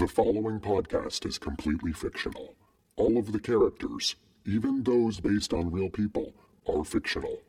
The 0.00 0.08
following 0.08 0.60
podcast 0.60 1.26
is 1.26 1.36
completely 1.36 1.92
fictional. 1.92 2.54
All 2.96 3.18
of 3.18 3.32
the 3.32 3.38
characters, 3.38 4.16
even 4.46 4.82
those 4.82 5.20
based 5.20 5.52
on 5.52 5.70
real 5.70 5.90
people, 5.90 6.32
are 6.66 6.86
fictional. 6.86 7.42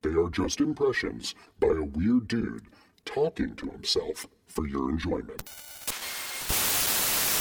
They 0.00 0.12
are 0.12 0.30
just 0.30 0.62
impressions 0.62 1.34
by 1.60 1.68
a 1.68 1.82
weird 1.82 2.26
dude 2.26 2.64
talking 3.04 3.54
to 3.56 3.66
himself 3.68 4.26
for 4.46 4.66
your 4.66 4.88
enjoyment. 4.88 5.42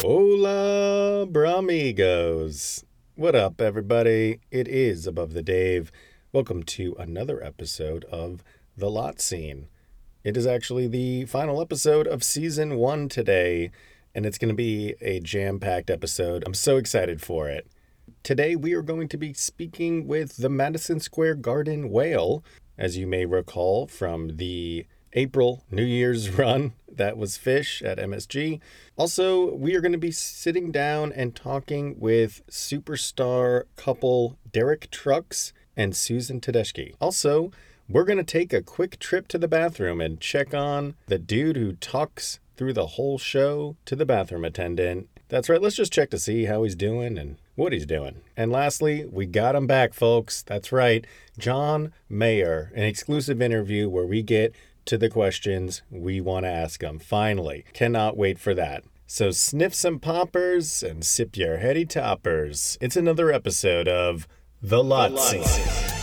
Hola, 0.01 1.25
Bramigos. 1.27 2.83
What 3.15 3.35
up, 3.35 3.61
everybody? 3.61 4.41
It 4.51 4.67
is 4.67 5.07
Above 5.07 5.31
the 5.31 5.43
Dave. 5.43 5.93
Welcome 6.33 6.63
to 6.63 6.93
another 6.99 7.41
episode 7.41 8.03
of 8.11 8.43
The 8.75 8.91
Lot 8.91 9.21
Scene. 9.21 9.69
It 10.25 10.35
is 10.35 10.45
actually 10.45 10.87
the 10.87 11.23
final 11.23 11.61
episode 11.61 12.05
of 12.05 12.21
season 12.21 12.75
one 12.75 13.07
today, 13.07 13.71
and 14.17 14.25
it's 14.25 14.39
going 14.39 14.49
to 14.49 14.55
be 14.55 14.95
a 14.99 15.19
jam 15.19 15.59
packed 15.59 15.91
episode. 15.91 16.43
I'm 16.47 16.55
so 16.55 16.77
excited 16.77 17.21
for 17.21 17.47
it. 17.47 17.67
Today, 18.23 18.55
we 18.55 18.73
are 18.73 18.81
going 18.81 19.07
to 19.09 19.17
be 19.17 19.31
speaking 19.31 20.07
with 20.07 20.37
the 20.37 20.49
Madison 20.49 20.99
Square 20.99 21.35
Garden 21.35 21.91
Whale, 21.91 22.43
as 22.79 22.97
you 22.97 23.05
may 23.05 23.27
recall 23.27 23.85
from 23.85 24.37
the 24.37 24.87
April 25.13 25.63
New 25.69 25.83
Year's 25.83 26.29
run 26.37 26.73
that 26.91 27.15
was 27.15 27.37
Phish 27.37 27.85
at 27.85 27.99
MSG. 27.99 28.59
Also, 28.97 29.53
we 29.53 29.75
are 29.75 29.81
going 29.81 29.91
to 29.91 29.99
be 29.99 30.11
sitting 30.11 30.71
down 30.71 31.13
and 31.13 31.35
talking 31.35 31.99
with 31.99 32.41
superstar 32.49 33.65
couple 33.75 34.39
Derek 34.51 34.89
Trucks 34.89 35.53
and 35.75 35.95
Susan 35.95 36.41
Tedeschi. 36.41 36.95
Also, 36.99 37.51
we're 37.87 38.03
going 38.03 38.17
to 38.17 38.23
take 38.23 38.51
a 38.51 38.63
quick 38.63 38.97
trip 38.97 39.27
to 39.27 39.37
the 39.37 39.47
bathroom 39.47 40.01
and 40.01 40.19
check 40.19 40.55
on 40.55 40.95
the 41.05 41.19
dude 41.19 41.55
who 41.55 41.73
talks 41.73 42.39
through 42.57 42.73
the 42.73 42.87
whole 42.87 43.17
show 43.17 43.77
to 43.85 43.95
the 43.95 44.05
bathroom 44.05 44.43
attendant. 44.43 45.07
That's 45.29 45.49
right, 45.49 45.61
let's 45.61 45.75
just 45.75 45.93
check 45.93 46.09
to 46.09 46.19
see 46.19 46.45
how 46.45 46.63
he's 46.63 46.75
doing 46.75 47.17
and 47.17 47.37
what 47.55 47.73
he's 47.73 47.85
doing. 47.85 48.21
And 48.35 48.51
lastly, 48.51 49.05
we 49.05 49.25
got 49.25 49.55
him 49.55 49.67
back, 49.67 49.93
folks. 49.93 50.41
That's 50.41 50.71
right, 50.71 51.05
John 51.37 51.93
Mayer, 52.09 52.71
an 52.75 52.83
exclusive 52.83 53.41
interview 53.41 53.89
where 53.89 54.05
we 54.05 54.23
get 54.23 54.53
to 54.85 54.97
the 54.97 55.09
questions 55.09 55.81
we 55.91 56.21
want 56.21 56.45
to 56.45 56.49
ask 56.49 56.81
him. 56.81 56.99
Finally, 56.99 57.65
cannot 57.73 58.17
wait 58.17 58.39
for 58.39 58.53
that. 58.53 58.83
So 59.05 59.31
sniff 59.31 59.73
some 59.73 59.99
poppers 59.99 60.83
and 60.83 61.05
sip 61.05 61.37
your 61.37 61.57
heady 61.57 61.85
toppers. 61.85 62.77
It's 62.81 62.97
another 62.97 63.31
episode 63.31 63.87
of 63.87 64.27
The 64.61 64.83
Lot 64.83 65.17
Scene. 65.19 65.96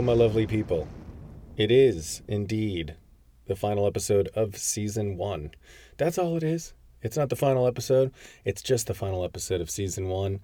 My 0.00 0.14
lovely 0.14 0.46
people. 0.46 0.88
It 1.58 1.70
is 1.70 2.22
indeed 2.26 2.96
the 3.46 3.54
final 3.54 3.86
episode 3.86 4.28
of 4.34 4.56
season 4.56 5.18
one. 5.18 5.50
That's 5.98 6.16
all 6.16 6.38
it 6.38 6.42
is. 6.42 6.72
It's 7.02 7.18
not 7.18 7.28
the 7.28 7.36
final 7.36 7.66
episode, 7.66 8.10
it's 8.44 8.62
just 8.62 8.86
the 8.86 8.94
final 8.94 9.24
episode 9.24 9.60
of 9.60 9.70
season 9.70 10.08
one. 10.08 10.40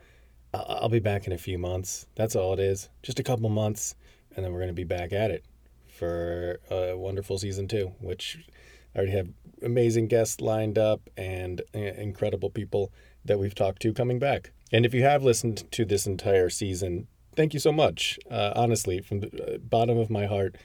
I'll 0.53 0.91
be 0.91 1.01
back 1.01 1.27
in 1.27 1.33
a 1.33 1.39
few 1.39 1.57
months. 1.57 2.07
That's 2.17 2.37
all 2.37 2.53
it 2.53 2.61
is. 2.61 2.91
Just 3.03 3.19
a 3.19 3.23
couple 3.23 3.49
months, 3.49 3.95
and 4.37 4.45
then 4.45 4.53
we're 4.53 4.61
going 4.61 4.69
to 4.69 4.75
be 4.75 4.85
back 4.85 5.13
at 5.13 5.31
it 5.31 5.45
for 5.89 6.61
a 6.71 6.95
wonderful 6.95 7.39
season 7.39 7.67
two, 7.67 7.93
which 7.99 8.47
I 8.95 8.99
already 8.99 9.13
have 9.13 9.29
amazing 9.63 10.09
guests 10.09 10.43
lined 10.43 10.79
up 10.79 11.09
and 11.17 11.63
uh, 11.75 11.79
incredible 11.79 12.51
people 12.51 12.93
that 13.25 13.39
we've 13.39 13.55
talked 13.55 13.81
to 13.83 13.95
coming 13.95 14.19
back. 14.19 14.53
And 14.71 14.85
if 14.85 14.93
you 14.93 15.03
have 15.03 15.25
listened 15.25 15.65
to 15.73 15.87
this 15.87 16.07
entire 16.07 16.51
season, 16.51 17.09
thank 17.37 17.55
you 17.55 17.61
so 17.61 17.73
much. 17.73 18.19
Uh, 18.31 18.53
honestly, 18.57 19.01
from 19.01 19.21
the 19.21 19.55
uh, 19.55 19.59
bottom 19.59 19.99
of 19.99 20.11
my 20.11 20.27
heart, 20.27 20.57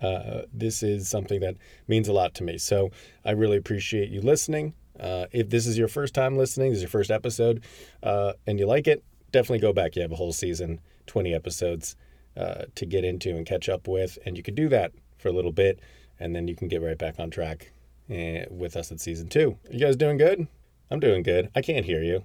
uh, 0.00 0.42
this 0.52 0.82
is 0.82 1.08
something 1.08 1.40
that 1.40 1.56
means 1.88 2.08
a 2.08 2.12
lot 2.12 2.34
to 2.34 2.42
me. 2.42 2.56
So 2.56 2.90
I 3.24 3.32
really 3.32 3.56
appreciate 3.56 4.08
you 4.08 4.20
listening. 4.20 4.74
Uh, 4.98 5.26
if 5.32 5.50
this 5.50 5.66
is 5.66 5.76
your 5.76 5.88
first 5.88 6.14
time 6.14 6.36
listening, 6.36 6.70
this 6.70 6.78
is 6.78 6.82
your 6.82 6.90
first 6.90 7.10
episode, 7.10 7.64
uh, 8.02 8.32
and 8.46 8.58
you 8.58 8.66
like 8.66 8.86
it, 8.86 9.02
definitely 9.32 9.58
go 9.58 9.72
back. 9.72 9.96
You 9.96 10.02
have 10.02 10.12
a 10.12 10.16
whole 10.16 10.32
season, 10.32 10.80
20 11.06 11.34
episodes 11.34 11.96
uh, 12.36 12.64
to 12.74 12.86
get 12.86 13.04
into 13.04 13.30
and 13.30 13.46
catch 13.46 13.68
up 13.68 13.88
with. 13.88 14.18
And 14.24 14.36
you 14.36 14.42
can 14.42 14.54
do 14.54 14.68
that 14.68 14.92
for 15.18 15.28
a 15.28 15.32
little 15.32 15.52
bit, 15.52 15.80
and 16.18 16.34
then 16.34 16.48
you 16.48 16.54
can 16.54 16.68
get 16.68 16.82
right 16.82 16.98
back 16.98 17.18
on 17.18 17.30
track 17.30 17.72
uh, 18.10 18.44
with 18.50 18.76
us 18.76 18.92
at 18.92 19.00
season 19.00 19.28
two. 19.28 19.56
You 19.70 19.80
guys 19.80 19.96
doing 19.96 20.16
good? 20.16 20.46
I'm 20.90 21.00
doing 21.00 21.22
good. 21.22 21.50
I 21.54 21.62
can't 21.62 21.86
hear 21.86 22.02
you. 22.02 22.24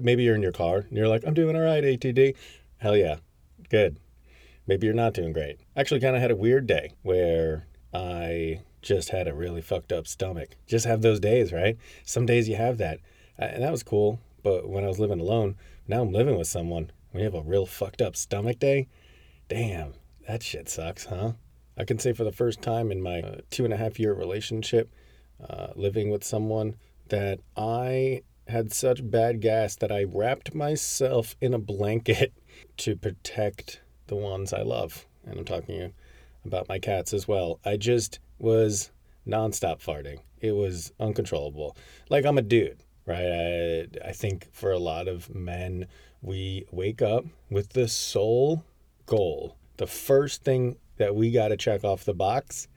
Maybe 0.00 0.22
you're 0.22 0.36
in 0.36 0.42
your 0.42 0.52
car 0.52 0.78
and 0.78 0.96
you're 0.96 1.08
like, 1.08 1.24
I'm 1.26 1.34
doing 1.34 1.56
all 1.56 1.62
right, 1.62 1.82
ATD. 1.82 2.36
Hell 2.78 2.96
yeah. 2.96 3.16
Good. 3.68 3.98
Maybe 4.66 4.86
you're 4.86 4.94
not 4.94 5.14
doing 5.14 5.32
great. 5.32 5.58
Actually, 5.76 6.00
kind 6.00 6.14
of 6.14 6.22
had 6.22 6.30
a 6.30 6.36
weird 6.36 6.66
day 6.66 6.92
where 7.02 7.66
I 7.92 8.60
just 8.80 9.10
had 9.10 9.28
a 9.28 9.34
really 9.34 9.60
fucked 9.60 9.92
up 9.92 10.06
stomach. 10.06 10.56
Just 10.66 10.86
have 10.86 11.02
those 11.02 11.20
days, 11.20 11.52
right? 11.52 11.76
Some 12.04 12.26
days 12.26 12.48
you 12.48 12.56
have 12.56 12.78
that. 12.78 12.98
And 13.38 13.62
that 13.62 13.72
was 13.72 13.82
cool. 13.82 14.20
But 14.42 14.68
when 14.68 14.84
I 14.84 14.88
was 14.88 14.98
living 14.98 15.20
alone, 15.20 15.56
now 15.86 16.02
I'm 16.02 16.12
living 16.12 16.36
with 16.36 16.48
someone. 16.48 16.90
When 17.10 17.22
you 17.22 17.30
have 17.30 17.34
a 17.34 17.46
real 17.46 17.66
fucked 17.66 18.00
up 18.00 18.16
stomach 18.16 18.58
day, 18.58 18.88
damn, 19.48 19.94
that 20.26 20.42
shit 20.42 20.68
sucks, 20.68 21.06
huh? 21.06 21.32
I 21.76 21.84
can 21.84 21.98
say 21.98 22.12
for 22.12 22.24
the 22.24 22.32
first 22.32 22.62
time 22.62 22.90
in 22.90 23.02
my 23.02 23.20
uh, 23.20 23.36
two 23.50 23.64
and 23.64 23.72
a 23.72 23.76
half 23.76 23.98
year 23.98 24.12
relationship, 24.12 24.92
uh, 25.48 25.68
living 25.74 26.10
with 26.10 26.24
someone, 26.24 26.76
that 27.08 27.40
I 27.56 28.22
had 28.48 28.72
such 28.72 29.08
bad 29.08 29.40
gas 29.40 29.76
that 29.76 29.92
I 29.92 30.04
wrapped 30.04 30.54
myself 30.54 31.36
in 31.40 31.54
a 31.54 31.58
blanket 31.58 32.32
to 32.78 32.96
protect 32.96 33.80
the 34.06 34.16
ones 34.16 34.52
I 34.52 34.62
love. 34.62 35.06
And 35.24 35.38
I'm 35.38 35.44
talking 35.44 35.92
about 36.44 36.68
my 36.68 36.78
cats 36.78 37.12
as 37.14 37.28
well. 37.28 37.60
I 37.64 37.76
just 37.76 38.18
was 38.38 38.90
nonstop 39.26 39.82
farting. 39.82 40.18
It 40.40 40.52
was 40.52 40.92
uncontrollable. 40.98 41.76
Like 42.10 42.24
I'm 42.24 42.38
a 42.38 42.42
dude, 42.42 42.82
right? 43.06 43.88
I, 44.04 44.08
I 44.08 44.12
think 44.12 44.48
for 44.52 44.72
a 44.72 44.78
lot 44.78 45.08
of 45.08 45.34
men, 45.34 45.86
we 46.20 46.66
wake 46.70 47.02
up 47.02 47.24
with 47.50 47.70
the 47.70 47.88
sole 47.88 48.64
goal. 49.06 49.56
The 49.76 49.86
first 49.86 50.44
thing 50.44 50.76
that 50.96 51.14
we 51.14 51.30
got 51.30 51.48
to 51.48 51.56
check 51.56 51.84
off 51.84 52.04
the 52.04 52.14
box 52.14 52.68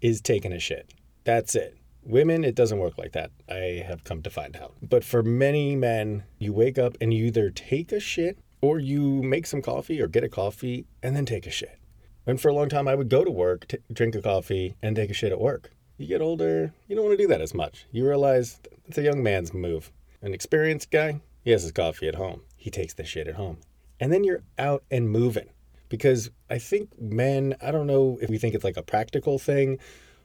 is 0.00 0.20
taking 0.20 0.52
a 0.52 0.58
shit. 0.58 0.92
That's 1.24 1.54
it. 1.54 1.76
Women, 2.02 2.44
it 2.44 2.54
doesn't 2.54 2.78
work 2.78 2.96
like 2.96 3.12
that. 3.12 3.30
I 3.48 3.84
have 3.86 4.04
come 4.04 4.22
to 4.22 4.30
find 4.30 4.56
out. 4.56 4.74
But 4.82 5.04
for 5.04 5.22
many 5.22 5.76
men, 5.76 6.24
you 6.38 6.52
wake 6.52 6.78
up 6.78 6.96
and 7.00 7.12
you 7.12 7.26
either 7.26 7.50
take 7.50 7.92
a 7.92 8.00
shit 8.00 8.38
or 8.60 8.78
you 8.78 9.22
make 9.22 9.46
some 9.46 9.62
coffee 9.62 10.00
or 10.00 10.06
get 10.06 10.24
a 10.24 10.28
coffee 10.28 10.86
and 11.02 11.16
then 11.16 11.26
take 11.26 11.46
a 11.46 11.50
shit. 11.50 11.78
And 12.26 12.40
for 12.40 12.48
a 12.48 12.54
long 12.54 12.68
time, 12.68 12.86
I 12.86 12.94
would 12.94 13.08
go 13.08 13.24
to 13.24 13.30
work, 13.30 13.68
t- 13.68 13.78
drink 13.92 14.14
a 14.14 14.22
coffee, 14.22 14.76
and 14.82 14.94
take 14.94 15.10
a 15.10 15.14
shit 15.14 15.32
at 15.32 15.40
work. 15.40 15.72
You 15.96 16.06
get 16.06 16.20
older, 16.20 16.72
you 16.86 16.96
don't 16.96 17.04
want 17.04 17.18
to 17.18 17.22
do 17.22 17.28
that 17.28 17.40
as 17.40 17.54
much. 17.54 17.86
You 17.90 18.06
realize 18.06 18.60
it's 18.86 18.98
a 18.98 19.02
young 19.02 19.22
man's 19.22 19.52
move. 19.52 19.92
An 20.22 20.34
experienced 20.34 20.90
guy, 20.90 21.20
he 21.42 21.50
has 21.50 21.62
his 21.62 21.72
coffee 21.72 22.08
at 22.08 22.14
home. 22.14 22.42
He 22.56 22.70
takes 22.70 22.94
the 22.94 23.04
shit 23.04 23.26
at 23.26 23.34
home. 23.34 23.58
And 23.98 24.12
then 24.12 24.24
you're 24.24 24.42
out 24.58 24.84
and 24.90 25.10
moving. 25.10 25.50
Because 25.88 26.30
I 26.48 26.58
think 26.58 27.00
men, 27.00 27.56
I 27.60 27.70
don't 27.70 27.86
know 27.86 28.18
if 28.22 28.30
we 28.30 28.38
think 28.38 28.54
it's 28.54 28.64
like 28.64 28.76
a 28.76 28.82
practical 28.82 29.38
thing 29.38 29.78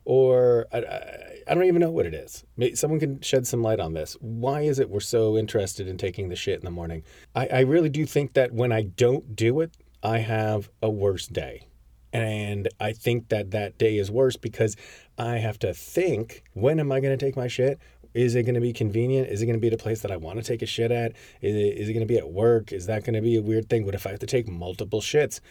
or 0.05 0.67
I, 0.71 0.77
I, 0.77 1.35
I 1.47 1.53
don't 1.53 1.65
even 1.65 1.81
know 1.81 1.91
what 1.91 2.05
it 2.05 2.13
is. 2.13 2.43
Someone 2.75 2.99
can 2.99 3.21
shed 3.21 3.45
some 3.45 3.61
light 3.61 3.79
on 3.79 3.93
this. 3.93 4.15
Why 4.21 4.61
is 4.61 4.79
it 4.79 4.89
we're 4.89 4.99
so 4.99 5.37
interested 5.37 5.87
in 5.87 5.97
taking 5.97 6.29
the 6.29 6.35
shit 6.35 6.59
in 6.59 6.65
the 6.65 6.71
morning? 6.71 7.03
I, 7.35 7.47
I 7.47 7.59
really 7.61 7.89
do 7.89 8.05
think 8.05 8.33
that 8.33 8.53
when 8.53 8.71
I 8.71 8.83
don't 8.83 9.35
do 9.35 9.61
it, 9.61 9.75
I 10.01 10.19
have 10.19 10.69
a 10.81 10.89
worse 10.89 11.27
day. 11.27 11.67
And 12.13 12.69
I 12.79 12.93
think 12.93 13.29
that 13.29 13.51
that 13.51 13.77
day 13.77 13.97
is 13.97 14.09
worse 14.09 14.37
because 14.37 14.77
I 15.17 15.37
have 15.37 15.59
to 15.59 15.73
think 15.73 16.43
when 16.53 16.79
am 16.79 16.91
I 16.91 17.01
going 17.01 17.17
to 17.17 17.25
take 17.25 17.35
my 17.35 17.47
shit? 17.47 17.79
Is 18.13 18.35
it 18.35 18.43
going 18.43 18.55
to 18.55 18.61
be 18.61 18.71
convenient? 18.71 19.27
Is 19.27 19.41
it 19.41 19.45
going 19.45 19.59
to 19.59 19.69
be 19.69 19.73
a 19.73 19.77
place 19.77 20.01
that 20.01 20.11
I 20.11 20.15
want 20.15 20.37
to 20.37 20.43
take 20.43 20.61
a 20.61 20.65
shit 20.65 20.91
at? 20.91 21.11
Is 21.41 21.53
it, 21.53 21.77
is 21.77 21.89
it 21.89 21.93
going 21.93 22.07
to 22.07 22.11
be 22.11 22.17
at 22.17 22.29
work? 22.29 22.71
Is 22.71 22.85
that 22.85 23.03
going 23.03 23.15
to 23.15 23.21
be 23.21 23.35
a 23.35 23.41
weird 23.41 23.69
thing? 23.69 23.85
What 23.85 23.95
if 23.95 24.07
I 24.07 24.11
have 24.11 24.19
to 24.19 24.25
take 24.25 24.47
multiple 24.47 25.01
shits? 25.01 25.41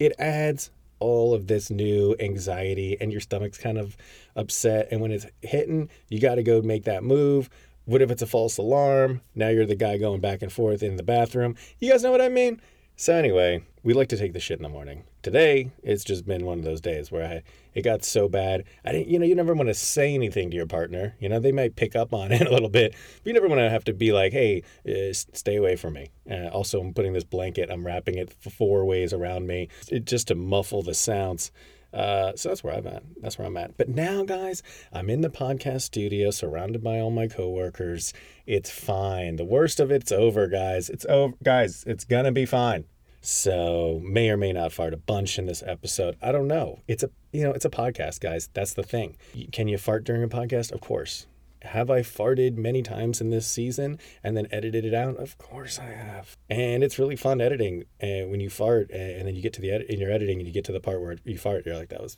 It 0.00 0.12
adds 0.18 0.70
all 1.00 1.34
of 1.34 1.46
this 1.46 1.70
new 1.70 2.16
anxiety 2.20 2.96
and 3.00 3.12
your 3.12 3.20
stomach's 3.20 3.58
kind 3.58 3.78
of 3.78 3.96
upset. 4.36 4.88
And 4.90 5.00
when 5.00 5.12
it's 5.12 5.26
hitting, 5.42 5.88
you 6.08 6.20
got 6.20 6.36
to 6.36 6.42
go 6.42 6.62
make 6.62 6.84
that 6.84 7.02
move. 7.02 7.48
What 7.84 8.02
if 8.02 8.10
it's 8.10 8.22
a 8.22 8.26
false 8.26 8.58
alarm? 8.58 9.22
Now 9.34 9.48
you're 9.48 9.66
the 9.66 9.74
guy 9.74 9.96
going 9.96 10.20
back 10.20 10.42
and 10.42 10.52
forth 10.52 10.82
in 10.82 10.96
the 10.96 11.02
bathroom. 11.02 11.56
You 11.78 11.90
guys 11.90 12.02
know 12.02 12.10
what 12.10 12.20
I 12.20 12.28
mean? 12.28 12.60
So 12.96 13.14
anyway, 13.14 13.64
we 13.88 13.94
like 13.94 14.08
to 14.10 14.18
take 14.18 14.34
the 14.34 14.38
shit 14.38 14.58
in 14.58 14.62
the 14.62 14.68
morning. 14.68 15.02
Today, 15.22 15.70
it's 15.82 16.04
just 16.04 16.26
been 16.26 16.44
one 16.44 16.58
of 16.58 16.64
those 16.66 16.82
days 16.82 17.10
where 17.10 17.24
I 17.24 17.42
it 17.72 17.80
got 17.80 18.04
so 18.04 18.28
bad. 18.28 18.64
I 18.84 18.92
didn't, 18.92 19.08
you 19.08 19.18
know, 19.18 19.24
you 19.24 19.34
never 19.34 19.54
want 19.54 19.70
to 19.70 19.74
say 19.74 20.12
anything 20.12 20.50
to 20.50 20.56
your 20.58 20.66
partner. 20.66 21.16
You 21.18 21.30
know, 21.30 21.40
they 21.40 21.52
might 21.52 21.74
pick 21.74 21.96
up 21.96 22.12
on 22.12 22.30
it 22.32 22.46
a 22.46 22.52
little 22.52 22.68
bit, 22.68 22.92
but 22.92 23.26
you 23.26 23.32
never 23.32 23.48
want 23.48 23.60
to 23.60 23.70
have 23.70 23.84
to 23.84 23.94
be 23.94 24.12
like, 24.12 24.34
"Hey, 24.34 24.62
uh, 24.86 25.14
stay 25.14 25.56
away 25.56 25.76
from 25.76 25.94
me." 25.94 26.10
Uh, 26.30 26.48
also, 26.48 26.82
I'm 26.82 26.92
putting 26.92 27.14
this 27.14 27.24
blanket, 27.24 27.70
I'm 27.70 27.86
wrapping 27.86 28.18
it 28.18 28.30
four 28.30 28.84
ways 28.84 29.14
around 29.14 29.46
me, 29.46 29.68
it, 29.90 30.04
just 30.04 30.28
to 30.28 30.34
muffle 30.34 30.82
the 30.82 30.92
sounds. 30.92 31.50
Uh, 31.90 32.32
so 32.36 32.50
that's 32.50 32.62
where 32.62 32.74
I'm 32.74 32.86
at. 32.86 33.02
That's 33.22 33.38
where 33.38 33.46
I'm 33.46 33.56
at. 33.56 33.78
But 33.78 33.88
now, 33.88 34.22
guys, 34.22 34.62
I'm 34.92 35.08
in 35.08 35.22
the 35.22 35.30
podcast 35.30 35.80
studio, 35.80 36.30
surrounded 36.30 36.84
by 36.84 37.00
all 37.00 37.10
my 37.10 37.26
coworkers. 37.26 38.12
It's 38.44 38.68
fine. 38.68 39.36
The 39.36 39.46
worst 39.46 39.80
of 39.80 39.90
it's 39.90 40.12
over, 40.12 40.46
guys. 40.46 40.90
It's 40.90 41.06
over, 41.08 41.32
guys. 41.42 41.84
It's 41.86 42.04
gonna 42.04 42.32
be 42.32 42.44
fine. 42.44 42.84
So 43.20 44.00
may 44.04 44.30
or 44.30 44.36
may 44.36 44.52
not 44.52 44.72
fart 44.72 44.94
a 44.94 44.98
bunch 44.98 45.38
in 45.38 45.46
this 45.46 45.62
episode. 45.66 46.16
I 46.22 46.32
don't 46.32 46.48
know. 46.48 46.80
It's 46.86 47.02
a 47.02 47.10
you 47.32 47.42
know 47.42 47.52
it's 47.52 47.64
a 47.64 47.70
podcast, 47.70 48.20
guys. 48.20 48.48
That's 48.52 48.74
the 48.74 48.82
thing. 48.82 49.16
Can 49.52 49.68
you 49.68 49.78
fart 49.78 50.04
during 50.04 50.22
a 50.22 50.28
podcast? 50.28 50.72
Of 50.72 50.80
course. 50.80 51.26
Have 51.62 51.90
I 51.90 52.00
farted 52.00 52.56
many 52.56 52.82
times 52.82 53.20
in 53.20 53.30
this 53.30 53.44
season 53.46 53.98
and 54.22 54.36
then 54.36 54.46
edited 54.52 54.84
it 54.84 54.94
out? 54.94 55.16
Of 55.16 55.36
course 55.38 55.80
I 55.80 55.86
have. 55.86 56.36
And 56.48 56.84
it's 56.84 57.00
really 57.00 57.16
fun 57.16 57.40
editing. 57.40 57.84
And 57.98 58.30
when 58.30 58.38
you 58.38 58.48
fart 58.48 58.90
and 58.92 59.26
then 59.26 59.34
you 59.34 59.42
get 59.42 59.54
to 59.54 59.60
the 59.60 59.72
edit 59.72 59.88
in 59.88 59.98
your 59.98 60.12
editing 60.12 60.38
and 60.38 60.46
you 60.46 60.54
get 60.54 60.64
to 60.66 60.72
the 60.72 60.78
part 60.80 61.00
where 61.00 61.16
you 61.24 61.36
fart, 61.36 61.66
you're 61.66 61.76
like, 61.76 61.88
that 61.88 62.00
was 62.00 62.16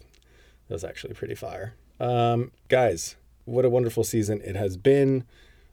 that 0.69 0.75
was 0.75 0.85
actually 0.85 1.15
pretty 1.15 1.35
fire. 1.35 1.75
Um, 1.99 2.53
guys, 2.69 3.17
what 3.47 3.65
a 3.65 3.71
wonderful 3.71 4.05
season 4.05 4.43
it 4.45 4.57
has 4.57 4.77
been. 4.77 5.25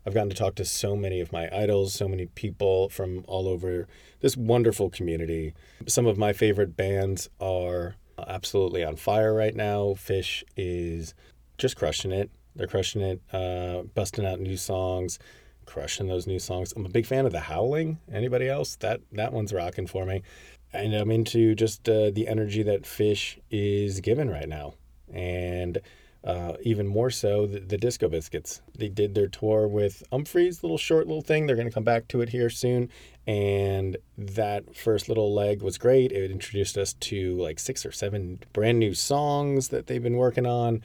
I've 0.08 0.14
gotten 0.14 0.30
to 0.30 0.36
talk 0.38 0.56
to 0.56 0.64
so 0.64 0.96
many 0.96 1.20
of 1.20 1.34
my 1.34 1.50
idols, 1.54 1.94
so 1.94 2.08
many 2.08 2.28
people 2.28 2.88
from 2.88 3.26
all 3.28 3.46
over 3.46 3.90
this 4.22 4.38
wonderful 4.38 4.90
community. 4.90 5.54
Some 5.86 6.06
of 6.06 6.18
my 6.18 6.32
favorite 6.32 6.78
bands 6.78 7.30
are 7.42 7.96
absolutely 8.18 8.86
on 8.86 8.96
fire 8.96 9.34
right 9.34 9.54
now. 9.54 9.96
Phish 9.96 10.46
is 10.56 11.14
just 11.58 11.76
crushing 11.76 12.14
it. 12.14 12.32
They're 12.56 12.68
crushing 12.68 13.02
it, 13.02 13.22
uh, 13.34 13.82
busting 13.96 14.26
out 14.26 14.40
new 14.40 14.56
songs, 14.56 15.20
crushing 15.66 16.08
those 16.08 16.26
new 16.26 16.40
songs. 16.40 16.72
I'm 16.78 16.86
a 16.86 16.90
big 16.90 17.06
fan 17.06 17.26
of 17.26 17.34
The 17.34 17.42
Howling. 17.42 18.00
Anybody 18.10 18.48
else? 18.48 18.78
That 18.78 19.02
that 19.12 19.34
one's 19.34 19.52
rocking 19.52 19.88
for 19.88 20.06
me. 20.06 20.24
And 20.72 20.94
I'm 20.94 21.12
into 21.12 21.54
just 21.54 21.90
uh, 21.90 22.12
the 22.12 22.30
energy 22.30 22.64
that 22.64 22.84
Phish 22.84 23.40
is 23.52 24.00
given 24.00 24.30
right 24.30 24.48
now. 24.48 24.76
And 25.14 25.82
uh, 26.24 26.54
even 26.62 26.88
more 26.88 27.10
so, 27.10 27.46
the, 27.46 27.60
the, 27.60 27.78
Disco 27.78 28.10
Biscuits. 28.10 28.62
They 28.78 28.90
did 28.90 29.16
their 29.16 29.28
tour 29.28 29.68
with 29.68 30.04
Umphrey's 30.12 30.64
little 30.64 30.78
short 30.78 31.08
little 31.08 31.22
thing. 31.22 31.46
They're 31.46 31.56
going 31.56 31.68
to 31.68 31.74
come 31.74 31.84
back 31.84 32.08
to 32.10 32.22
it 32.22 32.30
here 32.30 32.50
soon. 32.50 32.90
And 33.26 33.98
that 34.18 34.76
first 34.76 35.08
little 35.08 35.34
leg 35.34 35.62
was 35.62 35.78
great. 35.78 36.12
It 36.12 36.32
introduced 36.32 36.78
us 36.78 36.94
to 36.94 37.38
like 37.38 37.60
six 37.60 37.86
or 37.86 37.92
seven 37.92 38.40
brand 38.54 38.80
new 38.80 38.94
songs 38.94 39.70
that 39.70 39.88
they've 39.88 40.04
been 40.04 40.18
working 40.18 40.46
on. 40.46 40.82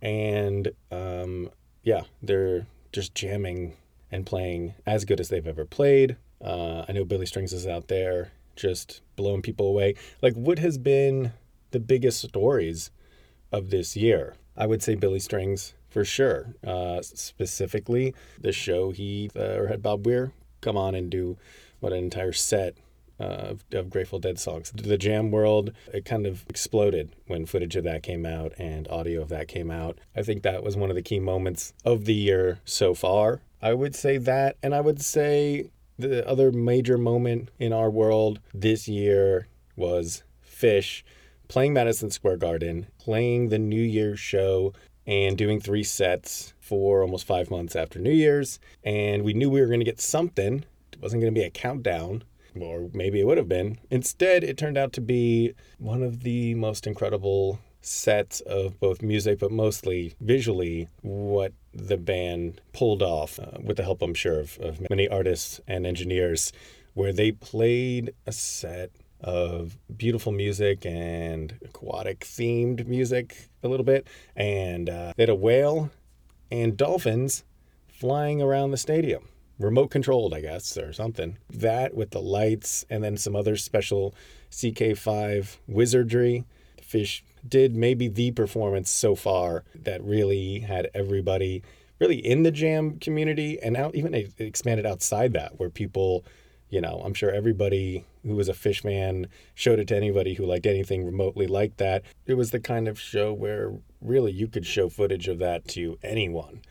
And 0.00 0.70
um, 0.90 1.50
yeah, 1.82 2.02
they're 2.22 2.66
just 2.92 3.14
jamming 3.14 3.76
and 4.10 4.24
playing 4.24 4.74
as 4.86 5.04
good 5.04 5.20
as 5.20 5.28
they've 5.28 5.46
ever 5.46 5.64
played. 5.64 6.16
Uh, 6.42 6.84
I 6.88 6.92
know 6.92 7.04
Billy 7.04 7.26
Strings 7.26 7.52
is 7.52 7.66
out 7.66 7.88
there 7.88 8.30
just 8.56 9.02
blowing 9.16 9.42
people 9.42 9.66
away. 9.66 9.94
Like, 10.22 10.34
what 10.34 10.58
has 10.58 10.78
been 10.78 11.32
the 11.70 11.80
biggest 11.80 12.22
stories 12.22 12.90
of 13.52 13.70
this 13.70 13.96
year? 13.96 14.34
I 14.56 14.66
would 14.66 14.82
say 14.82 14.94
Billy 14.94 15.20
Strings 15.20 15.74
for 15.88 16.04
sure. 16.04 16.54
Uh, 16.66 17.02
specifically, 17.02 18.14
the 18.40 18.52
show 18.52 18.90
he 18.90 19.30
uh, 19.36 19.58
or 19.58 19.66
had 19.68 19.82
Bob 19.82 20.06
Weir 20.06 20.32
come 20.60 20.76
on 20.76 20.94
and 20.94 21.10
do 21.10 21.36
what 21.80 21.92
an 21.92 21.98
entire 21.98 22.32
set 22.32 22.76
of, 23.18 23.64
of, 23.72 23.90
Grateful 23.90 24.18
Dead 24.18 24.38
songs. 24.38 24.72
The 24.74 24.98
jam 24.98 25.30
world 25.30 25.72
it 25.92 26.04
kind 26.04 26.26
of 26.26 26.44
exploded 26.48 27.14
when 27.26 27.46
footage 27.46 27.76
of 27.76 27.84
that 27.84 28.02
came 28.02 28.26
out 28.26 28.52
and 28.58 28.86
audio 28.88 29.22
of 29.22 29.28
that 29.30 29.48
came 29.48 29.70
out. 29.70 29.98
I 30.14 30.22
think 30.22 30.42
that 30.42 30.62
was 30.62 30.76
one 30.76 30.90
of 30.90 30.96
the 30.96 31.02
key 31.02 31.20
moments 31.20 31.72
of 31.84 32.04
the 32.04 32.14
year 32.14 32.60
so 32.64 32.94
far. 32.94 33.40
I 33.62 33.72
would 33.72 33.94
say 33.94 34.18
that, 34.18 34.56
and 34.62 34.74
I 34.74 34.80
would 34.80 35.00
say 35.00 35.70
the 35.98 36.28
other 36.28 36.52
major 36.52 36.98
moment 36.98 37.50
in 37.58 37.72
our 37.72 37.90
world 37.90 38.40
this 38.52 38.86
year 38.86 39.48
was 39.76 40.22
Phish 40.46 41.02
playing 41.48 41.74
Madison 41.74 42.10
Square 42.10 42.38
Garden, 42.38 42.86
playing 42.98 43.48
the 43.48 43.58
New 43.58 43.82
Year's 43.82 44.20
show, 44.20 44.72
and 45.06 45.38
doing 45.38 45.60
three 45.60 45.84
sets 45.84 46.54
for 46.60 47.02
almost 47.02 47.26
five 47.26 47.50
months 47.50 47.76
after 47.76 47.98
New 47.98 48.12
Year's. 48.12 48.58
And 48.82 49.22
we 49.22 49.34
knew 49.34 49.48
we 49.48 49.60
were 49.60 49.68
going 49.68 49.80
to 49.80 49.84
get 49.84 50.00
something. 50.00 50.64
It 50.92 51.00
wasn't 51.00 51.22
going 51.22 51.32
to 51.32 51.40
be 51.40 51.46
a 51.46 51.50
countdown, 51.50 52.24
or 52.60 52.90
maybe 52.92 53.20
it 53.20 53.26
would 53.26 53.38
have 53.38 53.48
been. 53.48 53.78
Instead, 53.90 54.42
it 54.42 54.56
turned 54.56 54.78
out 54.78 54.92
to 54.94 55.00
be 55.00 55.54
one 55.78 56.02
of 56.02 56.22
the 56.22 56.54
most 56.54 56.86
incredible 56.86 57.60
sets 57.82 58.40
of 58.40 58.80
both 58.80 59.00
music, 59.00 59.38
but 59.38 59.52
mostly 59.52 60.14
visually, 60.20 60.88
what 61.02 61.52
the 61.72 61.96
band 61.96 62.60
pulled 62.72 63.02
off 63.02 63.38
uh, 63.38 63.58
with 63.62 63.76
the 63.76 63.84
help, 63.84 64.02
I'm 64.02 64.14
sure, 64.14 64.40
of, 64.40 64.58
of 64.58 64.90
many 64.90 65.08
artists 65.08 65.60
and 65.68 65.86
engineers, 65.86 66.52
where 66.94 67.12
they 67.12 67.30
played 67.30 68.12
a 68.26 68.32
set 68.32 68.90
of 69.20 69.78
beautiful 69.96 70.32
music 70.32 70.84
and 70.84 71.58
aquatic 71.64 72.20
themed 72.20 72.86
music 72.86 73.48
a 73.62 73.68
little 73.68 73.84
bit. 73.84 74.06
And 74.34 74.88
uh, 74.88 75.12
they 75.16 75.22
had 75.22 75.30
a 75.30 75.34
whale 75.34 75.90
and 76.50 76.76
dolphins 76.76 77.44
flying 77.88 78.42
around 78.42 78.70
the 78.70 78.76
stadium. 78.76 79.28
Remote 79.58 79.90
controlled, 79.90 80.34
I 80.34 80.40
guess, 80.40 80.76
or 80.76 80.92
something. 80.92 81.38
That 81.50 81.94
with 81.94 82.10
the 82.10 82.20
lights 82.20 82.84
and 82.90 83.02
then 83.02 83.16
some 83.16 83.34
other 83.34 83.56
special 83.56 84.14
CK5 84.50 85.56
wizardry. 85.66 86.44
The 86.76 86.82
Phish 86.82 87.22
did 87.46 87.74
maybe 87.74 88.08
the 88.08 88.32
performance 88.32 88.90
so 88.90 89.14
far 89.14 89.64
that 89.74 90.02
really 90.02 90.60
had 90.60 90.90
everybody 90.94 91.62
really 91.98 92.16
in 92.16 92.42
the 92.42 92.50
jam 92.50 92.98
community 92.98 93.58
and 93.60 93.72
now 93.72 93.90
even 93.94 94.14
expanded 94.38 94.84
outside 94.84 95.32
that 95.32 95.58
where 95.58 95.70
people 95.70 96.24
you 96.68 96.80
know, 96.80 97.00
I'm 97.04 97.14
sure 97.14 97.30
everybody 97.30 98.04
who 98.24 98.34
was 98.34 98.48
a 98.48 98.52
Phish 98.52 98.82
fan 98.82 99.28
showed 99.54 99.78
it 99.78 99.88
to 99.88 99.96
anybody 99.96 100.34
who 100.34 100.44
liked 100.44 100.66
anything 100.66 101.04
remotely 101.04 101.46
like 101.46 101.76
that. 101.76 102.02
It 102.26 102.34
was 102.34 102.50
the 102.50 102.60
kind 102.60 102.88
of 102.88 103.00
show 103.00 103.32
where 103.32 103.72
really 104.00 104.32
you 104.32 104.48
could 104.48 104.66
show 104.66 104.88
footage 104.88 105.28
of 105.28 105.38
that 105.38 105.68
to 105.68 105.98
anyone. 106.02 106.62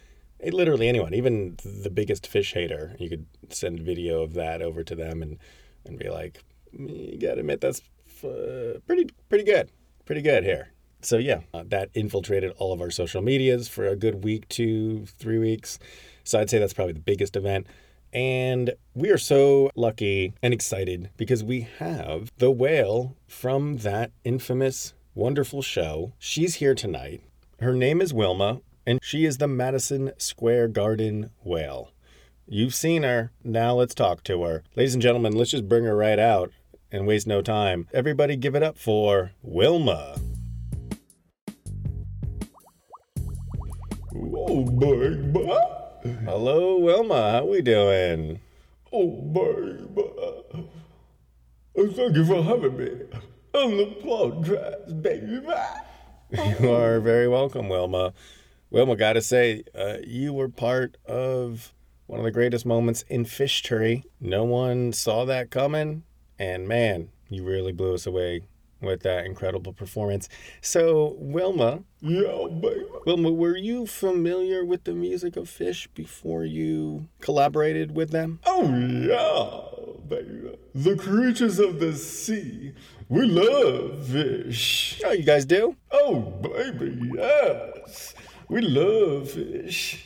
Eh, 0.41 0.51
literally 0.51 0.89
anyone, 0.89 1.13
even 1.13 1.57
the 1.63 1.89
biggest 1.89 2.29
Phish 2.31 2.53
hater. 2.53 2.95
You 2.99 3.09
could 3.09 3.25
send 3.49 3.79
video 3.79 4.21
of 4.21 4.33
that 4.33 4.61
over 4.61 4.83
to 4.83 4.95
them 4.95 5.21
and, 5.21 5.37
and 5.85 5.97
be 5.97 6.09
like, 6.09 6.43
mm, 6.77 7.13
you 7.13 7.19
gotta 7.19 7.39
admit 7.39 7.61
that's 7.61 7.81
uh, 8.23 8.79
pretty 8.87 9.09
pretty 9.29 9.43
good, 9.43 9.71
pretty 10.05 10.21
good 10.21 10.43
here. 10.43 10.69
So 11.01 11.17
yeah, 11.17 11.41
uh, 11.53 11.63
that 11.67 11.89
infiltrated 11.93 12.51
all 12.57 12.73
of 12.73 12.81
our 12.81 12.89
social 12.89 13.21
medias 13.21 13.67
for 13.67 13.87
a 13.87 13.95
good 13.95 14.23
week, 14.23 14.49
two, 14.49 15.05
three 15.05 15.37
weeks. 15.37 15.79
So 16.23 16.39
I'd 16.39 16.49
say 16.49 16.57
that's 16.57 16.73
probably 16.73 16.93
the 16.93 16.99
biggest 16.99 17.35
event. 17.35 17.67
And 18.15 18.71
we 18.93 19.09
are 19.09 19.17
so 19.17 19.69
lucky 19.75 20.33
and 20.41 20.53
excited 20.53 21.09
because 21.17 21.43
we 21.43 21.67
have 21.79 22.31
the 22.37 22.49
whale 22.49 23.17
from 23.27 23.79
that 23.79 24.11
infamous, 24.23 24.93
wonderful 25.13 25.61
show. 25.61 26.13
She's 26.17 26.55
here 26.55 26.73
tonight. 26.73 27.21
Her 27.59 27.73
name 27.73 28.01
is 28.01 28.13
Wilma, 28.13 28.61
and 28.87 28.99
she 29.03 29.25
is 29.25 29.37
the 29.37 29.49
Madison 29.49 30.13
Square 30.17 30.69
Garden 30.69 31.31
whale. 31.43 31.91
You've 32.47 32.73
seen 32.73 33.03
her. 33.03 33.33
Now 33.43 33.73
let's 33.75 33.93
talk 33.93 34.23
to 34.23 34.43
her. 34.43 34.63
Ladies 34.77 34.93
and 34.93 35.03
gentlemen, 35.03 35.33
let's 35.33 35.51
just 35.51 35.67
bring 35.67 35.83
her 35.83 35.97
right 35.97 36.17
out 36.17 36.53
and 36.93 37.05
waste 37.05 37.27
no 37.27 37.41
time. 37.41 37.89
Everybody 37.93 38.37
give 38.37 38.55
it 38.55 38.63
up 38.63 38.77
for 38.77 39.31
Wilma. 39.41 40.15
Oh, 44.15 44.63
baby. 44.63 45.84
Hello, 46.05 46.77
Wilma. 46.77 47.31
How 47.31 47.45
we 47.45 47.63
doing? 47.63 48.39
Oh, 48.93 49.09
babe. 49.09 49.97
Uh, 49.97 50.61
thank 51.93 52.15
you 52.15 52.23
for 52.23 52.43
having 52.43 52.77
me 52.77 52.91
on 53.55 53.77
the 53.77 53.85
podcast, 54.03 55.01
baby. 55.01 55.41
You 56.61 56.71
are 56.71 56.99
very 56.99 57.27
welcome, 57.27 57.69
Wilma. 57.69 58.13
Wilma, 58.69 58.95
gotta 58.95 59.21
say, 59.21 59.63
uh, 59.73 59.97
you 60.05 60.31
were 60.31 60.49
part 60.49 60.97
of 61.07 61.73
one 62.05 62.19
of 62.19 62.25
the 62.25 62.31
greatest 62.31 62.67
moments 62.67 63.03
in 63.09 63.25
Phish 63.25 64.03
No 64.19 64.43
one 64.43 64.93
saw 64.93 65.25
that 65.25 65.49
coming, 65.49 66.03
and 66.37 66.67
man, 66.67 67.09
you 67.29 67.43
really 67.43 67.71
blew 67.71 67.95
us 67.95 68.05
away 68.05 68.41
with 68.81 69.03
that 69.03 69.25
incredible 69.25 69.73
performance. 69.73 70.29
So, 70.61 71.15
Wilma, 71.19 71.83
Yeah, 72.01 72.47
baby. 72.61 72.85
Wilma, 73.05 73.31
were 73.31 73.57
you 73.57 73.85
familiar 73.87 74.63
with 74.65 74.83
the 74.83 74.93
music 74.93 75.35
of 75.37 75.45
Phish 75.49 75.87
before 75.93 76.43
you 76.45 77.07
collaborated 77.21 77.95
with 77.95 78.11
them? 78.11 78.39
Oh, 78.45 78.63
yeah, 78.67 80.07
baby. 80.07 80.57
The 80.73 80.95
creatures 80.95 81.59
of 81.59 81.79
the 81.79 81.93
sea. 81.95 82.73
We 83.07 83.25
love 83.27 84.07
fish. 84.07 85.01
Oh, 85.05 85.11
you 85.11 85.23
guys 85.23 85.45
do? 85.45 85.75
Oh, 85.91 86.21
baby, 86.21 87.11
yes. 87.15 88.13
We 88.49 88.61
love 88.61 89.29
fish. 89.31 90.05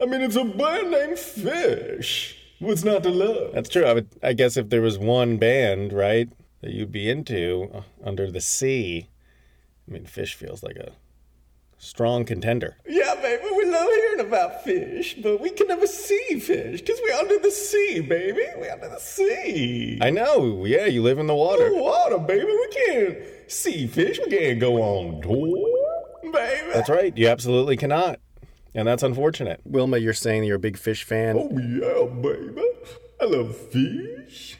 I 0.00 0.04
mean, 0.04 0.20
it's 0.20 0.36
a 0.36 0.44
band 0.44 0.90
named 0.90 1.16
Phish. 1.16 2.34
What's 2.58 2.84
not 2.84 3.02
to 3.04 3.10
love? 3.10 3.52
That's 3.54 3.68
true. 3.70 3.84
I 3.84 3.94
would. 3.94 4.08
I 4.22 4.32
guess 4.34 4.56
if 4.56 4.68
there 4.70 4.82
was 4.82 4.98
one 4.98 5.36
band, 5.38 5.92
right, 5.92 6.28
that 6.60 6.72
you'd 6.72 6.92
be 6.92 7.08
into 7.08 7.70
uh, 7.72 7.82
under 8.04 8.30
the 8.30 8.40
sea, 8.40 9.08
I 9.88 9.92
mean, 9.92 10.04
Phish 10.04 10.34
feels 10.34 10.62
like 10.62 10.76
a 10.76 10.92
strong 11.78 12.24
contender. 12.24 12.76
Yeah, 12.86 13.14
baby, 13.16 13.44
we 13.56 13.70
love 13.70 13.88
hearing 13.88 14.20
about 14.20 14.64
fish, 14.64 15.14
but 15.22 15.40
we 15.40 15.50
can 15.50 15.68
never 15.68 15.86
see 15.86 16.40
fish 16.40 16.80
because 16.80 17.00
we're 17.02 17.14
under 17.14 17.38
the 17.38 17.50
sea, 17.50 18.00
baby. 18.00 18.42
We're 18.56 18.72
under 18.72 18.88
the 18.88 18.98
sea. 18.98 19.98
I 20.00 20.10
know. 20.10 20.64
Yeah, 20.64 20.86
you 20.86 21.02
live 21.02 21.18
in 21.18 21.26
the 21.26 21.34
water. 21.34 21.70
The 21.70 21.76
Water, 21.76 22.18
baby. 22.18 22.46
We 22.46 22.68
can't 22.68 23.18
see 23.48 23.86
fish. 23.86 24.18
We 24.24 24.30
can't 24.36 24.58
go 24.58 24.82
on 24.82 25.22
tour, 25.22 26.32
baby. 26.32 26.70
That's 26.72 26.88
right. 26.88 27.16
You 27.16 27.28
absolutely 27.28 27.76
cannot. 27.76 28.18
And 28.74 28.86
that's 28.86 29.02
unfortunate. 29.02 29.60
Wilma, 29.64 29.98
you're 29.98 30.12
saying 30.12 30.44
you're 30.44 30.56
a 30.56 30.58
big 30.58 30.76
Phish 30.76 31.02
fan. 31.02 31.36
Oh, 31.38 31.48
yeah, 31.58 32.06
baby. 32.20 32.62
I 33.20 33.24
love 33.24 33.56
fish. 33.56 34.55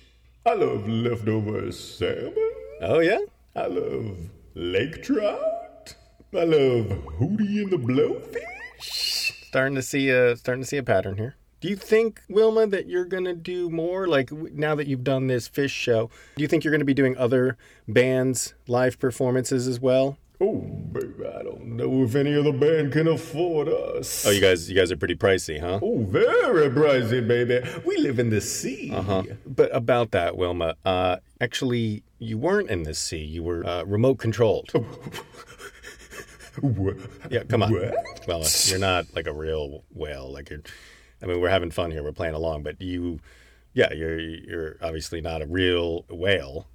I 0.47 0.55
love 0.55 0.89
leftover 0.89 1.73
salmon. 1.73 2.53
Oh, 2.81 3.01
yeah? 3.01 3.19
I 3.57 3.67
love 3.67 4.17
lake 4.55 5.03
trout. 5.03 5.97
I 6.33 6.45
love 6.45 6.87
Hootie 7.19 7.63
and 7.63 7.71
the 7.73 7.77
Blowfish. 7.77 9.33
Starting 9.49 9.75
to 9.75 9.83
see 9.83 10.09
a 10.09 10.37
starting 10.37 10.63
to 10.63 10.69
see 10.69 10.77
a 10.77 10.85
pattern 10.85 11.17
here. 11.17 11.35
Do 11.61 11.67
you 11.67 11.75
think, 11.75 12.21
Wilma, 12.29 12.69
that 12.69 12.87
you're 12.87 13.07
gonna 13.07 13.35
do 13.35 13.71
more? 13.71 14.07
Like 14.07 14.31
now 14.31 14.77
that 14.77 14.87
you've 14.87 15.03
done 15.03 15.27
this 15.27 15.49
Phish 15.49 15.71
show, 15.71 16.11
do 16.37 16.43
you 16.43 16.47
think 16.47 16.63
you're 16.63 16.73
gonna 16.73 16.85
be 16.85 16.95
doing 16.95 17.17
other 17.17 17.57
bands' 17.89 18.55
live 18.69 19.01
performances 19.01 19.67
as 19.67 19.81
well? 19.81 20.17
Oh, 20.39 20.57
baby, 20.93 21.27
I 21.27 21.43
don't 21.43 21.65
know 21.77 22.03
if 22.03 22.15
any 22.15 22.37
other 22.37 22.53
band 22.53 22.93
can 22.93 23.09
afford 23.09 23.69
us. 23.69 24.27
Oh, 24.27 24.31
you 24.31 24.41
guys, 24.41 24.69
you 24.69 24.77
guys 24.77 24.93
are 24.93 24.97
pretty 24.97 25.15
pricey, 25.15 25.59
huh? 25.59 25.81
Oh, 25.83 26.01
very 26.01 26.69
pricey, 26.69 27.27
baby. 27.27 27.67
We 27.87 27.97
live 27.97 28.19
in 28.19 28.29
the 28.29 28.43
sea. 28.43 28.93
Uh-huh. 28.93 29.23
But 29.47 29.75
about 29.75 30.11
that, 30.11 30.37
Wilma, 30.37 30.77
uh, 30.85 31.17
actually, 31.41 32.03
you 32.19 32.37
weren't 32.37 32.69
in 32.69 32.83
the 32.83 32.93
sea. 32.93 33.25
You 33.25 33.45
were 33.45 33.67
uh, 33.67 33.85
remote 33.85 34.17
controlled. 34.19 34.71
What? 36.61 36.97
Yeah, 37.31 37.43
come 37.45 37.63
on. 37.63 37.73
What? 37.73 37.95
Well, 38.27 38.43
you're 38.65 38.79
not 38.79 39.15
like 39.15 39.27
a 39.27 39.33
real 39.33 39.85
whale. 39.93 40.33
Like 40.33 40.51
you're, 40.51 40.63
I 41.23 41.27
mean, 41.27 41.41
we're 41.41 41.51
having 41.51 41.71
fun 41.71 41.91
here. 41.91 42.03
We're 42.03 42.13
playing 42.13 42.35
along, 42.35 42.63
but 42.63 42.81
you, 42.81 43.21
yeah, 43.75 43.93
you're 43.93 44.19
you're 44.19 44.77
obviously 44.81 45.21
not 45.21 45.43
a 45.43 45.47
real 45.47 46.07
whale. 46.09 46.67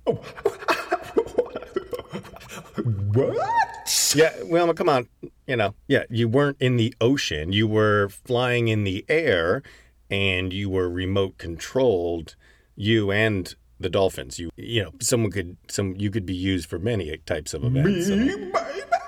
What? 3.14 4.14
Yeah, 4.16 4.34
Wilma, 4.44 4.74
come 4.74 4.90
on. 4.90 5.08
You 5.48 5.56
know, 5.56 5.76
yeah, 5.88 6.04
you 6.10 6.28
weren't 6.28 6.58
in 6.60 6.78
the 6.78 6.94
ocean. 7.02 7.54
You 7.54 7.68
were 7.68 8.10
flying 8.10 8.68
in 8.68 8.84
the 8.84 9.06
air, 9.08 9.64
and 10.10 10.52
you 10.54 10.70
were 10.70 10.90
remote 10.90 11.38
controlled. 11.38 12.36
You 12.76 13.12
and 13.12 13.54
the 13.80 13.90
dolphins. 13.90 14.40
You, 14.40 14.50
you 14.56 14.84
know, 14.84 14.92
someone 15.02 15.32
could 15.32 15.58
some 15.70 15.96
you 15.98 16.12
could 16.12 16.26
be 16.26 16.36
used 16.36 16.70
for 16.70 16.80
many 16.80 17.16
types 17.26 17.54
of 17.54 17.64
events. 17.64 18.10
Me, 18.10 18.28
baby, 18.28 18.52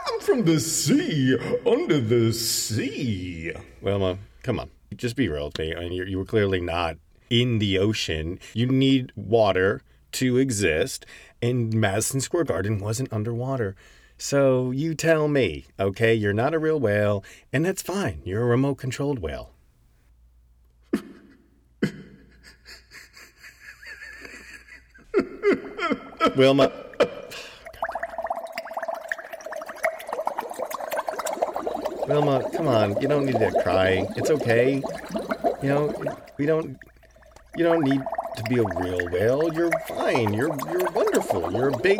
I'm 0.07 0.19
from 0.19 0.43
the 0.43 0.59
sea, 0.59 1.37
under 1.65 1.99
the 1.99 2.33
sea. 2.33 3.51
Wilma, 3.81 4.17
come 4.41 4.59
on. 4.59 4.69
Just 4.95 5.15
be 5.15 5.27
real 5.27 5.45
with 5.45 5.59
me. 5.59 5.75
I 5.75 5.81
mean, 5.81 5.93
you 5.93 6.17
were 6.17 6.25
clearly 6.25 6.61
not 6.61 6.97
in 7.29 7.59
the 7.59 7.79
ocean. 7.79 8.39
You 8.53 8.67
need 8.67 9.11
water 9.15 9.81
to 10.13 10.37
exist, 10.37 11.05
and 11.43 11.73
Madison 11.73 12.21
Square 12.21 12.45
Garden 12.45 12.79
wasn't 12.79 13.11
underwater. 13.11 13.75
So 14.17 14.71
you 14.71 14.95
tell 14.95 15.27
me, 15.27 15.65
okay? 15.77 16.13
You're 16.13 16.31
not 16.31 16.53
a 16.53 16.59
real 16.59 16.79
whale, 16.79 17.21
and 17.51 17.65
that's 17.65 17.81
fine. 17.81 18.21
You're 18.23 18.43
a 18.43 18.45
remote 18.45 18.75
controlled 18.75 19.19
whale. 19.19 19.51
Wilma. 26.37 26.71
Wilma, 32.07 32.49
come 32.55 32.67
on. 32.69 33.01
You 33.01 33.09
don't 33.09 33.25
need 33.25 33.39
to 33.39 33.51
cry. 33.61 34.07
It's 34.15 34.29
okay. 34.29 34.81
You 35.61 35.69
know, 35.69 35.93
we 36.37 36.45
don't. 36.45 36.77
You 37.57 37.65
don't 37.65 37.83
need 37.83 38.01
to 38.37 38.43
be 38.43 38.59
a 38.59 38.63
real 38.63 39.09
whale. 39.11 39.53
You're 39.53 39.71
fine. 39.87 40.33
You're 40.33 40.55
you're 40.71 40.82
wonderful. 41.33 41.59
You're 41.59 41.69
a 41.69 41.77
big 41.77 41.99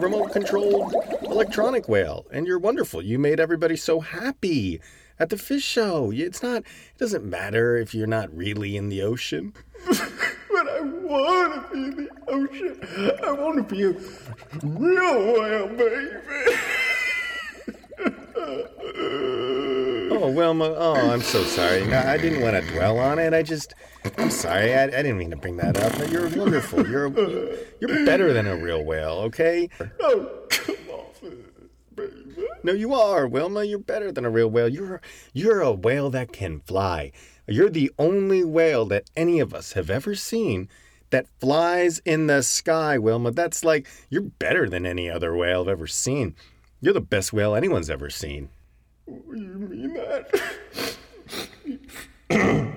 remote 0.00 0.32
controlled 0.32 0.94
electronic 1.22 1.88
whale, 1.88 2.26
and 2.32 2.46
you're 2.46 2.58
wonderful. 2.58 3.02
You 3.02 3.18
made 3.18 3.40
everybody 3.40 3.76
so 3.76 4.00
happy 4.00 4.80
at 5.18 5.30
the 5.30 5.36
Phish 5.36 5.62
show. 5.62 6.10
It's 6.14 6.42
not. 6.42 6.58
It 6.62 6.98
doesn't 6.98 7.24
matter 7.24 7.76
if 7.76 7.94
you're 7.94 8.06
not 8.06 8.34
really 8.34 8.76
in 8.76 8.88
the 8.88 9.02
ocean. 9.02 9.52
But 10.54 10.68
I 10.68 10.80
want 10.82 11.68
to 11.68 11.74
be 11.74 11.82
in 11.82 11.96
the 11.96 12.08
ocean. 12.28 13.18
I 13.26 13.32
want 13.32 13.56
to 13.56 13.74
be 13.74 13.82
a 13.82 13.90
real 14.62 15.32
whale, 15.40 15.66
baby. 15.66 16.56
Oh, 20.10 20.20
Wilma. 20.34 20.74
Oh, 20.76 21.10
I'm 21.10 21.22
so 21.22 21.42
sorry. 21.44 21.92
I 21.92 22.14
I 22.14 22.18
didn't 22.18 22.42
want 22.42 22.56
to 22.56 22.72
dwell 22.72 22.98
on 22.98 23.18
it. 23.18 23.32
I 23.32 23.42
just. 23.42 23.74
I'm 24.18 24.30
sorry. 24.30 24.74
I, 24.74 24.84
I 24.84 24.88
didn't 24.88 25.18
mean 25.18 25.30
to 25.30 25.36
bring 25.36 25.56
that 25.58 25.78
up. 25.78 26.10
You're 26.10 26.28
wonderful. 26.28 26.86
You're 26.86 27.08
you're 27.80 28.04
better 28.04 28.32
than 28.32 28.46
a 28.46 28.56
real 28.56 28.84
whale. 28.84 29.18
Okay. 29.26 29.68
Oh, 30.00 30.46
come 30.50 30.76
off 30.90 31.22
it, 31.22 31.96
baby. 31.96 32.46
No, 32.62 32.72
you 32.72 32.94
are, 32.94 33.26
Wilma. 33.26 33.64
You're 33.64 33.78
better 33.78 34.10
than 34.12 34.24
a 34.24 34.30
real 34.30 34.48
whale. 34.48 34.68
You're 34.68 35.00
you're 35.32 35.60
a 35.60 35.72
whale 35.72 36.10
that 36.10 36.32
can 36.32 36.60
fly. 36.60 37.12
You're 37.46 37.70
the 37.70 37.92
only 37.98 38.42
whale 38.44 38.86
that 38.86 39.10
any 39.16 39.38
of 39.40 39.52
us 39.54 39.72
have 39.72 39.90
ever 39.90 40.14
seen 40.14 40.68
that 41.10 41.28
flies 41.38 42.00
in 42.04 42.26
the 42.26 42.42
sky, 42.42 42.98
Wilma. 42.98 43.30
That's 43.30 43.64
like 43.64 43.86
you're 44.08 44.22
better 44.22 44.68
than 44.68 44.84
any 44.86 45.08
other 45.08 45.36
whale 45.36 45.62
I've 45.62 45.68
ever 45.68 45.86
seen. 45.86 46.34
You're 46.80 46.94
the 46.94 47.00
best 47.00 47.32
whale 47.32 47.54
anyone's 47.54 47.88
ever 47.88 48.10
seen. 48.10 48.48
Oh, 49.10 49.22
you 49.34 49.58
mean 49.58 49.94
that? 49.94 50.96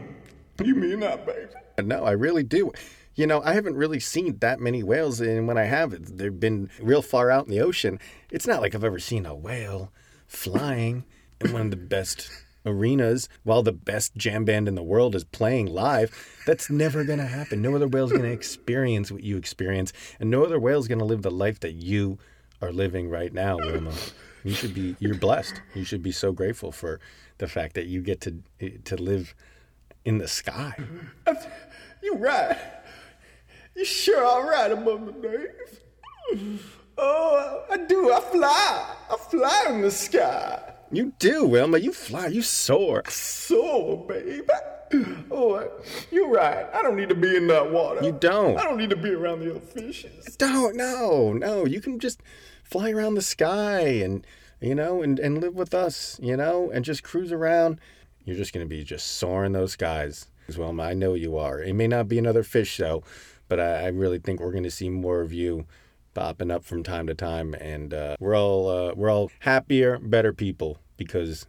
you 0.64 0.76
mean 0.76 1.00
that, 1.00 1.26
baby? 1.26 1.52
Uh, 1.78 1.82
no, 1.84 2.04
I 2.04 2.12
really 2.12 2.44
do. 2.44 2.72
You 3.16 3.26
know, 3.26 3.42
I 3.42 3.54
haven't 3.54 3.76
really 3.76 4.00
seen 4.00 4.38
that 4.40 4.60
many 4.60 4.84
whales, 4.84 5.20
and 5.22 5.48
when 5.48 5.58
I 5.58 5.64
have, 5.64 6.18
they've 6.18 6.40
been 6.40 6.70
real 6.80 7.02
far 7.02 7.32
out 7.32 7.46
in 7.46 7.52
the 7.52 7.62
ocean. 7.62 8.00
It's 8.30 8.46
not 8.46 8.62
like 8.62 8.76
I've 8.76 8.84
ever 8.84 9.00
seen 9.00 9.26
a 9.26 9.34
whale 9.34 9.92
flying 10.28 11.06
in 11.42 11.54
one 11.54 11.62
of 11.62 11.72
the 11.72 11.78
best 11.78 12.30
arenas 12.66 13.30
while 13.44 13.64
the 13.64 13.72
best 13.72 14.16
jam 14.18 14.44
band 14.44 14.68
in 14.68 14.76
the 14.76 14.84
world 14.84 15.16
is 15.16 15.24
playing 15.24 15.68
live. 15.68 16.12
That's 16.46 16.70
never 16.70 17.04
going 17.04 17.20
to 17.20 17.26
happen. 17.26 17.62
No 17.62 17.74
other 17.76 17.88
whale's 17.88 18.12
going 18.12 18.24
to 18.24 18.32
experience 18.32 19.12
what 19.12 19.24
you 19.24 19.38
experience, 19.38 19.94
and 20.20 20.30
no 20.30 20.44
other 20.44 20.60
whale's 20.60 20.88
going 20.88 21.00
to 21.00 21.06
live 21.06 21.22
the 21.22 21.32
life 21.32 21.60
that 21.62 21.74
you 21.74 22.20
are 22.62 22.72
living 22.72 23.10
right 23.10 23.34
now, 23.34 23.58
Wilma. 23.58 23.94
You 24.48 24.54
should 24.54 24.74
be, 24.74 24.96
you're 25.00 25.16
blessed. 25.16 25.62
You 25.76 25.84
should 25.84 26.02
be 26.02 26.14
so 26.14 26.32
grateful 26.32 26.72
for 26.72 27.02
the 27.38 27.50
fact 27.50 27.74
that 27.76 27.88
you 27.88 28.02
get 28.02 28.22
to 28.22 28.42
to 28.86 28.96
live 28.96 29.36
in 30.06 30.20
the 30.20 30.28
sky. 30.30 30.74
You 32.02 32.16
right. 32.16 32.58
You 33.76 33.84
sure 33.84 34.24
are 34.24 34.50
right 34.50 34.72
above 34.72 35.06
the 35.06 35.12
Dave. 35.12 36.78
Oh, 36.98 37.66
I 37.70 37.76
do. 37.76 38.14
I 38.14 38.22
fly. 38.22 38.96
I 39.10 39.18
fly 39.18 39.66
in 39.70 39.82
the 39.82 39.92
sky. 39.92 40.62
You 40.94 41.12
do, 41.20 41.46
Wilma. 41.46 41.80
You 41.80 41.92
fly. 41.92 42.28
You 42.28 42.42
soar. 42.42 43.04
Soar, 43.10 44.08
baby. 44.08 44.48
Oh, 45.30 45.70
you're 46.10 46.30
right. 46.30 46.66
I 46.74 46.82
don't 46.82 46.96
need 46.96 47.10
to 47.10 47.16
be 47.16 47.36
in 47.36 47.48
that 47.48 47.70
water. 47.70 48.02
You 48.02 48.14
don't. 48.14 48.58
I 48.58 48.64
don't 48.64 48.78
need 48.78 48.92
to 48.92 48.96
be 48.96 49.10
around 49.10 49.42
the 49.42 49.52
other 49.52 49.60
fishes. 49.60 50.38
Don't. 50.38 50.78
No. 50.78 51.34
No. 51.34 51.66
You 51.66 51.82
can 51.82 52.00
just 52.00 52.22
fly 52.70 52.92
around 52.92 53.16
the 53.16 53.22
sky 53.22 53.80
and 53.80 54.26
you 54.60 54.76
know 54.76 55.02
and 55.02 55.20
and 55.20 55.40
live 55.40 55.56
with 55.56 55.74
us. 55.74 56.20
You 56.22 56.38
know, 56.38 56.70
and 56.72 56.84
just 56.86 57.04
cruise 57.04 57.32
around. 57.32 57.80
You're 58.26 58.36
just 58.38 58.54
gonna 58.54 58.66
be 58.66 58.84
just 58.84 59.08
soaring 59.08 59.54
those 59.54 59.72
skies, 59.74 60.28
as 60.48 60.58
well 60.58 60.80
I 60.82 60.94
know 60.94 61.14
you 61.14 61.38
are. 61.38 61.62
It 61.62 61.74
may 61.74 61.88
not 61.88 62.08
be 62.08 62.20
another 62.20 62.44
Phish 62.44 62.68
show, 62.68 63.04
but 63.48 63.60
I, 63.60 63.86
I 63.86 63.88
really 63.88 64.20
think 64.20 64.40
we're 64.40 64.52
gonna 64.52 64.70
see 64.72 64.90
more 64.90 65.22
of 65.22 65.32
you 65.32 65.66
popping 66.14 66.52
up 66.52 66.66
from 66.66 66.84
time 66.84 67.08
to 67.08 67.14
time, 67.14 67.54
and 67.54 67.94
uh, 67.94 68.18
we're 68.20 68.36
all 68.38 68.70
uh, 68.70 68.94
we're 68.96 69.12
all 69.12 69.32
happier, 69.40 69.98
better 70.00 70.34
people 70.34 70.80
because 70.98 71.46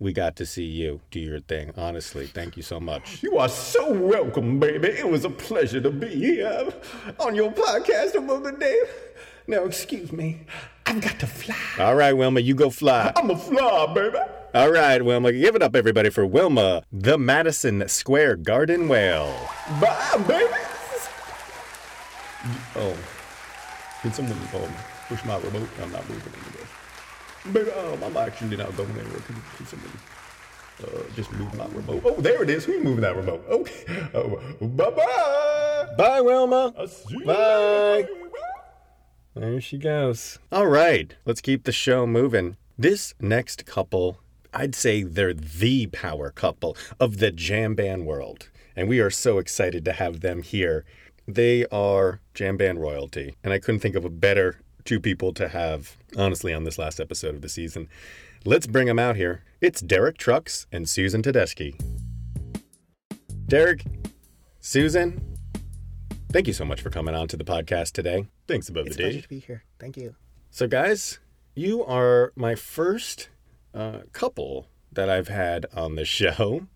we 0.00 0.12
got 0.12 0.34
to 0.36 0.46
see 0.46 0.64
you 0.64 1.00
do 1.10 1.20
your 1.20 1.40
thing. 1.40 1.72
Honestly, 1.76 2.26
thank 2.26 2.56
you 2.56 2.62
so 2.62 2.80
much. 2.80 3.22
You 3.22 3.38
are 3.38 3.48
so 3.48 3.92
welcome, 3.92 4.58
baby. 4.58 4.88
It 4.88 5.08
was 5.08 5.24
a 5.24 5.30
pleasure 5.30 5.80
to 5.80 5.90
be 5.90 6.08
here 6.08 6.72
on 7.20 7.34
your 7.34 7.52
podcast 7.52 8.14
above 8.14 8.42
the 8.42 8.52
Dave. 8.52 8.90
Now, 9.46 9.64
excuse 9.64 10.12
me. 10.12 10.40
I've 10.86 11.00
got 11.00 11.18
to 11.20 11.26
fly. 11.26 11.56
All 11.78 11.94
right, 11.94 12.12
Wilma, 12.12 12.40
you 12.40 12.54
go 12.54 12.70
fly. 12.70 13.12
I'm 13.16 13.30
a 13.30 13.36
fly, 13.36 13.92
baby. 13.94 14.18
All 14.54 14.70
right, 14.70 15.04
Wilma, 15.04 15.32
give 15.32 15.54
it 15.54 15.62
up, 15.62 15.76
everybody, 15.76 16.10
for 16.10 16.26
Wilma, 16.26 16.82
the 16.92 17.16
Madison 17.16 17.86
Square 17.88 18.36
Garden 18.36 18.88
Whale. 18.88 19.48
Bye, 19.80 20.24
baby. 20.26 20.54
Oh, 22.76 22.96
can 24.02 24.12
someone 24.12 24.38
um, 24.54 24.72
push 25.08 25.24
my 25.24 25.36
remote? 25.36 25.68
I'm 25.82 25.92
not 25.92 26.08
moving 26.08 26.32
anywhere. 26.32 26.66
Baby, 27.52 27.70
um, 27.72 28.02
I'm 28.02 28.16
actually 28.16 28.56
not 28.56 28.76
going 28.76 28.90
anywhere. 28.90 29.20
Can, 29.20 29.36
can 29.56 29.66
someone 29.66 29.92
uh, 30.82 31.02
just 31.14 31.30
move 31.32 31.54
my 31.54 31.66
remote? 31.66 32.02
Oh, 32.04 32.20
there 32.20 32.42
it 32.42 32.50
is. 32.50 32.64
Who's 32.64 32.82
moving 32.82 33.02
that 33.02 33.14
remote? 33.14 33.44
Okay. 33.48 34.08
Oh, 34.14 34.40
bye 34.60 34.90
bye. 34.90 35.86
Bye, 35.96 36.20
Wilma. 36.22 36.74
I'll 36.76 36.88
see 36.88 37.14
you 37.18 37.24
Bye. 37.26 38.08
There 39.34 39.60
she 39.60 39.78
goes. 39.78 40.38
All 40.50 40.66
right, 40.66 41.14
let's 41.24 41.40
keep 41.40 41.64
the 41.64 41.72
show 41.72 42.06
moving. 42.06 42.56
This 42.76 43.14
next 43.20 43.64
couple, 43.64 44.18
I'd 44.52 44.74
say 44.74 45.02
they're 45.02 45.32
the 45.32 45.86
power 45.86 46.30
couple 46.30 46.76
of 46.98 47.18
the 47.18 47.30
jam 47.30 47.74
band 47.74 48.06
world. 48.06 48.48
And 48.74 48.88
we 48.88 48.98
are 49.00 49.10
so 49.10 49.38
excited 49.38 49.84
to 49.84 49.92
have 49.92 50.20
them 50.20 50.42
here. 50.42 50.84
They 51.28 51.64
are 51.66 52.20
jam 52.34 52.56
band 52.56 52.80
royalty. 52.80 53.36
And 53.44 53.52
I 53.52 53.60
couldn't 53.60 53.80
think 53.80 53.94
of 53.94 54.04
a 54.04 54.10
better 54.10 54.60
two 54.84 54.98
people 54.98 55.32
to 55.34 55.48
have, 55.48 55.96
honestly, 56.16 56.52
on 56.52 56.64
this 56.64 56.78
last 56.78 56.98
episode 56.98 57.36
of 57.36 57.42
the 57.42 57.48
season. 57.48 57.88
Let's 58.44 58.66
bring 58.66 58.86
them 58.86 58.98
out 58.98 59.16
here. 59.16 59.44
It's 59.60 59.80
Derek 59.80 60.18
Trucks 60.18 60.66
and 60.72 60.88
Susan 60.88 61.22
Tedeschi. 61.22 61.78
Derek, 63.46 63.84
Susan, 64.58 65.36
thank 66.30 66.46
you 66.46 66.52
so 66.52 66.64
much 66.64 66.80
for 66.80 66.90
coming 66.90 67.14
on 67.14 67.28
to 67.28 67.36
the 67.36 67.44
podcast 67.44 67.92
today. 67.92 68.28
Thanks 68.46 68.68
above 68.68 68.86
It's 68.86 68.96
the 68.96 69.02
D. 69.02 69.08
pleasure 69.08 69.22
to 69.22 69.28
be 69.28 69.38
here. 69.40 69.64
Thank 69.78 69.96
you. 69.96 70.14
So, 70.50 70.66
guys, 70.66 71.18
you 71.54 71.84
are 71.84 72.32
my 72.36 72.54
first 72.54 73.28
uh, 73.74 74.00
couple 74.12 74.66
that 74.92 75.08
I've 75.08 75.28
had 75.28 75.66
on 75.74 75.94
the 75.94 76.04
show. 76.18 76.66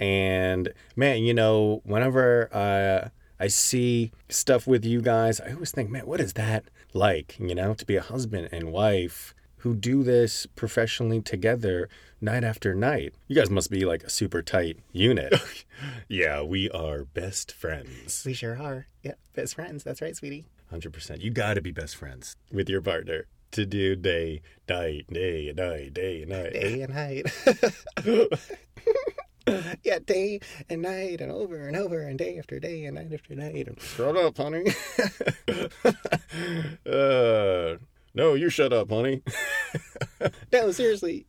And 0.00 0.72
man, 0.96 1.22
you 1.22 1.34
know, 1.34 1.80
whenever 1.84 2.48
uh, 2.52 3.08
I 3.38 3.46
see 3.48 4.12
stuff 4.28 4.66
with 4.66 4.84
you 4.84 5.00
guys, 5.00 5.40
I 5.40 5.52
always 5.52 5.70
think, 5.70 5.90
man, 5.90 6.06
what 6.06 6.20
is 6.20 6.32
that 6.34 6.64
like? 6.92 7.36
You 7.38 7.54
know, 7.54 7.74
to 7.74 7.86
be 7.86 7.96
a 7.96 8.02
husband 8.02 8.48
and 8.52 8.72
wife 8.72 9.34
who 9.58 9.76
do 9.76 10.02
this 10.02 10.46
professionally 10.56 11.20
together 11.20 11.88
night 12.22 12.44
after 12.44 12.74
night. 12.74 13.14
You 13.28 13.36
guys 13.36 13.50
must 13.50 13.70
be 13.70 13.84
like 13.84 14.04
a 14.04 14.10
super 14.10 14.42
tight 14.42 14.78
unit. 14.92 15.34
yeah, 16.08 16.42
we 16.42 16.70
are 16.70 17.04
best 17.04 17.52
friends. 17.52 18.22
We 18.24 18.32
sure 18.32 18.56
are. 18.60 18.86
Yeah, 19.02 19.14
best 19.34 19.54
friends. 19.56 19.82
That's 19.84 20.00
right, 20.00 20.16
sweetie. 20.16 20.46
100%. 20.72 21.20
You 21.20 21.30
got 21.30 21.54
to 21.54 21.60
be 21.60 21.72
best 21.72 21.96
friends 21.96 22.36
with 22.50 22.68
your 22.68 22.80
partner 22.80 23.26
to 23.50 23.66
do 23.66 23.94
day, 23.96 24.40
night, 24.68 25.06
day, 25.12 25.48
and 25.48 25.58
night, 25.58 25.92
day, 25.92 26.22
and 26.22 26.30
night. 26.30 26.52
Day 26.52 26.80
and 26.82 26.94
night. 26.94 27.26
yeah, 29.84 29.98
day 30.04 30.40
and 30.70 30.82
night 30.82 31.20
and 31.20 31.30
over 31.30 31.66
and 31.68 31.76
over 31.76 32.00
and 32.00 32.18
day 32.18 32.38
after 32.38 32.58
day 32.58 32.84
and 32.84 32.94
night 32.96 33.12
after 33.12 33.34
night. 33.34 33.68
And 33.68 33.80
Shut 33.80 34.16
up, 34.16 34.36
honey. 34.36 34.64
uh, 36.86 37.76
no, 38.14 38.34
you 38.34 38.48
shut 38.48 38.72
up, 38.72 38.90
honey. 38.90 39.22
no, 40.52 40.70
seriously. 40.70 41.26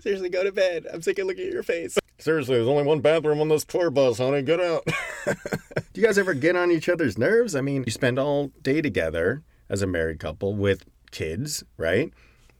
seriously, 0.00 0.28
go 0.28 0.42
to 0.44 0.52
bed. 0.52 0.86
I'm 0.92 1.02
sick 1.02 1.18
of 1.18 1.26
looking 1.26 1.46
at 1.46 1.52
your 1.52 1.62
face. 1.62 1.98
Seriously, 2.18 2.56
there's 2.56 2.68
only 2.68 2.82
one 2.82 3.00
bathroom 3.00 3.40
on 3.40 3.48
this 3.48 3.64
tour 3.64 3.90
bus, 3.90 4.18
honey. 4.18 4.42
Get 4.42 4.60
out. 4.60 4.84
do 5.26 6.00
you 6.00 6.02
guys 6.02 6.18
ever 6.18 6.34
get 6.34 6.56
on 6.56 6.72
each 6.72 6.88
other's 6.88 7.16
nerves? 7.16 7.54
I 7.54 7.60
mean, 7.60 7.84
you 7.86 7.92
spend 7.92 8.18
all 8.18 8.48
day 8.62 8.82
together 8.82 9.44
as 9.68 9.82
a 9.82 9.86
married 9.86 10.18
couple 10.18 10.54
with 10.54 10.84
kids, 11.12 11.62
right? 11.76 12.12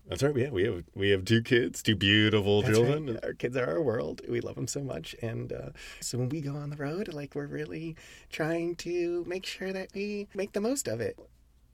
That's 0.08 0.22
right. 0.22 0.34
Yeah, 0.34 0.50
we 0.50 0.64
have 0.64 0.84
we 0.94 1.10
have 1.10 1.24
two 1.24 1.42
kids, 1.42 1.82
two 1.82 1.96
beautiful 1.96 2.62
That's 2.62 2.74
children. 2.74 3.14
right. 3.14 3.24
Our 3.24 3.32
kids 3.34 3.56
are 3.56 3.66
our 3.68 3.82
world. 3.82 4.22
We 4.28 4.40
love 4.40 4.54
them 4.54 4.68
so 4.68 4.80
much. 4.80 5.14
And 5.20 5.52
uh, 5.52 5.70
so 6.00 6.18
when 6.18 6.30
we 6.30 6.40
go 6.40 6.54
on 6.54 6.70
the 6.70 6.76
road, 6.76 7.12
like 7.12 7.34
we're 7.34 7.46
really 7.46 7.96
trying 8.30 8.76
to 8.76 9.24
make 9.26 9.44
sure 9.44 9.72
that 9.72 9.88
we 9.94 10.28
make 10.34 10.52
the 10.52 10.62
most 10.62 10.88
of 10.88 11.00
it 11.00 11.18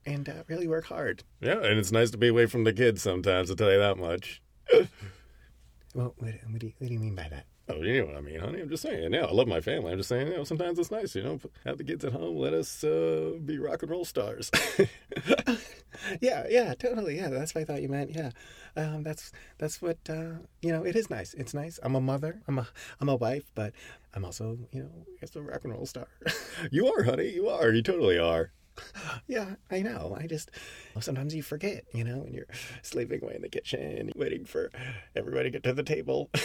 and 0.05 0.27
uh, 0.29 0.43
really 0.47 0.67
work 0.67 0.85
hard. 0.85 1.23
Yeah, 1.41 1.63
and 1.63 1.79
it's 1.79 1.91
nice 1.91 2.11
to 2.11 2.17
be 2.17 2.27
away 2.27 2.45
from 2.45 2.63
the 2.63 2.73
kids 2.73 3.01
sometimes. 3.01 3.49
I'll 3.49 3.55
tell 3.55 3.71
you 3.71 3.79
that 3.79 3.97
much. 3.97 4.41
Well, 5.95 6.13
what, 6.17 6.33
what, 6.49 6.59
do 6.59 6.67
you, 6.67 6.73
what 6.77 6.87
do 6.87 6.93
you 6.93 6.99
mean 6.99 7.15
by 7.15 7.29
that? 7.29 7.45
Oh, 7.69 7.81
you 7.81 8.01
know 8.01 8.07
what 8.07 8.17
I 8.17 8.19
mean, 8.19 8.37
honey. 8.41 8.59
I'm 8.59 8.67
just 8.67 8.83
saying. 8.83 9.13
Yeah, 9.13 9.23
I 9.23 9.31
love 9.31 9.47
my 9.47 9.61
family. 9.61 9.93
I'm 9.93 9.97
just 9.97 10.09
saying. 10.09 10.27
You 10.27 10.35
know, 10.35 10.43
sometimes 10.43 10.77
it's 10.77 10.91
nice. 10.91 11.15
You 11.15 11.23
know, 11.23 11.39
have 11.65 11.77
the 11.77 11.85
kids 11.85 12.03
at 12.03 12.11
home. 12.11 12.35
Let 12.35 12.53
us 12.53 12.83
uh, 12.83 13.31
be 13.45 13.57
rock 13.57 13.81
and 13.81 13.89
roll 13.89 14.03
stars. 14.03 14.51
Yeah, 16.21 16.45
yeah, 16.49 16.73
totally. 16.73 17.17
Yeah, 17.17 17.29
that's 17.29 17.55
what 17.55 17.61
I 17.61 17.65
thought 17.65 17.81
you 17.81 17.89
meant. 17.89 18.11
Yeah, 18.11 18.31
um, 18.75 19.03
that's 19.03 19.31
that's 19.57 19.81
what 19.81 19.97
uh, 20.09 20.39
you 20.61 20.71
know. 20.71 20.83
It 20.83 20.95
is 20.95 21.09
nice. 21.09 21.33
It's 21.33 21.53
nice. 21.53 21.79
I'm 21.83 21.95
a 21.95 22.01
mother. 22.01 22.41
I'm 22.47 22.59
a 22.59 22.67
I'm 22.99 23.09
a 23.09 23.15
wife, 23.15 23.51
but 23.55 23.73
I'm 24.13 24.25
also 24.25 24.57
you 24.71 24.83
know 24.83 25.05
just 25.19 25.35
a 25.35 25.41
rock 25.41 25.63
and 25.63 25.73
roll 25.73 25.85
star. 25.85 26.07
you 26.71 26.87
are, 26.87 27.03
honey. 27.03 27.29
You 27.29 27.47
are. 27.47 27.71
You 27.71 27.81
totally 27.81 28.19
are. 28.19 28.51
yeah, 29.27 29.55
I 29.71 29.81
know. 29.81 30.15
I 30.19 30.27
just 30.27 30.51
sometimes 30.99 31.35
you 31.35 31.43
forget, 31.43 31.85
you 31.93 32.03
know, 32.03 32.19
when 32.19 32.33
you're 32.33 32.47
sleeping 32.81 33.23
away 33.23 33.35
in 33.35 33.41
the 33.41 33.49
kitchen, 33.49 34.11
waiting 34.15 34.45
for 34.45 34.71
everybody 35.15 35.45
to 35.45 35.49
get 35.51 35.63
to 35.63 35.73
the 35.73 35.83
table. 35.83 36.29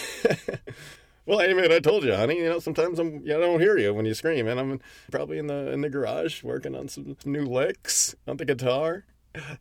Well, 1.26 1.40
I 1.40 1.52
mean, 1.52 1.70
I 1.70 1.78
told 1.78 2.02
you, 2.02 2.14
honey. 2.14 2.38
You 2.38 2.48
know, 2.48 2.58
sometimes 2.58 2.98
I'm, 2.98 3.20
you 3.20 3.28
know, 3.28 3.38
I 3.38 3.40
don't 3.40 3.60
hear 3.60 3.78
you 3.78 3.94
when 3.94 4.04
you 4.04 4.14
scream, 4.14 4.48
and 4.48 4.58
I'm 4.58 4.80
probably 5.12 5.38
in 5.38 5.46
the 5.46 5.70
in 5.70 5.80
the 5.80 5.88
garage 5.88 6.42
working 6.42 6.74
on 6.74 6.88
some 6.88 7.16
new 7.24 7.44
licks 7.44 8.16
on 8.26 8.38
the 8.38 8.44
guitar. 8.44 9.04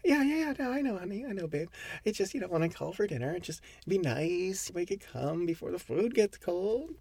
yeah, 0.03 0.23
yeah, 0.23 0.23
yeah. 0.23 0.53
No, 0.57 0.71
I 0.71 0.81
know, 0.81 0.97
honey. 0.97 1.25
I 1.27 1.33
know, 1.33 1.47
babe. 1.47 1.69
It's 2.05 2.17
just 2.17 2.33
you 2.33 2.39
don't 2.39 2.51
want 2.51 2.63
to 2.63 2.75
call 2.75 2.93
for 2.93 3.05
dinner. 3.05 3.35
It's 3.35 3.45
just 3.45 3.61
be 3.87 3.99
nice. 3.99 4.71
We 4.73 4.85
could 4.85 5.01
come 5.01 5.45
before 5.45 5.69
the 5.69 5.77
food 5.77 6.15
gets 6.15 6.37
cold. 6.37 6.95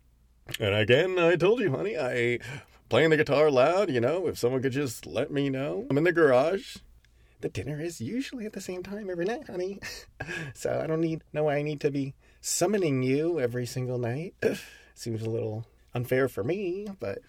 And 0.60 0.74
again, 0.74 1.18
I 1.18 1.36
told 1.36 1.60
you, 1.60 1.70
honey, 1.70 1.96
I 1.96 2.40
playing 2.88 3.10
the 3.10 3.16
guitar 3.16 3.50
loud. 3.50 3.90
You 3.90 4.00
know, 4.00 4.26
if 4.26 4.38
someone 4.38 4.62
could 4.62 4.72
just 4.72 5.06
let 5.06 5.30
me 5.30 5.48
know, 5.50 5.86
I'm 5.90 5.98
in 5.98 6.04
the 6.04 6.12
garage. 6.12 6.76
The 7.40 7.48
dinner 7.48 7.80
is 7.80 8.00
usually 8.00 8.46
at 8.46 8.52
the 8.52 8.60
same 8.60 8.82
time 8.82 9.08
every 9.10 9.24
night, 9.24 9.46
honey. 9.48 9.78
so 10.54 10.80
I 10.82 10.86
don't 10.86 11.00
need 11.00 11.22
why 11.32 11.56
I 11.56 11.62
need 11.62 11.80
to 11.82 11.90
be 11.90 12.14
summoning 12.40 13.02
you 13.02 13.38
every 13.38 13.66
single 13.66 13.98
night. 13.98 14.34
Seems 14.94 15.22
a 15.22 15.30
little 15.30 15.64
unfair 15.94 16.28
for 16.28 16.42
me, 16.42 16.88
but 16.98 17.20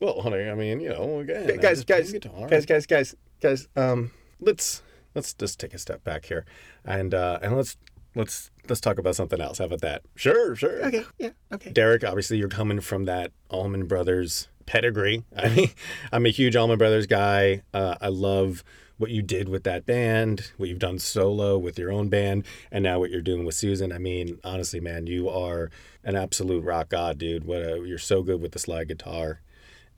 Well, 0.00 0.22
honey, 0.22 0.48
I 0.48 0.54
mean, 0.54 0.80
you 0.80 0.88
know, 0.88 1.20
again, 1.20 1.56
guys, 1.58 1.84
guys, 1.84 2.12
guitar. 2.12 2.48
guys, 2.48 2.66
guys, 2.66 2.86
guys, 2.86 3.14
guys. 3.40 3.68
Um, 3.76 4.10
let's 4.40 4.82
let's 5.14 5.32
just 5.34 5.60
take 5.60 5.74
a 5.74 5.78
step 5.78 6.02
back 6.02 6.24
here, 6.24 6.44
and 6.84 7.14
uh, 7.14 7.38
and 7.40 7.56
let's 7.56 7.76
let's 8.16 8.50
let's 8.68 8.80
talk 8.80 8.98
about 8.98 9.16
something 9.16 9.40
else. 9.40 9.58
How 9.58 9.64
about 9.64 9.80
that? 9.80 10.02
Sure, 10.14 10.54
sure. 10.54 10.84
okay, 10.86 11.04
yeah, 11.18 11.30
okay. 11.52 11.70
Derek, 11.70 12.04
obviously, 12.04 12.38
you're 12.38 12.48
coming 12.48 12.80
from 12.80 13.04
that 13.04 13.32
Allman 13.50 13.86
Brothers 13.86 14.48
pedigree. 14.66 15.24
I 15.36 15.48
mean, 15.48 15.70
I'm 16.12 16.26
a 16.26 16.30
huge 16.30 16.56
Allman 16.56 16.78
Brothers 16.78 17.06
guy. 17.06 17.62
Uh, 17.72 17.96
I 18.00 18.08
love 18.08 18.62
what 18.98 19.10
you 19.10 19.22
did 19.22 19.48
with 19.48 19.62
that 19.64 19.86
band, 19.86 20.52
what 20.56 20.68
you've 20.68 20.78
done 20.78 20.98
solo 20.98 21.56
with 21.56 21.78
your 21.78 21.90
own 21.90 22.08
band, 22.08 22.44
and 22.70 22.82
now 22.82 22.98
what 22.98 23.10
you're 23.10 23.20
doing 23.20 23.44
with 23.44 23.54
Susan. 23.54 23.92
I 23.92 23.98
mean, 23.98 24.38
honestly, 24.44 24.80
man, 24.80 25.06
you 25.06 25.28
are 25.28 25.70
an 26.04 26.16
absolute 26.16 26.64
rock 26.64 26.90
god, 26.90 27.16
dude. 27.18 27.44
What 27.44 27.62
a, 27.62 27.82
you're 27.86 27.98
so 27.98 28.22
good 28.22 28.40
with 28.40 28.52
the 28.52 28.58
slide 28.58 28.88
guitar, 28.88 29.40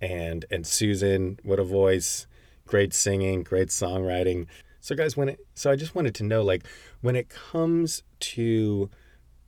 and 0.01 0.45
and 0.51 0.67
Susan, 0.67 1.39
what 1.43 1.59
a 1.59 1.65
voice, 1.65 2.27
great 2.67 2.95
singing, 2.95 3.43
great 3.43 3.69
songwriting. 3.69 4.47
So, 4.81 4.95
guys, 4.95 5.17
when 5.17 5.29
it 5.29 5.41
so 5.55 5.71
I 5.71 5.77
just 5.77 5.95
wanted 5.95 6.15
to 6.17 6.25
know, 6.25 6.43
like, 6.43 6.65
when 7.01 7.17
it 7.17 7.29
comes 7.29 8.03
to 8.21 8.91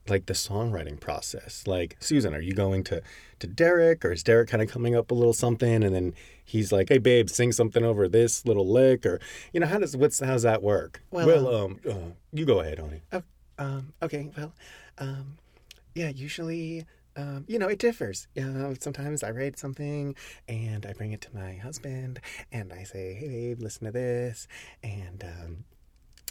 like 0.08 0.26
the 0.26 0.32
songwriting 0.32 0.98
process. 0.98 1.64
Like, 1.66 1.96
Susan, 2.00 2.34
are 2.34 2.40
you 2.40 2.54
going 2.54 2.84
to 2.84 3.02
to 3.38 3.46
Derek, 3.46 4.04
or 4.04 4.12
is 4.12 4.22
Derek 4.22 4.48
kind 4.48 4.62
of 4.62 4.68
coming 4.68 4.94
up 4.94 5.10
a 5.10 5.14
little 5.14 5.32
something, 5.32 5.82
and 5.82 5.94
then 5.94 6.14
he's 6.44 6.72
like, 6.72 6.88
"Hey, 6.88 6.98
babe, 6.98 7.28
sing 7.28 7.52
something 7.52 7.84
over 7.84 8.08
this 8.08 8.44
little 8.44 8.68
lick," 8.68 9.06
or 9.06 9.20
you 9.52 9.60
know, 9.60 9.66
how 9.66 9.78
does 9.78 9.96
what's 9.96 10.20
how's 10.20 10.42
that 10.42 10.62
work? 10.62 11.02
Well, 11.10 11.54
um, 11.54 11.80
uh, 11.88 12.12
you 12.32 12.44
go 12.44 12.60
ahead, 12.60 12.78
honey. 12.78 13.02
Oh, 13.12 13.22
um, 13.58 13.92
okay, 14.02 14.30
well, 14.36 14.52
um, 14.98 15.38
yeah, 15.94 16.08
usually, 16.08 16.84
um, 17.16 17.44
you 17.48 17.58
know, 17.58 17.68
it 17.68 17.78
differs. 17.78 18.26
Know, 18.36 18.74
sometimes 18.80 19.22
I 19.22 19.30
write 19.30 19.58
something 19.58 20.14
and 20.48 20.86
I 20.86 20.92
bring 20.92 21.12
it 21.12 21.20
to 21.22 21.34
my 21.34 21.54
husband 21.54 22.20
and 22.50 22.72
I 22.72 22.84
say, 22.84 23.14
hey, 23.14 23.28
babe, 23.28 23.60
listen 23.60 23.86
to 23.86 23.92
this. 23.92 24.48
And, 24.82 25.24
um, 25.24 25.64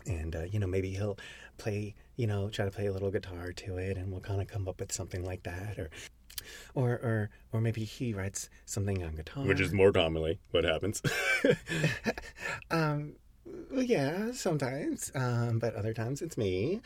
and, 0.05 0.35
uh, 0.35 0.43
you 0.43 0.59
know, 0.59 0.67
maybe 0.67 0.91
he'll 0.91 1.17
play, 1.57 1.95
you 2.15 2.27
know, 2.27 2.49
try 2.49 2.65
to 2.65 2.71
play 2.71 2.87
a 2.87 2.93
little 2.93 3.11
guitar 3.11 3.51
to 3.51 3.77
it 3.77 3.97
and 3.97 4.11
we'll 4.11 4.21
kind 4.21 4.41
of 4.41 4.47
come 4.47 4.67
up 4.67 4.79
with 4.79 4.91
something 4.91 5.23
like 5.23 5.43
that. 5.43 5.77
Or, 5.77 5.89
or, 6.73 6.89
or, 6.89 7.29
or 7.51 7.61
maybe 7.61 7.83
he 7.83 8.13
writes 8.13 8.49
something 8.65 9.03
on 9.03 9.15
guitar. 9.15 9.45
Which 9.45 9.59
is 9.59 9.71
more 9.71 9.91
commonly 9.91 10.39
what 10.51 10.63
happens. 10.63 11.01
Um, 12.71 13.13
well, 13.71 13.83
yeah, 13.83 14.31
sometimes, 14.31 15.11
um, 15.13 15.59
but 15.59 15.75
other 15.75 15.93
times 15.93 16.21
it's 16.21 16.37
me. 16.37 16.81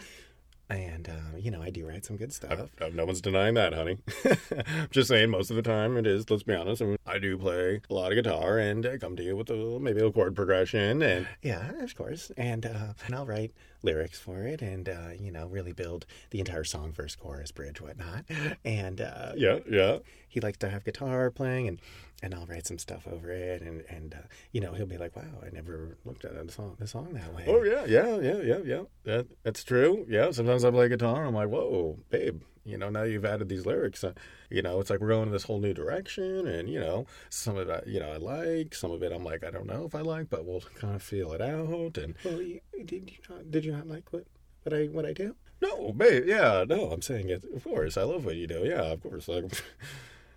And 0.70 1.08
uh, 1.08 1.38
you 1.38 1.52
know 1.52 1.62
I 1.62 1.70
do 1.70 1.88
write 1.88 2.06
some 2.06 2.18
good 2.18 2.34
stuff. 2.34 2.70
Uh, 2.82 2.90
no 2.94 3.06
one's 3.06 3.22
denying 3.22 3.54
that, 3.56 3.74
honey. 3.74 4.00
Just 4.92 5.10
saying, 5.10 5.30
most 5.30 5.50
of 5.50 5.56
the 5.56 5.62
time 5.62 5.98
it 5.98 6.08
is. 6.08 6.30
Let's 6.30 6.44
be 6.44 6.56
honest. 6.56 6.82
I, 6.82 6.86
mean, 6.86 6.98
I 7.06 7.20
do 7.20 7.38
play 7.38 7.82
a 7.90 7.94
lot 7.94 8.12
of 8.12 8.16
guitar, 8.16 8.58
and 8.58 8.86
I 8.86 8.98
come 8.98 9.16
to 9.16 9.24
you 9.24 9.36
with 9.36 9.50
a, 9.50 9.80
maybe 9.80 10.02
a 10.02 10.12
chord 10.12 10.36
progression, 10.36 11.02
and 11.02 11.28
Yeah, 11.42 11.72
of 11.82 11.96
course. 11.96 12.32
And 12.38 12.66
uh, 12.66 12.94
and 13.06 13.16
I'll 13.16 13.26
write 13.26 13.54
lyrics 13.86 14.20
for 14.20 14.44
it, 14.44 14.62
and 14.62 14.90
uh, 14.90 15.10
you 15.18 15.32
know, 15.32 15.48
really 15.48 15.72
build 15.72 16.06
the 16.32 16.40
entire 16.40 16.64
song, 16.64 16.92
verse, 16.92 17.16
chorus, 17.16 17.52
bridge, 17.52 17.80
whatnot. 17.80 18.26
And 18.66 19.00
uh, 19.00 19.34
yeah, 19.36 19.60
yeah. 19.70 20.00
he 20.28 20.40
likes 20.40 20.58
to 20.60 20.70
have 20.70 20.84
guitar 20.84 21.30
playing, 21.32 21.68
and 21.68 21.80
and 22.22 22.34
I'll 22.34 22.46
write 22.48 22.66
some 22.66 22.80
stuff 22.80 23.08
over 23.08 23.32
it, 23.32 23.62
and 23.62 23.84
and 23.90 24.14
uh, 24.16 24.28
you 24.52 24.60
know, 24.60 24.74
he'll 24.74 24.86
be 24.86 24.98
like, 24.98 25.16
"Wow, 25.16 25.24
I 25.46 25.50
never 25.52 25.98
looked 26.04 26.26
at 26.26 26.34
the 26.46 26.52
song, 26.52 26.76
the 26.80 26.88
song 26.88 27.14
that 27.14 27.34
way." 27.34 27.46
Oh 27.48 27.64
yeah, 27.64 27.86
yeah, 27.86 28.20
yeah, 28.20 28.42
yeah, 28.42 28.60
yeah. 28.66 28.82
That 29.04 29.28
that's 29.44 29.64
true. 29.64 30.06
Yeah, 30.10 30.32
sometimes 30.32 30.66
I 30.66 30.72
play 30.72 30.90
guitar. 30.90 31.26
I'm 31.26 31.36
like, 31.36 31.50
whoa, 31.50 32.00
babe. 32.10 32.42
You 32.66 32.78
know, 32.80 32.90
now 32.90 33.04
you've 33.04 33.26
added 33.26 33.48
these 33.48 33.66
lyrics. 33.66 34.04
Uh, 34.04 34.14
you 34.50 34.62
know, 34.62 34.80
it's 34.80 34.90
like 34.90 35.00
we're 35.00 35.10
going 35.10 35.28
in 35.28 35.32
this 35.32 35.44
whole 35.44 35.60
new 35.60 35.74
direction, 35.74 36.48
and 36.48 36.68
you 36.68 36.80
know, 36.80 37.06
some 37.30 37.58
of 37.58 37.70
it, 37.70 37.86
you 37.88 38.00
know, 38.00 38.12
I 38.12 38.18
like. 38.18 38.74
Some 38.74 38.92
of 38.92 39.04
it, 39.04 39.12
I'm 39.12 39.24
like, 39.24 39.44
I 39.44 39.52
don't 39.52 39.68
know 39.68 39.86
if 39.86 39.94
I 39.94 40.02
like, 40.02 40.30
but 40.30 40.46
we'll 40.46 40.62
kind 40.80 40.96
of 40.96 41.04
feel 41.04 41.32
it 41.34 41.42
out. 41.42 41.98
And 41.98 42.16
Well, 42.26 42.42
you, 42.42 42.62
did 42.84 43.12
you 43.12 43.18
not, 43.30 43.52
did 43.52 43.66
you 43.66 43.72
not 43.72 43.88
like 43.88 44.12
what 44.12 44.26
what 44.64 44.74
I 44.74 44.86
what 44.86 45.06
I 45.06 45.14
do? 45.14 45.36
no, 45.62 45.94
babe, 45.94 46.26
yeah, 46.28 46.66
no, 46.68 46.92
I'm 46.92 47.02
saying 47.02 47.30
it. 47.30 47.44
Of 47.56 47.64
course, 47.64 47.98
I 47.98 48.04
love 48.04 48.26
what 48.26 48.36
you 48.36 48.48
do. 48.48 48.64
Yeah, 48.66 48.82
of 48.94 49.02
course. 49.04 49.28
Like, 49.28 49.46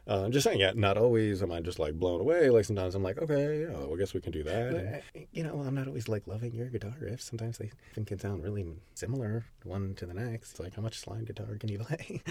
uh, 0.08 0.24
I'm 0.24 0.32
just 0.32 0.44
saying, 0.44 0.60
yeah, 0.60 0.72
not 0.74 0.96
always 0.96 1.42
am 1.42 1.52
I 1.52 1.60
just 1.60 1.78
like 1.78 1.94
blown 1.94 2.20
away. 2.20 2.48
Like 2.50 2.64
sometimes 2.64 2.94
I'm 2.94 3.02
like, 3.02 3.18
okay, 3.18 3.60
yeah, 3.62 3.70
well, 3.76 3.92
I 3.94 3.96
guess 3.98 4.14
we 4.14 4.20
can 4.20 4.32
do 4.32 4.42
that. 4.44 4.66
And- 4.74 4.94
uh, 4.96 5.20
you 5.32 5.42
know, 5.42 5.60
I'm 5.60 5.74
not 5.74 5.86
always 5.86 6.08
like 6.08 6.26
loving 6.26 6.54
your 6.54 6.68
guitar 6.68 6.94
riffs. 7.02 7.22
Sometimes 7.22 7.58
they 7.58 7.70
think 7.94 8.10
it 8.12 8.20
sound 8.20 8.42
really 8.42 8.66
similar 8.94 9.44
one 9.64 9.94
to 9.96 10.06
the 10.06 10.14
next. 10.14 10.52
It's 10.52 10.60
like, 10.60 10.74
how 10.74 10.82
much 10.82 10.98
slide 10.98 11.26
guitar 11.26 11.56
can 11.60 11.68
you 11.68 11.78
play? 11.84 12.22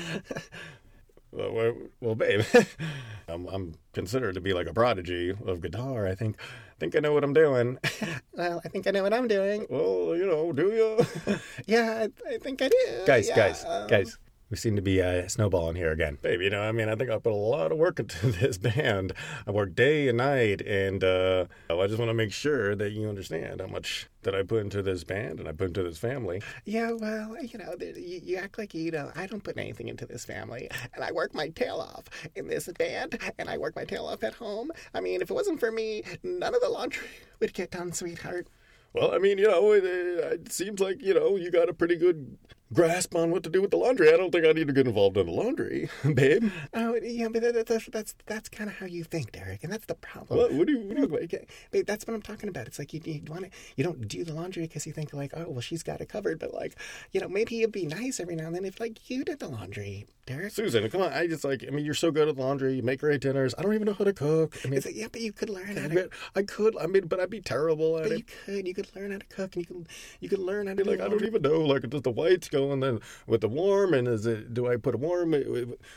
Well, 1.32 1.52
well, 1.52 1.74
well 2.00 2.16
babe, 2.16 2.42
I'm, 3.28 3.48
I'm 3.48 3.76
considered 3.94 4.36
to 4.36 4.42
be 4.42 4.54
like 4.54 4.66
a 4.68 4.74
prodigy 4.74 5.32
of 5.46 5.60
guitar. 5.62 6.08
I 6.08 6.16
think, 6.16 6.38
I 6.40 6.76
think 6.80 6.96
I 6.96 7.00
know 7.00 7.12
what 7.14 7.24
I'm 7.26 7.34
doing. 7.34 7.78
well, 8.34 8.62
I 8.64 8.70
think 8.70 8.88
I 8.88 8.92
know 8.92 9.04
what 9.04 9.14
I'm 9.14 9.28
doing. 9.28 9.68
well, 9.70 10.16
you 10.16 10.26
know, 10.26 10.54
do 10.54 10.68
you? 10.72 11.38
Yeah, 11.68 12.08
I, 12.30 12.34
I 12.34 12.38
think 12.38 12.62
I 12.62 12.70
do. 12.70 13.04
guys, 13.06 13.28
Yeah, 13.28 13.36
guys, 13.36 13.66
um, 13.68 13.88
guys. 13.88 14.18
We 14.50 14.56
seem 14.56 14.78
to 14.78 14.82
be 14.82 15.02
uh, 15.02 15.28
snowballing 15.28 15.76
here 15.76 15.92
again, 15.92 16.20
babe. 16.22 16.42
You 16.42 16.50
know, 16.50 16.62
I 16.62 16.72
mean, 16.72 16.88
I 16.88 16.96
think 16.96 17.10
I 17.10 17.18
put 17.18 17.34
a 17.34 17.36
lot 17.36 17.72
of 17.72 17.78
work 17.78 18.00
into 18.00 18.32
this 18.32 18.58
band. 18.58 19.12
I 19.46 19.52
work 19.52 19.76
day 19.76 20.08
and 20.08 20.18
night, 20.18 20.62
and 20.62 21.04
uh, 21.04 21.46
I 21.70 21.88
just 21.88 22.00
want 22.00 22.10
to 22.10 22.14
make 22.14 22.32
sure 22.32 22.74
that 22.74 22.94
you 22.94 23.10
understand 23.10 23.60
how 23.60 23.68
much 23.68 24.08
that 24.24 24.34
I 24.34 24.44
put 24.44 24.62
into 24.62 24.82
this 24.82 25.04
band 25.04 25.40
and 25.40 25.50
I 25.50 25.52
put 25.52 25.68
into 25.68 25.84
this 25.84 25.98
family. 25.98 26.42
Yeah, 26.66 26.92
well, 26.92 27.36
you 27.44 27.60
know, 27.60 27.76
you, 27.80 28.22
you 28.24 28.38
act 28.38 28.58
like 28.58 28.74
you 28.74 28.92
know. 28.92 29.12
I 29.16 29.28
don't 29.28 29.44
put 29.44 29.58
anything 29.58 29.90
into 29.90 30.06
this 30.06 30.24
family, 30.24 30.70
and 30.94 31.04
I 31.04 31.12
work 31.12 31.34
my 31.34 31.50
tail 31.50 31.78
off 31.78 32.06
in 32.36 32.48
this 32.48 32.70
band, 32.78 33.20
and 33.38 33.50
I 33.50 33.58
work 33.58 33.76
my 33.76 33.84
tail 33.84 34.06
off 34.06 34.24
at 34.24 34.34
home. 34.34 34.72
I 34.94 35.02
mean, 35.02 35.22
if 35.22 35.30
it 35.30 35.34
wasn't 35.34 35.60
for 35.60 35.72
me, 35.72 36.04
none 36.24 36.56
of 36.56 36.62
the 36.62 36.70
laundry 36.70 37.08
would 37.42 37.54
get 37.54 37.72
done, 37.72 37.92
sweetheart. 37.92 38.48
Well, 38.94 39.14
I 39.14 39.18
mean, 39.18 39.38
you 39.38 39.48
know, 39.48 39.74
it, 39.74 39.84
it 39.84 40.52
seems 40.54 40.80
like 40.80 41.02
you 41.02 41.14
know 41.14 41.36
you 41.36 41.52
got 41.52 41.70
a 41.70 41.74
pretty 41.74 41.98
good 41.98 42.38
grasp 42.74 43.16
on 43.16 43.32
what 43.32 43.44
to 43.44 43.50
do 43.50 43.62
with 43.62 43.72
the 43.72 43.78
laundry. 43.78 44.14
I 44.14 44.18
don't 44.18 44.32
think 44.32 44.46
I 44.46 44.52
need 44.52 44.68
to 44.68 44.74
get 44.74 44.88
involved 44.88 45.18
in 45.18 45.26
the 45.26 45.32
laundry, 45.32 45.90
babe. 46.14 46.50
Oh, 46.74 46.96
yeah, 47.02 47.28
but 47.30 47.42
that, 47.42 47.54
that, 47.54 47.68
that's 47.68 47.86
that's 47.88 48.16
that's 48.26 48.50
kind 48.50 48.70
of 48.70 48.78
how 48.78 48.86
you 48.86 49.04
think, 49.04 49.32
Derek, 49.32 49.64
and 49.64 49.72
that's 49.72 49.86
the 49.86 49.96
problem. 49.96 50.40
What, 50.40 50.54
what 50.54 50.68
do 50.68 50.74
you? 50.74 50.80
What 50.80 50.96
do 50.96 51.02
you 51.02 51.18
Okay, 51.24 51.48
babe, 51.72 51.86
that's 51.86 52.06
what 52.06 52.14
I'm 52.14 52.22
talking 52.22 52.50
about. 52.50 52.68
It's 52.68 52.80
like 52.80 52.94
you, 52.94 53.02
you 53.04 53.22
want 53.28 53.46
to, 53.46 53.50
you 53.76 53.84
don't 53.84 54.08
do 54.08 54.24
the 54.24 54.34
laundry 54.34 54.64
because 54.64 54.86
you 54.86 54.94
think 54.94 55.14
like, 55.14 55.32
oh, 55.36 55.46
well, 55.50 55.62
she's 55.62 55.84
got 55.84 56.02
it 56.02 56.10
covered. 56.10 56.40
But 56.40 56.54
like, 56.54 56.76
you 57.12 57.20
know, 57.20 57.28
maybe 57.28 57.60
it'd 57.60 57.72
be 57.72 57.86
nice 57.86 58.20
every 58.20 58.36
now 58.36 58.48
and 58.48 58.56
then 58.56 58.66
if 58.66 58.80
like 58.80 59.10
you 59.10 59.24
did 59.24 59.40
the 59.40 59.48
laundry, 59.48 60.06
Derek. 60.26 60.52
Susan, 60.52 60.88
come 60.90 61.02
on. 61.02 61.14
I 61.14 61.28
just 61.28 61.44
like, 61.44 61.64
I 61.66 61.72
mean, 61.72 61.86
you're 61.86 61.94
so 61.94 62.12
good 62.12 62.28
at 62.28 62.38
laundry. 62.38 62.74
You 62.76 62.84
make 62.84 63.00
great 63.00 63.22
dinners. 63.22 63.56
I 63.58 63.62
don't 63.62 63.74
even 63.74 63.86
know 63.86 63.94
how 63.94 64.04
to 64.04 64.14
cook. 64.14 64.58
I 64.64 64.68
mean, 64.68 64.78
It's 64.78 64.86
like, 64.86 64.96
yeah, 64.96 65.08
but 65.12 65.22
you 65.22 65.32
could 65.32 65.50
learn 65.50 65.78
how 65.78 65.86
I, 65.86 65.88
to. 65.88 66.10
I 66.36 66.42
could, 66.44 66.78
I 66.78 66.86
mean, 66.88 67.08
but 67.08 67.20
I'd 67.20 67.30
be 67.30 67.42
terrible 67.42 67.98
at 67.98 68.04
But 68.04 68.12
it. 68.12 68.18
you 68.18 68.24
could, 68.46 68.68
you 68.68 68.74
could 68.74 68.96
learn 68.96 69.12
how 69.12 69.20
to 69.20 69.26
cook, 69.28 69.56
and 69.56 69.64
you 69.64 69.76
could, 69.76 69.88
you 70.20 70.30
could 70.30 70.40
learn 70.40 70.68
how 70.68 70.74
to 70.74 70.84
Like, 70.84 71.00
I 71.00 71.08
don't 71.08 71.24
even 71.24 71.42
know. 71.42 71.62
Like, 71.62 71.90
does 71.90 72.02
the 72.02 72.12
whites 72.12 72.50
go 72.58 72.72
and 72.72 72.82
then 72.82 73.00
with 73.26 73.42
the 73.42 73.48
warm, 73.50 73.94
and 73.94 74.08
is 74.08 74.26
it? 74.26 74.54
Do 74.54 74.68
I 74.68 74.78
put 74.78 74.96
a 74.96 74.98
warm? 74.98 75.34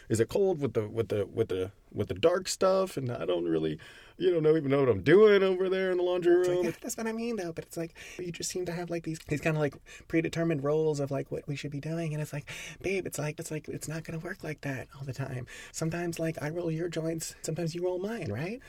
Is 0.09 0.21
it 0.21 0.29
cold 0.29 0.61
with 0.61 0.75
the 0.75 0.89
with 0.89 1.09
the 1.09 1.27
with 1.27 1.49
the 1.49 1.71
with 1.93 2.09
the 2.09 2.15
dark 2.15 2.49
stuff? 2.49 2.97
And 2.97 3.11
I 3.11 3.25
don't 3.25 3.45
really, 3.45 3.79
you 4.19 4.31
don't 4.31 4.43
know 4.43 4.57
even 4.57 4.71
know 4.71 4.81
what 4.81 4.89
I'm 4.89 5.03
doing 5.03 5.43
over 5.43 5.69
there 5.69 5.91
in 5.91 5.97
the 5.99 6.03
laundry 6.03 6.35
It's 6.35 6.49
like, 6.49 6.57
room. 6.57 6.65
yeah, 6.67 6.73
that's 6.81 6.97
what 6.97 7.07
I 7.07 7.13
mean, 7.13 7.37
though. 7.37 7.53
But 7.53 7.65
it's 7.65 7.77
like 7.77 7.95
you 8.19 8.31
just 8.33 8.51
seem 8.51 8.65
to 8.67 8.73
have 8.73 8.91
like 8.91 9.05
these 9.05 9.19
these 9.29 9.41
kind 9.41 9.57
of 9.57 9.61
like 9.61 9.75
predetermined 10.09 10.63
roles 10.65 11.01
of 11.01 11.11
like 11.11 11.31
what 11.33 11.47
we 11.49 11.57
should 11.57 11.71
be 11.71 11.81
doing, 11.81 12.13
and 12.13 12.23
it's 12.23 12.33
like, 12.33 12.51
babe, 12.83 13.07
it's 13.07 13.19
like 13.19 13.39
it's 13.41 13.51
like 13.51 13.69
it's 13.69 13.89
not 13.89 14.05
gonna 14.05 14.19
work 14.19 14.45
like 14.45 14.61
that 14.63 14.89
all 14.97 15.05
the 15.05 15.13
time. 15.13 15.47
Sometimes 15.73 16.19
like 16.19 16.37
I 16.43 16.51
roll 16.51 16.71
your 16.71 16.89
joints, 16.89 17.35
sometimes 17.43 17.75
you 17.75 17.83
roll 17.85 17.99
mine, 17.99 18.31
right? 18.33 18.61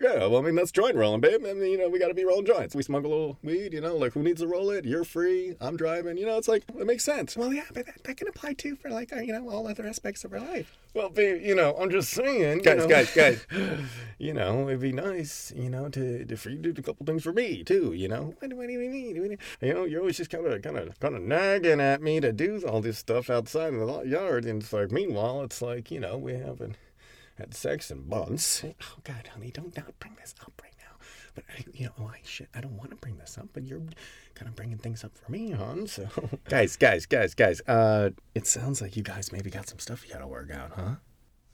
Yeah, 0.00 0.26
well, 0.26 0.36
I 0.38 0.42
mean, 0.42 0.54
that's 0.54 0.70
joint 0.70 0.94
rolling, 0.94 1.20
babe. 1.20 1.40
I 1.44 1.54
mean, 1.54 1.72
you 1.72 1.78
know, 1.78 1.88
we 1.88 1.98
got 1.98 2.06
to 2.08 2.14
be 2.14 2.24
rolling 2.24 2.46
joints. 2.46 2.74
We 2.74 2.84
smoke 2.84 3.04
a 3.04 3.08
little 3.08 3.36
weed, 3.42 3.72
you 3.72 3.80
know, 3.80 3.96
like 3.96 4.12
who 4.12 4.22
needs 4.22 4.40
to 4.42 4.46
roll 4.46 4.70
it? 4.70 4.84
You're 4.84 5.02
free. 5.02 5.56
I'm 5.60 5.76
driving. 5.76 6.16
You 6.18 6.26
know, 6.26 6.36
it's 6.38 6.46
like, 6.46 6.62
it 6.78 6.86
makes 6.86 7.02
sense. 7.04 7.36
Well, 7.36 7.52
yeah, 7.52 7.64
but 7.74 7.86
that, 7.86 8.04
that 8.04 8.16
can 8.16 8.28
apply 8.28 8.52
too 8.52 8.76
for 8.76 8.90
like 8.90 9.12
our, 9.12 9.22
you 9.22 9.32
know 9.32 9.48
all 9.50 9.66
other 9.66 9.84
aspects 9.86 10.24
of 10.24 10.32
our 10.32 10.40
life. 10.40 10.78
Well, 10.94 11.08
babe, 11.08 11.42
you 11.42 11.54
know, 11.54 11.74
I'm 11.76 11.90
just 11.90 12.10
saying, 12.10 12.58
Guys, 12.58 12.74
you 12.74 12.80
know, 12.82 12.88
guys, 12.88 13.14
guys. 13.14 13.44
you 14.18 14.32
know, 14.34 14.68
it'd 14.68 14.80
be 14.80 14.92
nice, 14.92 15.52
you 15.56 15.68
know, 15.68 15.88
to, 15.88 16.24
to 16.24 16.36
for 16.36 16.50
you 16.50 16.62
to 16.62 16.72
do 16.72 16.80
a 16.80 16.84
couple 16.84 17.04
things 17.04 17.24
for 17.24 17.32
me 17.32 17.64
too, 17.64 17.92
you 17.92 18.06
know. 18.08 18.34
What, 18.38 18.52
what 18.54 18.66
do 18.68 18.72
you 18.72 18.78
mean? 18.90 19.20
What 19.20 19.24
do 19.24 19.30
you- 19.32 19.68
You 19.68 19.74
know, 19.74 19.84
you're 19.84 20.00
always 20.00 20.16
just 20.16 20.30
kind 20.30 20.46
of, 20.46 20.62
kind 20.62 20.78
of, 20.78 20.98
kind 21.00 21.16
of 21.16 21.22
nagging 21.22 21.80
at 21.80 22.02
me 22.02 22.20
to 22.20 22.32
do 22.32 22.62
all 22.68 22.80
this 22.80 22.98
stuff 22.98 23.30
outside 23.30 23.72
in 23.72 23.80
the 23.84 24.02
yard, 24.02 24.44
and 24.44 24.62
it's 24.62 24.72
like, 24.72 24.92
meanwhile, 24.92 25.42
it's 25.42 25.60
like, 25.60 25.90
you 25.90 25.98
know, 25.98 26.16
we 26.16 26.34
haven't 26.34 26.76
had 27.38 27.54
sex 27.54 27.90
in 27.90 28.08
months. 28.08 28.64
Oh 28.64 28.98
God, 29.04 29.30
honey, 29.32 29.50
don't 29.50 29.76
not 29.76 29.98
bring 29.98 30.14
this 30.20 30.34
up 30.42 30.52
right 30.62 30.74
now. 30.78 30.96
But 31.34 31.44
I, 31.56 31.64
you 31.72 31.86
know, 31.86 31.92
oh 32.00 32.06
I 32.12 32.20
shit, 32.24 32.48
I 32.54 32.60
don't 32.60 32.76
want 32.76 32.90
to 32.90 32.96
bring 32.96 33.16
this 33.18 33.38
up, 33.38 33.48
but 33.52 33.64
you're 33.64 33.80
kind 34.34 34.48
of 34.48 34.56
bringing 34.56 34.78
things 34.78 35.04
up 35.04 35.16
for 35.16 35.30
me, 35.30 35.52
hon. 35.52 35.86
So, 35.86 36.08
guys, 36.48 36.76
guys, 36.76 37.06
guys, 37.06 37.34
guys. 37.34 37.60
Uh, 37.66 38.10
it 38.34 38.46
sounds 38.46 38.82
like 38.82 38.96
you 38.96 39.02
guys 39.02 39.32
maybe 39.32 39.50
got 39.50 39.68
some 39.68 39.78
stuff 39.78 40.04
you 40.06 40.12
got 40.12 40.20
to 40.20 40.26
work 40.26 40.50
out, 40.50 40.72
huh? 40.74 40.94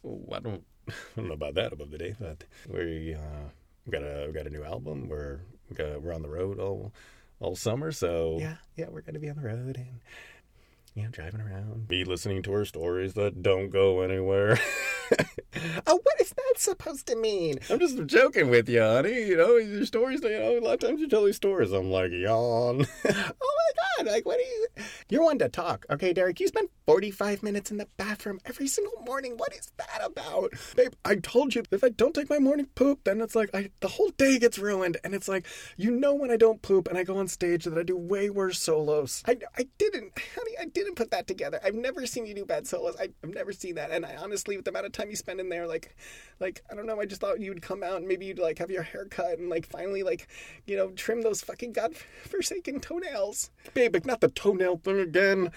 Oh, 0.07 0.25
I 0.33 0.41
don't, 0.41 0.65
I 0.89 0.93
don't 1.17 1.29
know 1.29 1.35
about 1.35 1.55
that 1.55 1.73
above 1.73 1.91
the 1.91 1.99
Dave, 1.99 2.17
but 2.19 2.45
we 2.69 3.15
uh, 3.15 3.49
we 3.87 3.93
got 3.93 4.03
a 4.03 4.25
we 4.27 4.33
got 4.33 4.47
a 4.47 4.51
new 4.51 4.65
album. 4.65 5.09
We're 5.09 5.41
we 5.69 5.77
got, 5.77 6.01
we're 6.03 6.15
on 6.15 6.23
the 6.23 6.29
road 6.31 6.59
all 6.59 6.93
all 7.41 7.57
summer, 7.57 7.93
so 7.93 8.39
Yeah, 8.41 8.57
yeah, 8.77 8.87
we're 8.91 9.03
gonna 9.03 9.19
be 9.19 9.29
on 9.29 9.37
the 9.37 9.43
road 9.43 9.77
and 9.77 10.01
you 10.95 11.03
know 11.03 11.09
driving 11.11 11.41
around. 11.41 11.89
be 11.89 12.05
listening 12.05 12.43
to 12.43 12.53
her 12.53 12.65
stories 12.65 13.15
that 13.15 13.43
don't 13.43 13.71
go 13.71 14.01
anywhere. 14.01 14.59
Oh, 15.87 16.01
what 16.03 16.21
is 16.21 16.31
that 16.31 16.55
supposed 16.57 17.07
to 17.07 17.17
mean? 17.17 17.59
I'm 17.71 17.79
just 17.79 18.05
joking 18.07 18.51
with 18.51 18.69
you, 18.69 18.81
honey. 18.81 19.27
You 19.27 19.37
know, 19.37 19.57
your 19.57 19.85
stories. 19.87 20.23
You 20.23 20.31
know, 20.31 20.59
a 20.59 20.61
lot 20.61 20.75
of 20.75 20.81
times 20.81 21.01
you 21.01 21.09
tell 21.09 21.25
these 21.25 21.37
stories. 21.37 21.73
I'm 21.73 21.91
like, 21.91 22.11
yawn. 22.13 22.87
Oh 23.07 23.59
my 23.97 24.05
God! 24.05 24.13
Like, 24.13 24.27
what 24.27 24.39
are 24.39 24.43
you? 24.43 24.67
You're 25.09 25.23
one 25.23 25.39
to 25.39 25.49
talk, 25.49 25.87
okay, 25.91 26.13
Derek? 26.13 26.41
You 26.41 26.49
spend 26.49 26.69
45 26.87 27.43
minutes 27.43 27.71
in 27.71 27.77
the 27.77 27.87
bathroom 27.97 28.41
every 28.45 28.67
single 28.67 29.01
morning. 29.05 29.37
What 29.37 29.55
is 29.55 29.71
that 29.77 30.01
about? 30.05 30.53
Babe, 30.77 30.93
I 31.05 31.17
told 31.17 31.55
you 31.55 31.63
if 31.71 31.85
I 31.85 31.91
don't 31.91 32.15
take 32.15 32.29
my 32.29 32.39
morning 32.39 32.67
poop, 32.75 33.01
then 33.05 33.21
it's 33.21 33.35
like 33.35 33.51
I 33.55 33.71
the 33.81 33.89
whole 33.89 34.11
day 34.11 34.39
gets 34.39 34.59
ruined. 34.59 34.97
And 35.05 35.15
it's 35.15 35.29
like 35.29 35.47
you 35.77 35.91
know 35.91 36.15
when 36.15 36.31
I 36.31 36.37
don't 36.37 36.63
poop 36.63 36.89
and 36.89 36.99
I 36.99 37.05
go 37.05 37.19
on 37.19 37.29
stage 37.29 37.65
that 37.65 37.79
I 37.79 37.83
do 37.83 37.97
way 37.97 38.31
worse 38.31 38.59
solos. 38.59 39.23
I, 39.27 39.37
I 39.57 39.69
didn't, 39.79 40.13
honey, 40.35 40.57
I 40.61 40.65
didn't 40.67 40.84
put 40.93 41.11
that 41.11 41.27
together. 41.27 41.59
I've 41.65 41.75
never 41.75 42.07
seen 42.07 42.27
you 42.27 42.35
do 42.35 42.45
bad 42.45 42.67
solos. 42.67 42.97
I, 43.01 43.09
I've 43.23 43.35
never 43.35 43.53
seen 43.53 43.77
that. 43.77 43.91
And 43.91 44.05
I 44.05 44.17
honestly, 44.17 44.57
with 44.57 44.65
the 44.65 44.71
amount 44.71 44.87
of 44.87 44.93
time 44.93 45.09
you 45.11 45.17
spend 45.17 45.41
in 45.41 45.49
there, 45.49 45.67
like, 45.67 45.97
like 46.41 46.63
I 46.71 46.75
don't 46.75 46.87
know, 46.87 47.01
I 47.01 47.07
just 47.07 47.21
thought 47.21 47.41
you 47.41 47.51
would 47.51 47.63
come 47.63 47.83
out 47.83 47.97
and 47.97 48.07
maybe 48.07 48.27
you'd 48.27 48.39
like 48.39 48.59
have 48.59 48.71
your 48.71 48.83
hair 48.83 49.07
cut 49.07 49.39
and 49.39 49.49
like 49.49 49.67
finally 49.67 50.03
like, 50.03 50.29
you 50.67 50.77
know, 50.77 50.91
trim 50.91 51.23
those 51.23 51.41
fucking 51.41 51.73
godforsaken 51.73 52.81
toenails. 52.81 53.51
Babe, 53.73 53.97
not 54.05 54.21
the 54.21 54.29
toenail 54.29 54.79
thing 54.79 55.01
again. 55.01 55.51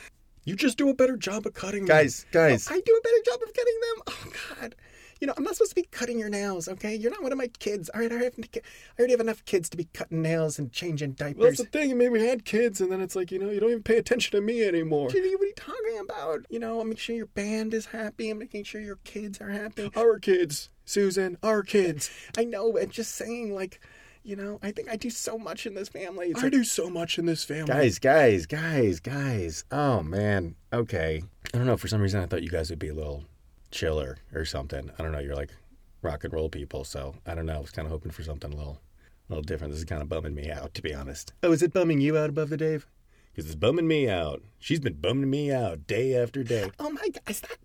You 0.46 0.56
just 0.56 0.78
do 0.78 0.90
a 0.90 0.94
better 0.94 1.18
job 1.18 1.46
of 1.46 1.54
cutting 1.54 1.86
them. 1.86 1.98
Guys, 1.98 2.26
guys. 2.32 2.68
I 2.70 2.80
do 2.80 2.96
a 2.98 3.02
better 3.02 3.22
job 3.26 3.40
of 3.42 3.54
cutting 3.54 3.80
them. 3.82 4.04
Oh 4.08 4.56
God. 4.62 4.76
You 5.19 5.27
know, 5.27 5.34
I'm 5.38 5.43
not 5.43 5.56
supposed 5.56 5.71
to 5.71 5.75
be 5.75 5.88
cutting 5.91 6.19
your 6.19 6.30
nails, 6.30 6.67
okay? 6.67 6.93
You're 6.95 7.12
not 7.12 7.23
one 7.23 7.32
of 7.32 7.38
my 7.38 7.47
kids. 7.60 7.89
All 7.89 8.01
right, 8.01 8.12
I, 8.12 8.15
have, 8.15 8.34
I 8.39 8.60
already 8.99 9.13
have 9.13 9.19
enough 9.19 9.43
kids 9.45 9.69
to 9.69 9.77
be 9.77 9.86
cutting 9.93 10.21
nails 10.21 10.60
and 10.60 10.71
changing 10.71 11.15
Well, 11.19 11.30
diapers. 11.30 11.43
that's 11.58 11.69
the 11.69 11.80
thing. 11.80 11.91
I 11.91 11.93
mean, 11.95 12.12
we 12.12 12.25
had 12.25 12.45
kids, 12.45 12.82
and 12.82 12.91
then 12.91 13.01
it's 13.01 13.15
like 13.15 13.32
you 13.32 13.39
know, 13.39 13.49
you 13.49 13.60
don't 13.60 13.71
even 13.71 13.84
pay 13.84 13.97
attention 13.97 14.32
to 14.32 14.41
me 14.41 14.63
anymore. 14.63 15.06
What 15.08 15.15
are 15.15 15.19
you 15.19 15.53
talking 15.56 15.99
about? 16.01 16.45
You 16.49 16.60
know, 16.60 16.80
I'm 16.82 16.89
making 16.89 16.99
sure 17.01 17.15
your 17.15 17.25
band 17.27 17.73
is 17.73 17.88
happy. 17.88 18.30
I'm 18.30 18.39
making 18.39 18.63
sure 18.63 18.82
your 18.82 18.99
kids 19.03 19.39
are 19.41 19.49
happy. 19.49 19.91
Our 19.95 20.19
kids, 20.19 20.69
Susan, 20.86 21.38
our 21.43 21.63
kids. 21.63 22.10
I 22.38 22.43
know, 22.43 22.71
but 22.73 22.89
just 22.89 23.15
saying, 23.15 23.53
like, 23.56 23.80
you 24.23 24.36
know, 24.36 24.60
I 24.62 24.71
think 24.71 24.89
I 24.91 24.97
do 24.97 25.10
so 25.10 25.38
much 25.38 25.65
in 25.65 25.73
this 25.73 25.89
family. 25.89 26.27
It's 26.27 26.39
I 26.41 26.43
like, 26.43 26.51
do 26.51 26.63
so 26.63 26.89
much 26.89 27.17
in 27.17 27.25
this 27.25 27.43
family. 27.43 27.65
guys, 27.67 27.97
guys, 27.97 28.45
guys, 28.45 28.99
guys. 28.99 29.63
Oh 29.71 30.03
man. 30.03 30.56
Okay. 30.73 31.23
I 31.53 31.58
don't 31.58 31.65
know. 31.65 31.77
For 31.77 31.88
some 31.88 32.01
reason, 32.01 32.21
I 32.21 32.25
thought 32.25 32.43
you 32.43 32.49
guys 32.49 32.69
would 32.69 32.80
be 32.80 32.89
a 32.89 32.93
little 32.93 33.23
chiller 33.71 34.17
or 34.34 34.45
something. 34.45 34.91
I 34.97 35.03
don't 35.03 35.12
know. 35.12 35.19
You're 35.19 35.36
like 35.36 35.51
rock 36.01 36.23
and 36.23 36.34
roll 36.34 36.49
people, 36.49 36.84
so 36.84 37.15
I 37.25 37.36
don't 37.36 37.45
know. 37.45 37.58
I 37.58 37.60
was 37.60 37.71
kind 37.71 37.86
of 37.86 37.91
hoping 37.91 38.12
for 38.12 38.23
something 38.23 38.51
a 38.51 38.56
little, 38.56 38.80
a 39.30 39.34
little 39.34 39.43
different. 39.43 39.73
This 39.73 39.80
is 39.80 39.86
kind 39.86 40.01
of 40.01 40.10
bumming 40.10 40.36
me 40.36 40.49
out, 40.51 40.73
to 40.75 40.82
be 40.82 40.93
honest. 40.93 41.34
Oh, 41.43 41.51
is 41.51 41.62
it 41.62 41.73
bumming 41.73 42.01
you 42.01 42.17
out 42.17 42.30
above 42.30 42.49
the 42.49 42.58
Dave? 42.58 42.88
Because 43.32 43.45
it's 43.45 43.56
bumming 43.56 43.88
me 43.88 44.10
out. 44.10 44.41
She's 44.60 44.80
been 44.80 44.95
bumming 44.95 45.30
me 45.30 45.51
out 45.51 45.86
day 45.88 46.15
after 46.15 46.43
day. 46.43 46.71
Oh 46.80 46.89
my 46.89 47.08
god, 47.10 47.21
is 47.30 47.41
that 47.41 47.58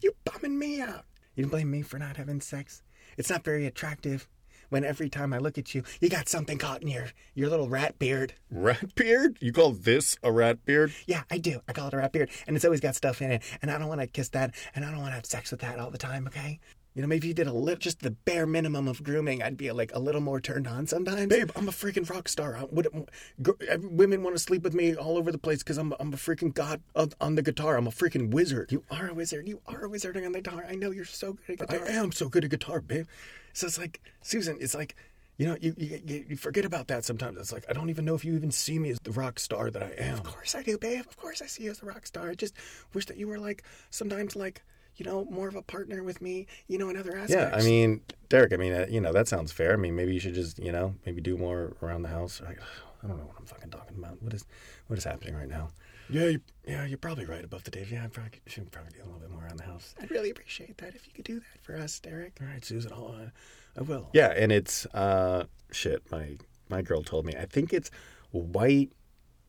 you 0.00 0.12
bumming 0.24 0.58
me 0.58 0.80
out? 0.80 1.04
You 1.34 1.42
didn't 1.42 1.50
blame 1.50 1.70
me 1.70 1.82
for 1.82 1.98
not 1.98 2.16
having 2.16 2.40
sex? 2.40 2.82
It's 3.16 3.30
not 3.30 3.44
very 3.44 3.66
attractive 3.66 4.28
when 4.68 4.84
every 4.84 5.08
time 5.08 5.32
I 5.32 5.38
look 5.38 5.58
at 5.58 5.74
you, 5.74 5.82
you 6.00 6.08
got 6.08 6.28
something 6.28 6.58
caught 6.58 6.82
in 6.82 6.88
your 6.88 7.06
your 7.34 7.48
little 7.48 7.68
rat 7.68 7.98
beard. 7.98 8.34
Rat 8.50 8.94
beard? 8.94 9.38
You 9.40 9.52
call 9.52 9.72
this 9.72 10.16
a 10.22 10.30
rat 10.30 10.64
beard? 10.64 10.92
Yeah, 11.06 11.22
I 11.30 11.38
do. 11.38 11.60
I 11.68 11.72
call 11.72 11.88
it 11.88 11.94
a 11.94 11.98
rat 11.98 12.12
beard, 12.12 12.30
and 12.46 12.56
it's 12.56 12.64
always 12.64 12.80
got 12.80 12.94
stuff 12.94 13.22
in 13.22 13.30
it, 13.30 13.42
and 13.62 13.70
I 13.70 13.78
don't 13.78 13.88
want 13.88 14.00
to 14.00 14.06
kiss 14.06 14.28
that, 14.30 14.54
and 14.74 14.84
I 14.84 14.90
don't 14.90 15.00
want 15.00 15.10
to 15.10 15.16
have 15.16 15.26
sex 15.26 15.50
with 15.50 15.60
that 15.60 15.78
all 15.78 15.90
the 15.90 15.98
time. 15.98 16.26
Okay. 16.26 16.60
You 16.94 17.02
know, 17.02 17.08
maybe 17.08 17.26
you 17.26 17.34
did 17.34 17.48
a 17.48 17.52
little, 17.52 17.76
just 17.76 18.02
the 18.02 18.12
bare 18.12 18.46
minimum 18.46 18.86
of 18.86 19.02
grooming, 19.02 19.42
I'd 19.42 19.56
be 19.56 19.72
like 19.72 19.90
a 19.94 19.98
little 19.98 20.20
more 20.20 20.40
turned 20.40 20.68
on 20.68 20.86
sometimes. 20.86 21.26
Babe, 21.26 21.50
I'm 21.56 21.66
a 21.66 21.72
freaking 21.72 22.08
rock 22.08 22.28
star. 22.28 22.56
I 22.56 22.66
women 22.70 24.22
want 24.22 24.36
to 24.36 24.38
sleep 24.40 24.62
with 24.62 24.74
me 24.74 24.94
all 24.94 25.18
over 25.18 25.32
the 25.32 25.38
place 25.38 25.58
because 25.58 25.76
I'm, 25.76 25.92
I'm 25.98 26.12
a 26.12 26.16
freaking 26.16 26.54
god 26.54 26.82
on, 26.94 27.10
on 27.20 27.34
the 27.34 27.42
guitar. 27.42 27.76
I'm 27.76 27.88
a 27.88 27.90
freaking 27.90 28.30
wizard. 28.30 28.70
You 28.70 28.84
are 28.92 29.08
a 29.08 29.14
wizard. 29.14 29.48
You 29.48 29.60
are 29.66 29.86
a 29.86 29.88
wizard 29.88 30.16
on 30.16 30.30
the 30.30 30.40
guitar. 30.40 30.64
I 30.68 30.76
know 30.76 30.92
you're 30.92 31.04
so 31.04 31.36
good 31.48 31.60
at 31.60 31.72
I 31.72 31.78
am 31.88 32.12
so 32.12 32.28
good 32.28 32.44
at 32.44 32.50
guitar, 32.50 32.80
babe. 32.80 33.06
So 33.54 33.66
it's 33.66 33.78
like, 33.78 34.00
Susan, 34.20 34.58
it's 34.60 34.74
like, 34.74 34.94
you 35.38 35.46
know, 35.46 35.56
you, 35.60 35.74
you 35.76 36.24
you 36.28 36.36
forget 36.36 36.64
about 36.64 36.86
that 36.88 37.04
sometimes. 37.04 37.38
It's 37.38 37.52
like 37.52 37.64
I 37.68 37.72
don't 37.72 37.90
even 37.90 38.04
know 38.04 38.14
if 38.14 38.24
you 38.24 38.34
even 38.34 38.52
see 38.52 38.78
me 38.78 38.90
as 38.90 38.98
the 39.02 39.10
rock 39.10 39.40
star 39.40 39.68
that 39.70 39.82
I 39.82 39.90
am. 39.98 40.14
Of 40.18 40.22
course 40.24 40.54
I 40.54 40.62
do, 40.62 40.78
babe. 40.78 41.00
Of 41.08 41.16
course 41.16 41.42
I 41.42 41.46
see 41.46 41.64
you 41.64 41.72
as 41.72 41.82
a 41.82 41.86
rock 41.86 42.06
star. 42.06 42.30
I 42.30 42.34
just 42.34 42.54
wish 42.92 43.06
that 43.06 43.16
you 43.16 43.26
were 43.26 43.38
like 43.38 43.64
sometimes 43.90 44.36
like 44.36 44.62
you 44.94 45.04
know 45.04 45.24
more 45.24 45.48
of 45.48 45.56
a 45.56 45.62
partner 45.62 46.04
with 46.04 46.22
me. 46.22 46.46
You 46.68 46.78
know, 46.78 46.88
in 46.88 46.96
other 46.96 47.16
aspects. 47.16 47.32
Yeah, 47.34 47.50
I 47.52 47.62
mean, 47.64 48.02
Derek. 48.28 48.52
I 48.52 48.56
mean, 48.56 48.74
uh, 48.74 48.86
you 48.88 49.00
know, 49.00 49.12
that 49.12 49.26
sounds 49.26 49.50
fair. 49.50 49.72
I 49.72 49.76
mean, 49.76 49.96
maybe 49.96 50.14
you 50.14 50.20
should 50.20 50.34
just, 50.34 50.60
you 50.60 50.70
know, 50.70 50.94
maybe 51.04 51.20
do 51.20 51.36
more 51.36 51.76
around 51.82 52.02
the 52.02 52.10
house. 52.10 52.40
I, 52.46 52.52
I 52.52 53.06
don't 53.08 53.18
know 53.18 53.24
what 53.24 53.36
I'm 53.38 53.46
fucking 53.46 53.70
talking 53.70 53.98
about. 53.98 54.22
What 54.22 54.34
is, 54.34 54.44
what 54.86 54.98
is 54.98 55.04
happening 55.04 55.34
right 55.34 55.48
now? 55.48 55.70
Yeah, 56.08 56.26
you, 56.26 56.40
yeah, 56.66 56.84
you're 56.84 56.98
probably 56.98 57.24
right 57.24 57.44
above 57.44 57.64
the 57.64 57.70
Dave. 57.70 57.90
Yeah, 57.90 58.04
I 58.04 58.08
probably 58.08 58.40
should 58.46 58.70
probably 58.70 58.92
do 58.92 59.02
a 59.02 59.06
little 59.06 59.20
bit 59.20 59.30
more 59.30 59.44
around 59.44 59.58
the 59.58 59.64
house. 59.64 59.94
I'd 60.00 60.10
really 60.10 60.30
appreciate 60.30 60.78
that 60.78 60.94
if 60.94 61.06
you 61.06 61.12
could 61.12 61.24
do 61.24 61.36
that 61.40 61.62
for 61.62 61.76
us, 61.76 61.98
Derek. 62.00 62.38
All 62.40 62.46
right, 62.46 62.64
Susan, 62.64 62.92
I'll, 62.92 63.08
uh, 63.08 63.78
I 63.78 63.82
will. 63.82 64.10
Yeah, 64.12 64.32
and 64.36 64.52
it's 64.52 64.86
uh, 64.86 65.44
shit. 65.70 66.10
My 66.10 66.36
my 66.68 66.82
girl 66.82 67.02
told 67.02 67.26
me. 67.26 67.34
I 67.38 67.46
think 67.46 67.72
it's 67.72 67.90
white 68.30 68.92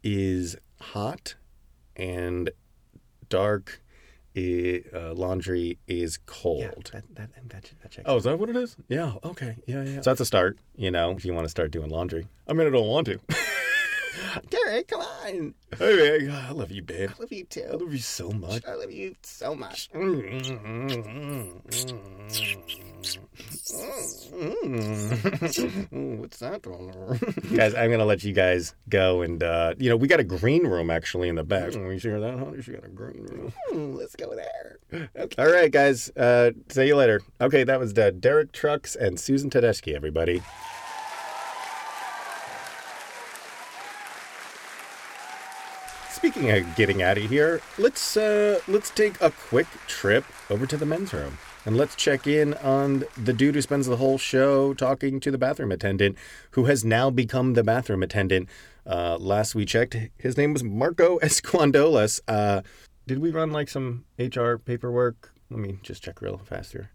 is 0.04 0.56
hot, 0.80 1.36
and 1.96 2.50
dark 3.30 3.82
i 4.38 4.84
uh, 4.94 5.13
laundry 5.13 5.80
is 5.88 6.18
cold. 6.26 6.62
Yeah, 6.62 6.72
that 6.91 7.15
that 7.15 7.30
and 7.38 7.50
that 7.50 7.72
that 7.82 7.91
checks. 7.91 8.06
Oh, 8.06 8.18
is 8.18 8.26
that 8.26 8.38
what 8.38 8.50
it 8.50 8.56
is? 8.56 8.76
Yeah. 8.89 9.13
Okay. 9.24 9.56
Yeah, 9.65 9.84
yeah. 9.84 10.02
So 10.02 10.10
that's 10.10 10.20
a 10.20 10.26
start. 10.26 10.58
You 10.76 10.91
know, 10.91 11.12
if 11.12 11.24
you 11.24 11.34
want 11.34 11.46
to 11.46 11.50
start 11.50 11.72
doing 11.72 11.89
laundry. 11.89 12.28
I 12.48 12.54
mean, 12.54 12.68
I 12.68 12.70
don't 12.70 12.88
want 12.88 13.08
to. 13.08 13.20
Derek, 14.49 14.88
come 14.88 15.01
on. 15.01 15.54
hey, 15.78 16.19
man, 16.28 16.32
I 16.32 16.51
love 16.51 16.71
you, 16.71 16.82
babe. 16.82 17.12
I 17.17 17.21
love 17.21 17.32
you 17.32 17.45
too. 17.45 17.65
I 17.69 17.75
love 17.75 17.93
you 17.93 17.99
so 17.99 18.30
much. 18.32 18.65
I 18.65 18.75
love 18.75 18.91
you 18.91 19.15
so 19.23 19.56
much. 19.56 19.89
What's 25.91 26.39
that? 26.39 26.62
guys, 27.56 27.75
I'm 27.75 27.91
gonna 27.91 28.06
let 28.06 28.23
you 28.23 28.34
guys 28.34 28.73
go, 28.89 29.21
and 29.21 29.43
uh, 29.43 29.75
you 29.78 29.89
know 29.89 29.95
we 29.95 30.08
got 30.08 30.19
a 30.19 30.23
green 30.23 30.65
room 30.65 30.89
actually 30.89 31.30
in 31.30 31.36
the 31.36 31.43
back. 31.43 31.73
Hmm. 31.73 31.91
You 31.91 31.97
hear 31.97 32.19
that, 32.19 32.39
honey? 32.39 32.62
She 32.62 32.71
got 32.71 32.86
a 32.86 32.89
green 32.89 33.25
room. 33.25 33.54
Mm, 33.71 33.95
let's 33.95 34.15
go 34.15 34.36
there. 34.36 34.80
All 35.38 35.51
right, 35.51 35.71
guys. 35.71 36.10
Uh, 36.15 36.51
see 36.69 36.88
you 36.88 36.95
later. 36.95 37.21
Okay, 37.41 37.63
that 37.63 37.80
was 37.80 37.97
uh, 37.97 38.12
Derek 38.12 38.51
Trucks 38.51 38.95
and 38.95 39.19
Susan 39.19 39.49
Tedeschi. 39.49 39.93
Everybody. 39.93 40.41
Speaking 46.15 46.49
of 46.49 46.75
getting 46.78 47.04
out 47.04 47.17
of 47.17 47.30
here, 47.30 47.62
let's 47.78 48.15
uh, 48.15 48.62
let's 48.69 48.89
take 48.89 49.19
a 49.19 49.32
quick 49.32 49.67
trip 49.86 50.23
over 50.49 50.65
to 50.65 50.78
the 50.78 50.86
men's 50.86 51.13
room 51.13 51.38
and 51.65 51.75
let's 51.75 51.93
check 51.93 52.25
in 52.25 52.54
on 52.56 53.04
the 53.21 53.34
dude 53.34 53.56
who 53.56 53.62
spends 53.62 53.86
the 53.86 53.97
whole 53.97 54.17
show 54.17 54.73
talking 54.73 55.19
to 55.19 55.30
the 55.30 55.38
bathroom 55.38 55.73
attendant, 55.73 56.17
who 56.51 56.65
has 56.65 56.86
now 56.86 57.10
become 57.10 57.54
the 57.54 57.65
bathroom 57.65 58.01
attendant. 58.01 58.47
Uh, 58.88 59.17
last 59.17 59.56
we 59.56 59.65
checked, 59.65 59.97
his 60.17 60.38
name 60.38 60.54
was 60.54 60.63
Marco 60.63 61.19
Esquandolas. 61.23 62.21
Uh, 62.30 62.62
did 63.06 63.19
we 63.19 63.30
run 63.30 63.51
like 63.51 63.67
some 63.67 64.06
HR 64.17 64.56
paperwork? 64.56 65.34
Let 65.51 65.60
me 65.60 65.80
just 65.84 66.01
check 66.01 66.21
real 66.21 66.38
fast 66.38 66.71
here. 66.71 66.91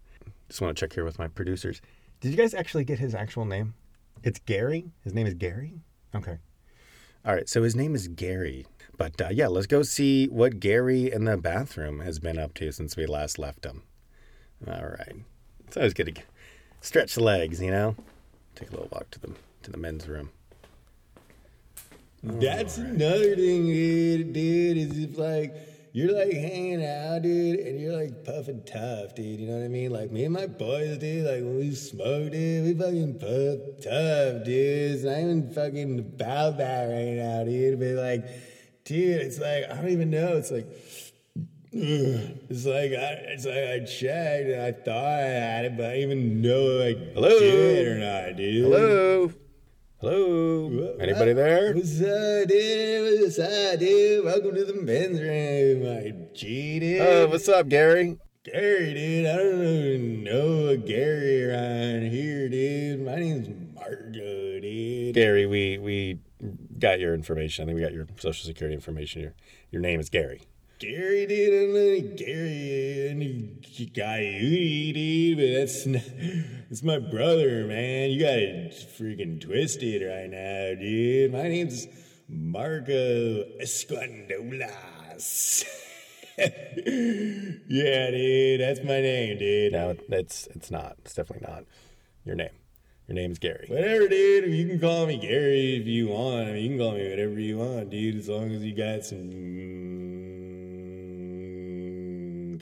Just 0.49 0.61
want 0.61 0.75
to 0.75 0.81
check 0.81 0.93
here 0.93 1.05
with 1.05 1.19
my 1.19 1.27
producers. 1.27 1.79
Did 2.21 2.31
you 2.31 2.37
guys 2.37 2.55
actually 2.55 2.85
get 2.85 2.97
his 2.97 3.13
actual 3.13 3.45
name? 3.45 3.75
It's 4.23 4.39
Gary. 4.39 4.91
His 5.03 5.13
name 5.13 5.27
is 5.27 5.35
Gary. 5.35 5.75
Okay. 6.15 6.39
All 7.23 7.35
right, 7.35 7.47
so 7.47 7.61
his 7.61 7.75
name 7.75 7.93
is 7.93 8.07
Gary. 8.07 8.65
But 9.01 9.19
uh, 9.19 9.29
yeah, 9.31 9.47
let's 9.47 9.65
go 9.65 9.81
see 9.81 10.27
what 10.27 10.59
Gary 10.59 11.11
in 11.11 11.25
the 11.25 11.35
bathroom 11.35 12.01
has 12.01 12.19
been 12.19 12.37
up 12.37 12.53
to 12.53 12.71
since 12.71 12.95
we 12.95 13.07
last 13.07 13.39
left 13.39 13.65
him. 13.65 13.81
All 14.67 14.85
right. 14.85 15.15
It's 15.65 15.75
always 15.75 15.95
good 15.95 16.15
to 16.15 16.21
stretch 16.81 17.15
the 17.15 17.23
legs, 17.23 17.59
you 17.59 17.71
know? 17.71 17.95
Take 18.53 18.69
a 18.69 18.73
little 18.73 18.89
walk 18.91 19.09
to 19.09 19.19
the 19.19 19.33
to 19.63 19.71
the 19.71 19.79
men's 19.79 20.07
room. 20.07 20.29
That's 22.21 22.77
another 22.77 23.35
thing, 23.35 23.65
dude, 23.65 24.33
dude, 24.33 24.77
is 24.77 24.99
if 24.99 25.17
like 25.17 25.55
you're 25.93 26.15
like 26.15 26.33
hanging 26.33 26.85
out, 26.85 27.23
dude, 27.23 27.59
and 27.59 27.81
you're 27.81 27.97
like 27.97 28.23
puffing 28.23 28.61
tough, 28.71 29.15
dude. 29.15 29.39
You 29.39 29.47
know 29.47 29.57
what 29.57 29.65
I 29.65 29.67
mean? 29.67 29.89
Like 29.89 30.11
me 30.11 30.25
and 30.25 30.33
my 30.35 30.45
boys, 30.45 30.99
dude, 30.99 31.25
like 31.25 31.41
when 31.41 31.57
we 31.57 31.73
smoke, 31.73 32.31
dude, 32.31 32.65
we 32.65 32.73
fucking 32.75 33.17
puff 33.17 33.81
tough, 33.81 34.45
dude. 34.45 34.91
It's 34.91 35.03
not 35.03 35.17
even 35.17 35.51
fucking 35.51 35.97
about 35.97 36.59
that 36.59 36.83
right 36.85 37.15
now, 37.15 37.43
dude. 37.45 37.79
But 37.79 37.95
like, 37.99 38.50
dude, 38.85 39.21
it's 39.21 39.39
like 39.39 39.65
I 39.69 39.75
don't 39.75 39.89
even 39.89 40.09
know. 40.09 40.37
It's 40.37 40.51
like 40.51 40.67
it's 41.73 42.65
like 42.65 42.91
I, 42.91 43.31
it's 43.31 43.45
like 43.45 43.55
I 43.55 43.79
checked 43.85 44.49
and 44.49 44.61
I 44.61 44.71
thought 44.71 45.05
I 45.05 45.21
had 45.21 45.65
it, 45.65 45.77
but 45.77 45.85
I 45.85 45.93
didn't 45.95 46.11
even 46.11 46.41
know 46.41 46.63
like 46.63 47.13
Hello? 47.13 47.39
did 47.39 47.87
or 47.87 47.97
not, 47.97 48.37
dude. 48.37 48.63
Hello? 48.63 49.31
Hello? 49.99 50.95
Anybody 50.99 51.33
there? 51.33 51.73
What's 51.73 52.01
up, 52.01 52.47
dude? 52.47 53.21
What's 53.21 53.39
up, 53.39 53.79
dude? 53.79 54.25
Welcome 54.25 54.55
to 54.55 54.65
the 54.65 54.73
men's 54.73 55.21
room. 55.21 55.85
I 55.87 56.35
cheated. 56.35 57.01
Uh, 57.01 57.27
what's 57.27 57.47
up, 57.47 57.69
Gary? 57.69 58.17
Gary, 58.43 58.93
dude. 58.95 59.27
I 59.27 59.35
don't 59.37 59.63
even 59.63 60.23
know 60.23 60.67
a 60.69 60.77
Gary 60.77 61.45
around 61.45 62.09
here, 62.09 62.49
dude. 62.49 63.05
My 63.05 63.15
name's 63.15 63.47
Marco, 63.75 64.59
dude. 64.59 65.13
Gary, 65.13 65.45
we 65.45 65.77
we 65.77 66.19
got 66.81 66.99
your 66.99 67.13
information. 67.13 67.63
I 67.63 67.65
think 67.67 67.77
we 67.77 67.81
got 67.81 67.93
your 67.93 68.07
social 68.17 68.45
security 68.45 68.75
information. 68.75 69.21
Your 69.21 69.33
your 69.71 69.81
name 69.81 69.99
is 69.99 70.09
Gary. 70.09 70.41
Gary, 70.79 71.27
dude. 71.27 71.53
I 71.53 71.71
don't 71.71 72.17
Gary, 72.17 73.13
Coyote, 73.95 74.93
dude, 74.93 75.37
but 75.37 75.53
that's 75.59 75.85
not, 75.85 76.01
that's 76.69 76.81
my 76.81 76.97
brother, 76.97 77.65
man. 77.65 78.09
You 78.09 78.19
got 78.19 78.39
it 78.39 78.71
freaking 78.97 79.39
twisted 79.39 80.01
right 80.01 80.27
now, 80.27 80.73
dude. 80.79 81.31
My 81.31 81.43
name's 81.43 81.85
Marco 82.27 83.43
Esquandolas. 83.61 85.63
yeah, 87.67 88.11
dude, 88.11 88.61
that's 88.61 88.83
my 88.83 89.01
name, 89.01 89.37
dude. 89.37 89.73
No, 89.73 89.95
it's 90.09 90.47
it's 90.47 90.71
not. 90.71 90.95
It's 91.05 91.13
definitely 91.13 91.47
not 91.47 91.65
your 92.25 92.35
name. 92.35 92.49
Your 93.11 93.19
name's 93.23 93.39
Gary. 93.39 93.65
Whatever, 93.67 94.07
dude. 94.07 94.53
You 94.53 94.67
can 94.69 94.79
call 94.79 95.05
me 95.05 95.17
Gary 95.17 95.75
if 95.75 95.85
you 95.85 96.07
want. 96.07 96.47
I 96.47 96.53
mean, 96.53 96.63
you 96.63 96.69
can 96.69 96.77
call 96.77 96.93
me 96.93 97.09
whatever 97.09 97.37
you 97.41 97.57
want, 97.57 97.89
dude, 97.89 98.15
as 98.15 98.29
long 98.29 98.51
as 98.51 98.63
you 98.63 98.73
got 98.73 99.03
some 99.03 99.27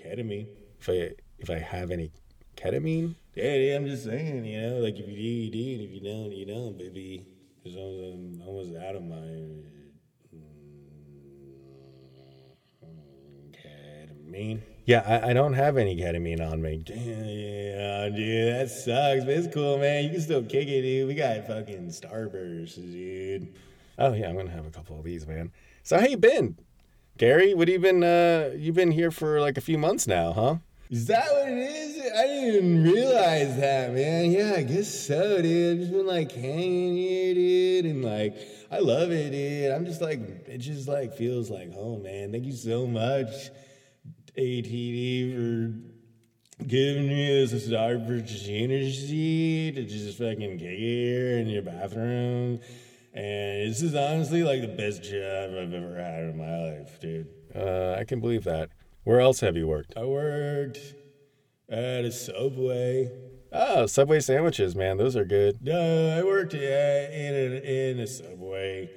ketamine. 0.02 0.48
If 0.80 0.90
I 0.90 1.12
if 1.38 1.52
I 1.52 1.60
have 1.60 1.92
any 1.92 2.12
ketamine, 2.58 3.14
Yeah, 3.36 3.76
I'm 3.76 3.86
just 3.86 4.06
saying, 4.06 4.44
you 4.44 4.60
know, 4.60 4.78
like 4.80 4.98
if 4.98 5.08
you 5.08 5.16
do, 5.16 5.22
you 5.22 5.52
do, 5.52 5.74
and 5.74 5.82
if 5.84 5.92
you 5.92 6.02
don't, 6.02 6.32
you 6.32 6.46
don't, 6.48 6.76
baby. 6.76 7.28
As 7.64 7.76
I'm 7.76 8.42
almost 8.42 8.76
out 8.76 8.96
of 8.96 9.04
my 9.04 9.18
mm, 10.34 10.74
ketamine. 13.54 14.62
Yeah, 14.90 15.04
I, 15.06 15.30
I 15.30 15.34
don't 15.34 15.54
have 15.54 15.78
any 15.78 15.96
ketamine 15.96 16.42
on 16.42 16.64
me. 16.64 16.82
Damn, 16.84 16.98
yeah, 16.98 18.10
dude, 18.10 18.56
that 18.56 18.72
sucks, 18.72 19.24
but 19.24 19.36
it's 19.36 19.54
cool, 19.54 19.78
man. 19.78 20.04
You 20.06 20.10
can 20.10 20.22
still 20.22 20.42
kick 20.42 20.68
it, 20.68 20.82
dude. 20.82 21.08
We 21.08 21.14
got 21.14 21.46
fucking 21.46 21.90
Starbursts, 21.90 22.74
dude. 22.74 23.54
Oh 24.00 24.14
yeah, 24.14 24.28
I'm 24.28 24.36
gonna 24.36 24.50
have 24.50 24.66
a 24.66 24.72
couple 24.72 24.98
of 24.98 25.04
these, 25.04 25.28
man. 25.28 25.52
So 25.84 26.00
how 26.00 26.08
you 26.08 26.18
been, 26.18 26.58
Gary? 27.20 27.54
What 27.54 27.68
have 27.68 27.74
you 27.74 27.80
been? 27.80 28.04
Uh, 28.04 28.56
you've 28.58 28.74
been 28.74 28.90
here 28.90 29.12
for 29.12 29.40
like 29.40 29.60
a 29.60 29.62
few 29.62 29.78
months 29.78 30.08
now, 30.08 30.34
huh? 30.34 30.56
Is 30.90 31.06
that 31.06 31.28
what 31.34 31.50
it 31.50 31.58
is? 31.60 32.12
I 32.12 32.24
didn't 32.24 32.56
even 32.56 32.84
realize 32.84 33.58
that, 33.58 33.94
man. 33.94 34.32
Yeah, 34.32 34.56
I 34.58 34.64
guess 34.64 34.92
so, 34.92 35.40
dude. 35.40 35.74
I've 35.74 35.80
just 35.82 35.92
been 35.92 36.08
like 36.08 36.32
hanging 36.32 36.98
here, 36.98 37.36
dude, 37.36 37.86
and 37.86 38.04
like 38.04 38.36
I 38.72 38.80
love 38.80 39.12
it, 39.12 39.30
dude. 39.30 39.72
I'm 39.72 39.86
just 39.86 40.02
like 40.02 40.20
it 40.48 40.58
just 40.58 40.88
like 40.88 41.14
feels 41.14 41.52
like 41.52 41.72
home, 41.76 42.02
man. 42.02 42.32
Thank 42.32 42.46
you 42.46 42.54
so 42.54 42.88
much, 42.88 43.52
ATD, 44.40 45.36
for 45.36 45.74
giving 46.66 47.08
me 47.08 47.46
this 47.46 47.72
opportunity 47.74 49.72
to 49.72 49.84
just 49.86 50.18
fucking 50.18 50.60
it 50.60 50.78
here 50.78 51.38
in 51.40 51.48
your 51.48 51.62
bathroom. 51.62 52.60
And 53.14 53.70
this 53.70 53.82
is 53.82 53.96
honestly 53.96 54.44
like 54.44 54.62
the 54.62 54.68
best 54.68 55.04
job 55.04 55.52
I've 55.52 55.74
ever 55.74 55.96
had 55.98 56.24
in 56.26 56.38
my 56.38 56.58
life, 56.58 57.00
dude. 57.00 57.28
Uh, 57.56 57.96
I 58.00 58.04
can 58.06 58.20
believe 58.20 58.44
that. 58.46 58.70
Where 59.04 59.20
else 59.20 59.40
have 59.42 59.58
you 59.58 59.68
worked? 59.68 59.94
I 59.98 60.06
worked 60.06 60.80
at 61.68 62.06
a 62.06 62.12
Subway. 62.12 63.12
Oh, 63.52 63.88
Subway 63.88 64.20
sandwiches, 64.20 64.76
man. 64.76 64.98
Those 64.98 65.16
are 65.16 65.26
good. 65.26 65.62
No, 65.62 66.16
I 66.18 66.24
worked 66.24 66.54
yeah, 66.54 67.10
in 67.10 67.34
a, 67.34 67.90
in 67.92 68.00
a 68.00 68.08
Subway, 68.08 68.90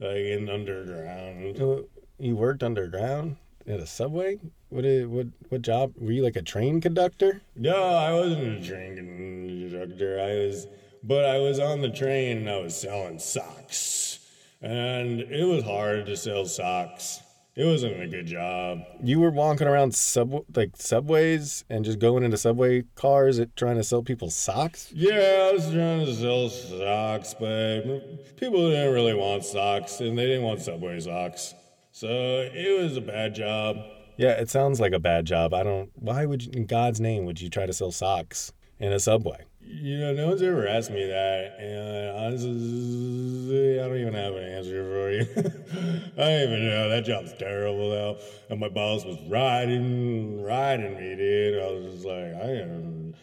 like 0.00 0.16
in 0.16 0.48
underground. 0.48 1.86
You 2.18 2.36
worked 2.36 2.62
underground 2.62 3.36
at 3.66 3.80
a 3.80 3.86
Subway? 3.86 4.38
What, 4.70 4.84
i- 4.86 5.04
what, 5.04 5.26
what 5.48 5.62
job? 5.62 5.92
Were 5.98 6.12
you 6.12 6.22
like 6.22 6.36
a 6.36 6.42
train 6.42 6.80
conductor? 6.80 7.42
No, 7.56 7.76
I 7.76 8.12
wasn't 8.12 8.64
a 8.64 8.66
train 8.66 8.96
conductor. 8.96 10.20
I 10.20 10.46
was, 10.46 10.66
but 11.02 11.24
I 11.24 11.38
was 11.38 11.58
on 11.58 11.80
the 11.80 11.90
train 11.90 12.38
and 12.38 12.50
I 12.50 12.58
was 12.58 12.76
selling 12.76 13.18
socks, 13.18 14.20
and 14.62 15.20
it 15.20 15.44
was 15.44 15.64
hard 15.64 16.06
to 16.06 16.16
sell 16.16 16.46
socks. 16.46 17.20
It 17.56 17.64
wasn't 17.64 18.00
a 18.00 18.06
good 18.06 18.26
job. 18.26 18.78
You 19.02 19.18
were 19.18 19.30
walking 19.32 19.66
around 19.66 19.92
sub 19.94 20.32
like 20.54 20.70
subways 20.76 21.64
and 21.68 21.84
just 21.84 21.98
going 21.98 22.22
into 22.22 22.36
subway 22.38 22.84
cars 22.94 23.38
and 23.38 23.54
trying 23.56 23.76
to 23.76 23.82
sell 23.82 24.02
people 24.02 24.30
socks? 24.30 24.90
Yeah, 24.94 25.48
I 25.50 25.52
was 25.52 25.64
trying 25.64 26.06
to 26.06 26.14
sell 26.14 26.48
socks, 26.48 27.34
but 27.38 28.36
people 28.36 28.70
didn't 28.70 28.94
really 28.94 29.14
want 29.14 29.44
socks, 29.44 30.00
and 30.00 30.16
they 30.16 30.26
didn't 30.26 30.44
want 30.44 30.60
Subway 30.62 31.00
socks. 31.00 31.54
So 31.90 32.08
it 32.08 32.80
was 32.80 32.96
a 32.96 33.00
bad 33.00 33.34
job. 33.34 33.76
Yeah, 34.20 34.32
it 34.32 34.50
sounds 34.50 34.80
like 34.80 34.92
a 34.92 34.98
bad 34.98 35.24
job. 35.24 35.54
I 35.54 35.62
don't. 35.62 35.90
Why 35.94 36.26
would 36.26 36.44
you, 36.44 36.50
in 36.52 36.66
God's 36.66 37.00
name, 37.00 37.24
would 37.24 37.40
you 37.40 37.48
try 37.48 37.64
to 37.64 37.72
sell 37.72 37.90
socks 37.90 38.52
in 38.78 38.92
a 38.92 39.00
subway? 39.00 39.46
You 39.62 39.98
know, 39.98 40.12
no 40.12 40.28
one's 40.28 40.42
ever 40.42 40.68
asked 40.68 40.90
me 40.90 41.06
that, 41.06 41.56
and 41.58 42.18
honestly, 42.18 43.80
I 43.80 43.88
don't 43.88 43.96
even 43.96 44.12
have 44.12 44.34
an 44.34 44.44
answer 44.44 44.84
for 44.84 45.10
you. 45.10 45.22
I 46.18 46.20
don't 46.20 46.42
even 46.42 46.68
know. 46.68 46.90
That 46.90 47.06
job's 47.06 47.32
terrible, 47.38 47.88
though. 47.88 48.18
And 48.50 48.60
my 48.60 48.68
boss 48.68 49.06
was 49.06 49.16
riding, 49.26 50.42
riding 50.42 50.96
me, 50.96 51.16
dude. 51.16 51.62
I 51.62 51.70
was 51.70 51.94
just 51.94 52.04
like, 52.04 52.34
I 52.44 52.60
am, 52.60 53.14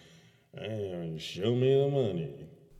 I 0.59 0.65
am, 0.65 1.19
show 1.19 1.53
me 1.53 1.79
the 1.79 1.89
money. 1.89 2.33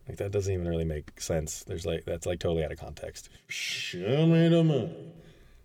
Like 0.08 0.16
that 0.16 0.32
doesn't 0.32 0.52
even 0.52 0.66
really 0.66 0.84
make 0.84 1.20
sense. 1.20 1.62
There's 1.62 1.86
like 1.86 2.04
that's 2.04 2.26
like 2.26 2.40
totally 2.40 2.64
out 2.64 2.72
of 2.72 2.80
context. 2.80 3.28
Show 3.46 4.26
me 4.26 4.48
the 4.48 4.64
money. 4.64 5.12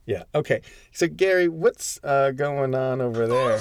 Yeah. 0.05 0.23
Okay. 0.35 0.61
So 0.91 1.07
Gary, 1.07 1.47
what's 1.47 1.99
uh, 2.03 2.31
going 2.31 2.75
on 2.75 3.01
over 3.01 3.27
there? 3.27 3.59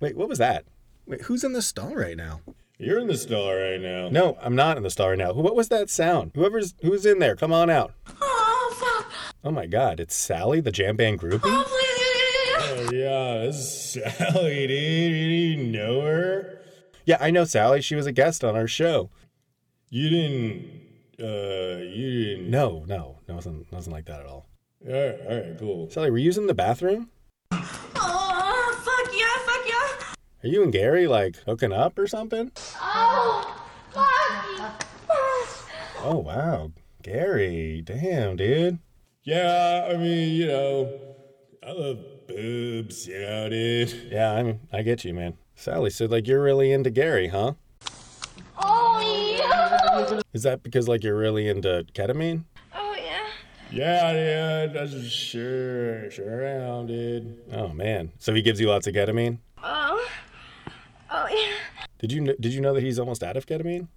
Wait, 0.00 0.16
what 0.16 0.28
was 0.28 0.38
that? 0.38 0.64
Wait, 1.06 1.22
who's 1.22 1.44
in 1.44 1.52
the 1.52 1.62
stall 1.62 1.94
right 1.94 2.16
now? 2.16 2.40
You're 2.78 2.98
in 2.98 3.08
the 3.08 3.16
stall 3.16 3.54
right 3.54 3.80
now. 3.80 4.08
No, 4.08 4.38
I'm 4.40 4.56
not 4.56 4.76
in 4.78 4.82
the 4.82 4.90
star 4.90 5.14
now. 5.14 5.34
Who- 5.34 5.42
What 5.42 5.54
was 5.56 5.68
that 5.68 5.90
sound? 5.90 6.32
Whoever's 6.34 6.74
who's 6.82 7.04
in 7.04 7.18
there, 7.18 7.36
come 7.36 7.52
on 7.52 7.68
out. 7.68 7.92
Oh, 8.20 8.74
fuck. 8.78 9.12
Oh 9.44 9.50
my 9.50 9.66
God, 9.66 10.00
it's 10.00 10.14
Sally, 10.16 10.60
the 10.60 10.72
jam 10.72 10.96
band 10.96 11.20
groupie. 11.20 11.40
Oh, 11.44 11.64
please. 11.66 12.90
Oh, 12.90 12.92
yeah, 12.92 13.44
this 13.46 13.56
is 13.96 14.14
Sally, 14.16 14.66
dude. 14.68 14.70
You 14.70 15.56
didn't 15.56 15.72
know 15.72 16.00
her? 16.02 16.58
Yeah, 17.04 17.18
I 17.20 17.30
know 17.30 17.44
Sally. 17.44 17.80
She 17.82 17.94
was 17.94 18.06
a 18.06 18.12
guest 18.12 18.42
on 18.44 18.56
our 18.56 18.66
show. 18.68 19.10
You 19.90 20.08
didn't, 20.08 20.64
uh, 21.20 21.82
you 21.84 22.24
didn't. 22.24 22.50
No, 22.50 22.84
no, 22.86 23.18
nothing, 23.28 23.66
nothing 23.72 23.92
like 23.92 24.06
that 24.06 24.20
at 24.20 24.26
all. 24.26 24.46
All 24.86 24.94
right, 24.94 25.20
all 25.28 25.36
right, 25.36 25.58
cool. 25.58 25.90
Sally, 25.90 26.10
were 26.10 26.16
you 26.16 26.24
using 26.24 26.46
the 26.46 26.54
bathroom? 26.54 27.10
Oh, 27.52 28.82
fuck 28.82 29.14
yeah, 29.14 29.36
fuck 29.44 29.66
yeah. 29.68 30.14
Are 30.42 30.48
you 30.48 30.62
and 30.62 30.72
Gary 30.72 31.06
like 31.06 31.36
hooking 31.44 31.72
up 31.72 31.98
or 31.98 32.06
something? 32.06 32.50
Oh, 32.80 33.62
fuck. 33.90 34.84
Oh 36.02 36.16
wow, 36.16 36.72
Gary, 37.02 37.82
damn 37.84 38.36
dude. 38.36 38.78
Yeah, 39.22 39.86
I 39.92 39.98
mean, 39.98 40.34
you 40.34 40.46
know, 40.46 40.98
I 41.62 41.72
love 41.72 41.98
boobs, 42.26 43.06
you 43.06 43.20
know, 43.20 43.50
dude. 43.50 44.08
Yeah, 44.10 44.32
I'm. 44.32 44.60
I 44.72 44.80
get 44.80 45.04
you, 45.04 45.12
man. 45.12 45.36
Sally 45.56 45.90
said 45.90 46.10
like 46.10 46.26
you're 46.26 46.42
really 46.42 46.72
into 46.72 46.88
Gary, 46.88 47.28
huh? 47.28 47.52
Oh, 48.56 49.36
yeah. 49.38 50.20
Is 50.32 50.44
that 50.44 50.62
because 50.62 50.88
like 50.88 51.04
you're 51.04 51.18
really 51.18 51.48
into 51.48 51.84
ketamine? 51.92 52.44
Yeah. 53.72 54.12
Yeah, 54.12 54.66
dude, 54.66 54.74
that's 54.74 55.08
sure, 55.10 56.10
sure 56.10 56.44
am, 56.44 56.86
dude. 56.86 57.38
Oh 57.52 57.68
man, 57.68 58.12
so 58.18 58.34
he 58.34 58.42
gives 58.42 58.60
you 58.60 58.68
lots 58.68 58.86
of 58.86 58.94
ketamine. 58.94 59.38
Oh. 59.62 60.06
Oh, 61.12 61.26
yeah. 61.30 61.54
Did 61.98 62.12
you 62.12 62.34
did 62.38 62.52
you 62.54 62.60
know 62.60 62.72
that 62.74 62.82
he's 62.82 62.98
almost 62.98 63.22
out 63.22 63.36
of 63.36 63.46
ketamine? 63.46 63.88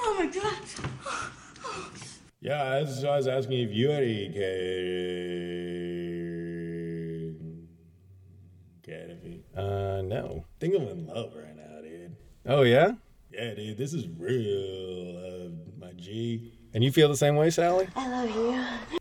Oh, 0.00 0.14
my 0.18 0.26
God. 0.26 0.54
Yeah, 2.40 2.78
that's 2.80 3.02
why 3.02 3.10
I 3.10 3.16
was 3.16 3.26
asking 3.26 3.58
if 3.60 3.72
you 3.72 3.90
had 3.90 4.02
any 4.04 4.28
ketamine. 4.28 4.38
Ketamine. 8.86 9.40
Uh, 9.56 10.02
no. 10.02 10.44
think 10.60 10.74
I'm 10.74 10.82
in 10.88 11.06
love 11.06 11.32
right 11.34 11.56
now, 11.56 11.80
dude. 11.82 12.16
Oh 12.46 12.62
yeah, 12.62 12.92
Yeah, 13.30 13.54
dude, 13.54 13.76
this 13.76 13.92
is 13.92 14.06
real, 14.16 15.18
uh, 15.18 15.48
my 15.84 15.92
G. 15.96 16.52
and 16.72 16.82
you 16.84 16.92
feel 16.92 17.08
the 17.08 17.16
same 17.16 17.34
way, 17.36 17.50
Sally? 17.50 17.88
I 17.96 18.08
love 18.08 18.30
you. 18.30 18.97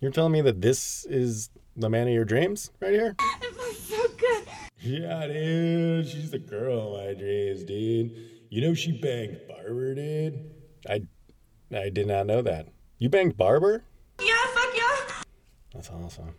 You're 0.00 0.12
telling 0.12 0.32
me 0.32 0.40
that 0.42 0.60
this 0.60 1.04
is 1.06 1.50
the 1.76 1.90
man 1.90 2.06
of 2.06 2.14
your 2.14 2.24
dreams 2.24 2.70
right 2.80 2.92
here? 2.92 3.16
It 3.42 3.54
feels 3.54 3.78
so 3.78 4.08
good. 4.16 4.46
Yeah, 4.80 5.26
dude, 5.26 6.06
she's 6.06 6.30
the 6.30 6.38
girl 6.38 6.94
of 6.94 7.04
my 7.04 7.14
dreams, 7.14 7.64
dude. 7.64 8.12
You 8.48 8.60
know 8.62 8.74
she 8.74 8.92
banged 8.92 9.40
Barber, 9.48 9.94
dude. 9.96 10.50
I 10.88 11.02
I 11.76 11.88
did 11.90 12.06
not 12.06 12.26
know 12.26 12.42
that. 12.42 12.68
You 12.98 13.08
banged 13.08 13.36
Barber? 13.36 13.82
Yeah, 14.20 14.36
fuck 14.54 14.72
yeah. 14.76 15.22
That's 15.74 15.90
awesome. 15.90 16.34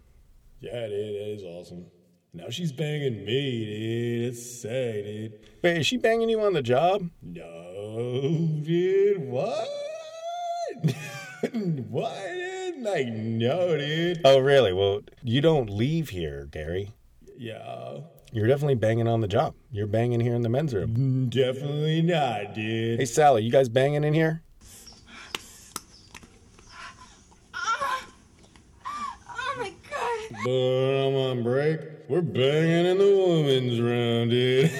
Yeah, 0.61 0.87
dude, 0.87 1.15
that 1.15 1.33
is 1.33 1.43
awesome. 1.43 1.85
Now 2.33 2.49
she's 2.49 2.71
banging 2.71 3.25
me, 3.25 3.65
dude. 3.65 4.33
It's 4.33 4.61
sick, 4.61 5.03
dude. 5.03 5.39
Wait, 5.61 5.77
is 5.79 5.87
she 5.87 5.97
banging 5.97 6.29
you 6.29 6.39
on 6.41 6.53
the 6.53 6.61
job? 6.61 7.09
No, 7.21 8.61
dude, 8.63 9.19
what? 9.19 9.67
what, 11.89 12.48
dude? 12.79 12.85
Like, 12.93 13.07
no, 13.07 13.77
dude. 13.77 14.21
Oh, 14.25 14.39
really? 14.39 14.73
Well, 14.73 15.01
you 15.23 15.41
don't 15.41 15.69
leave 15.69 16.09
here, 16.09 16.47
Gary. 16.51 16.93
Yeah, 17.37 17.99
You're 18.33 18.47
definitely 18.47 18.75
banging 18.75 19.07
on 19.07 19.21
the 19.21 19.27
job. 19.27 19.55
You're 19.71 19.87
banging 19.87 20.19
here 20.19 20.35
in 20.35 20.41
the 20.41 20.49
men's 20.49 20.73
room. 20.73 20.89
Mm, 20.95 21.29
definitely 21.29 22.01
not, 22.01 22.53
dude. 22.53 22.99
Hey, 22.99 23.05
Sally, 23.05 23.43
you 23.43 23.51
guys 23.51 23.69
banging 23.69 24.03
in 24.03 24.13
here? 24.13 24.43
Oh, 27.53 28.05
oh 29.29 29.55
my 29.57 29.73
God. 29.89 30.43
But 30.43 30.51
I'm 30.51 31.15
on 31.15 31.43
break. 31.43 31.79
We're 32.09 32.21
banging 32.21 32.85
in 32.87 32.97
the 32.97 33.17
women's 33.17 33.79
room, 33.79 34.29
dude. 34.29 34.71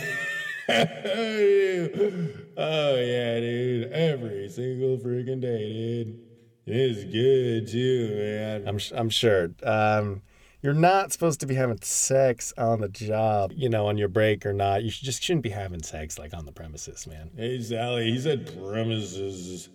oh 2.57 2.95
yeah, 2.97 3.39
dude. 3.39 3.91
Every 3.91 4.49
single 4.49 4.97
freaking 4.97 5.39
day, 5.39 6.03
dude. 6.03 6.28
It's 6.71 7.03
good 7.03 7.67
too, 7.67 8.15
man. 8.15 8.67
I'm 8.67 8.79
I'm 8.95 9.10
sure. 9.10 9.49
Um, 9.63 10.21
you're 10.62 10.73
not 10.73 11.12
supposed 11.12 11.39
to 11.39 11.47
be 11.47 11.55
having 11.55 11.82
sex 11.82 12.53
on 12.58 12.82
the 12.82 12.89
job, 12.89 13.53
you 13.55 13.69
know, 13.69 13.88
on 13.88 13.97
your 13.97 14.08
break 14.10 14.45
or 14.45 14.53
not. 14.53 14.84
You 14.84 14.91
should, 14.91 15.05
just 15.05 15.23
shouldn't 15.23 15.43
be 15.43 15.49
having 15.49 15.82
sex 15.82 16.19
like 16.19 16.34
on 16.34 16.45
the 16.45 16.51
premises, 16.51 17.08
man. 17.08 17.32
Hey 17.36 17.60
Sally, 17.62 18.12
he 18.12 18.19
said 18.19 18.45
premises. 18.62 19.69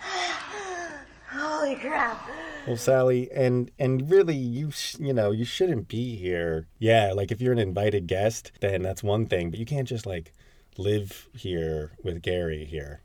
Holy 1.30 1.74
crap. 1.74 2.28
Well, 2.66 2.76
Sally, 2.76 3.28
and 3.32 3.72
and 3.78 4.08
really, 4.08 4.36
you 4.36 4.70
sh- 4.70 4.96
you 5.00 5.12
know, 5.12 5.32
you 5.32 5.44
shouldn't 5.44 5.88
be 5.88 6.14
here. 6.14 6.68
Yeah, 6.78 7.12
like 7.12 7.32
if 7.32 7.40
you're 7.40 7.52
an 7.52 7.58
invited 7.58 8.06
guest, 8.06 8.52
then 8.60 8.82
that's 8.82 9.02
one 9.02 9.26
thing, 9.26 9.50
but 9.50 9.58
you 9.58 9.66
can't 9.66 9.88
just 9.88 10.06
like 10.06 10.32
live 10.78 11.28
here 11.34 11.92
with 12.04 12.22
Gary 12.22 12.64
here. 12.64 13.00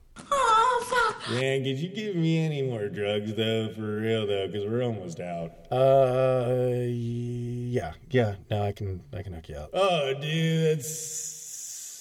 Fuck. 0.90 1.30
Man, 1.30 1.62
could 1.62 1.78
you 1.78 1.88
give 1.88 2.16
me 2.16 2.44
any 2.44 2.62
more 2.62 2.88
drugs 2.88 3.32
though, 3.34 3.72
for 3.74 4.00
real 4.00 4.26
though, 4.26 4.48
because 4.48 4.66
we're 4.66 4.82
almost 4.82 5.20
out. 5.20 5.52
Uh, 5.70 6.82
yeah, 6.86 7.92
yeah. 8.10 8.34
No, 8.50 8.62
I 8.64 8.72
can 8.72 9.00
I 9.12 9.22
can 9.22 9.34
hook 9.34 9.48
you 9.48 9.56
up. 9.56 9.70
Oh, 9.72 10.12
dude, 10.20 10.78
that's 10.78 10.88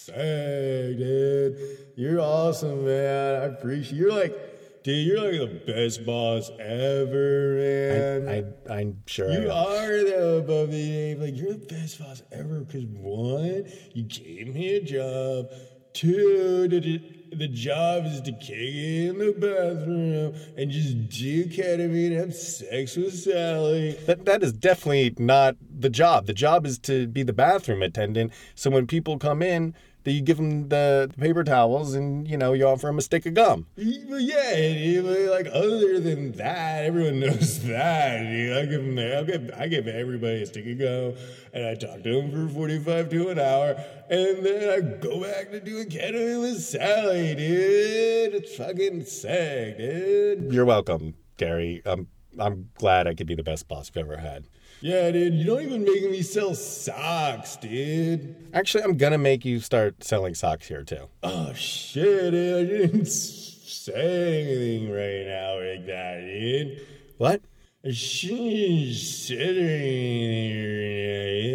sick, 0.05 0.15
dude. 0.15 1.55
You're 1.95 2.19
awesome, 2.19 2.85
man. 2.85 3.41
I 3.41 3.45
appreciate. 3.45 3.97
You're 3.97 4.11
like, 4.11 4.83
dude, 4.83 5.05
you're 5.05 5.19
like 5.19 5.65
the 5.65 5.71
best 5.71 6.03
boss 6.05 6.49
ever, 6.59 7.55
man. 7.59 8.27
I 8.67 8.73
I'm 8.73 9.03
sure. 9.05 9.31
You 9.31 9.51
are 9.51 10.03
though, 10.03 10.41
Bubby. 10.41 10.71
Dave. 10.71 11.19
Like 11.19 11.37
you're 11.37 11.53
the 11.53 11.65
best 11.65 11.99
boss 11.99 12.23
ever. 12.31 12.61
Because 12.61 12.85
one, 12.85 13.65
you 13.93 14.03
gave 14.03 14.53
me 14.53 14.75
a 14.75 14.81
job. 14.81 15.51
Two, 15.93 16.67
the, 16.67 17.01
the 17.31 17.47
job 17.47 18.05
is 18.05 18.21
to 18.21 18.31
kick 18.31 18.51
in 18.51 19.17
the 19.19 19.33
bathroom 19.37 20.33
and 20.57 20.71
just 20.71 21.09
do 21.09 21.45
ketamine 21.45 22.07
and 22.07 22.15
have 22.15 22.35
sex 22.35 22.95
with 22.95 23.13
Sally. 23.13 23.91
That 24.05 24.25
that 24.25 24.43
is 24.43 24.53
definitely 24.53 25.15
not 25.17 25.55
the 25.79 25.89
job. 25.89 26.25
The 26.25 26.33
job 26.33 26.65
is 26.65 26.79
to 26.79 27.07
be 27.07 27.23
the 27.23 27.33
bathroom 27.33 27.81
attendant. 27.81 28.33
So 28.55 28.69
when 28.69 28.87
people 28.87 29.17
come 29.17 29.41
in 29.41 29.75
that 30.03 30.11
you 30.11 30.21
give 30.21 30.37
them 30.37 30.69
the 30.69 31.11
paper 31.17 31.43
towels 31.43 31.93
and 31.93 32.27
you 32.27 32.37
know 32.37 32.53
you 32.53 32.65
offer 32.65 32.87
them 32.87 32.97
a 32.97 33.01
stick 33.01 33.25
of 33.25 33.33
gum. 33.33 33.67
But 33.75 34.21
yeah, 34.21 35.01
like 35.31 35.47
other 35.51 35.99
than 35.99 36.31
that, 36.33 36.85
everyone 36.85 37.19
knows 37.21 37.61
that. 37.63 38.23
Dude. 38.23 38.57
I 38.57 38.65
give 38.65 38.83
them, 38.85 38.97
I 38.97 39.23
give, 39.23 39.51
I 39.57 39.67
give 39.67 39.87
everybody 39.87 40.43
a 40.43 40.45
stick 40.45 40.65
of 40.67 40.79
gum, 40.79 41.23
and 41.53 41.65
I 41.65 41.75
talk 41.75 42.03
to 42.03 42.21
them 42.21 42.31
for 42.31 42.53
forty-five 42.53 43.09
to 43.09 43.29
an 43.29 43.39
hour, 43.39 43.75
and 44.09 44.45
then 44.45 44.69
I 44.69 44.97
go 44.99 45.21
back 45.21 45.51
to 45.51 45.59
doing 45.59 45.89
ketamine 45.89 46.41
with 46.41 46.61
Sally, 46.61 47.35
dude. 47.35 48.35
It's 48.35 48.55
fucking 48.55 49.05
sick, 49.05 49.77
dude. 49.77 50.51
You're 50.53 50.65
welcome, 50.65 51.15
Gary. 51.37 51.81
I'm 51.85 52.07
I'm 52.39 52.69
glad 52.75 53.07
I 53.07 53.15
could 53.15 53.27
be 53.27 53.35
the 53.35 53.43
best 53.43 53.67
boss 53.67 53.91
you've 53.93 54.05
ever 54.05 54.17
had. 54.17 54.45
Yeah, 54.81 55.11
dude, 55.11 55.33
you 55.33 55.43
don't 55.43 55.61
even 55.61 55.83
make 55.83 56.09
me 56.09 56.21
sell 56.21 56.55
socks, 56.55 57.57
dude. 57.57 58.33
Actually, 58.53 58.85
I'm 58.85 58.95
gonna 58.95 59.17
make 59.17 59.43
you 59.43 59.59
start 59.59 60.03
selling 60.03 60.33
socks 60.35 60.69
here 60.69 60.83
too. 60.83 61.09
Oh 61.21 61.51
shit, 61.53 62.31
dude, 62.31 62.55
I 62.55 62.63
didn't 62.69 63.07
say 63.07 64.41
anything 64.41 64.89
right 64.89 65.27
now 65.27 65.59
like 65.59 65.85
that, 65.85 66.21
dude. 66.21 66.87
What? 67.17 67.41
I 67.85 67.91
shouldn't 67.91 68.95
say 68.95 69.35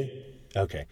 anything. 0.03 0.23
Okay. 0.57 0.87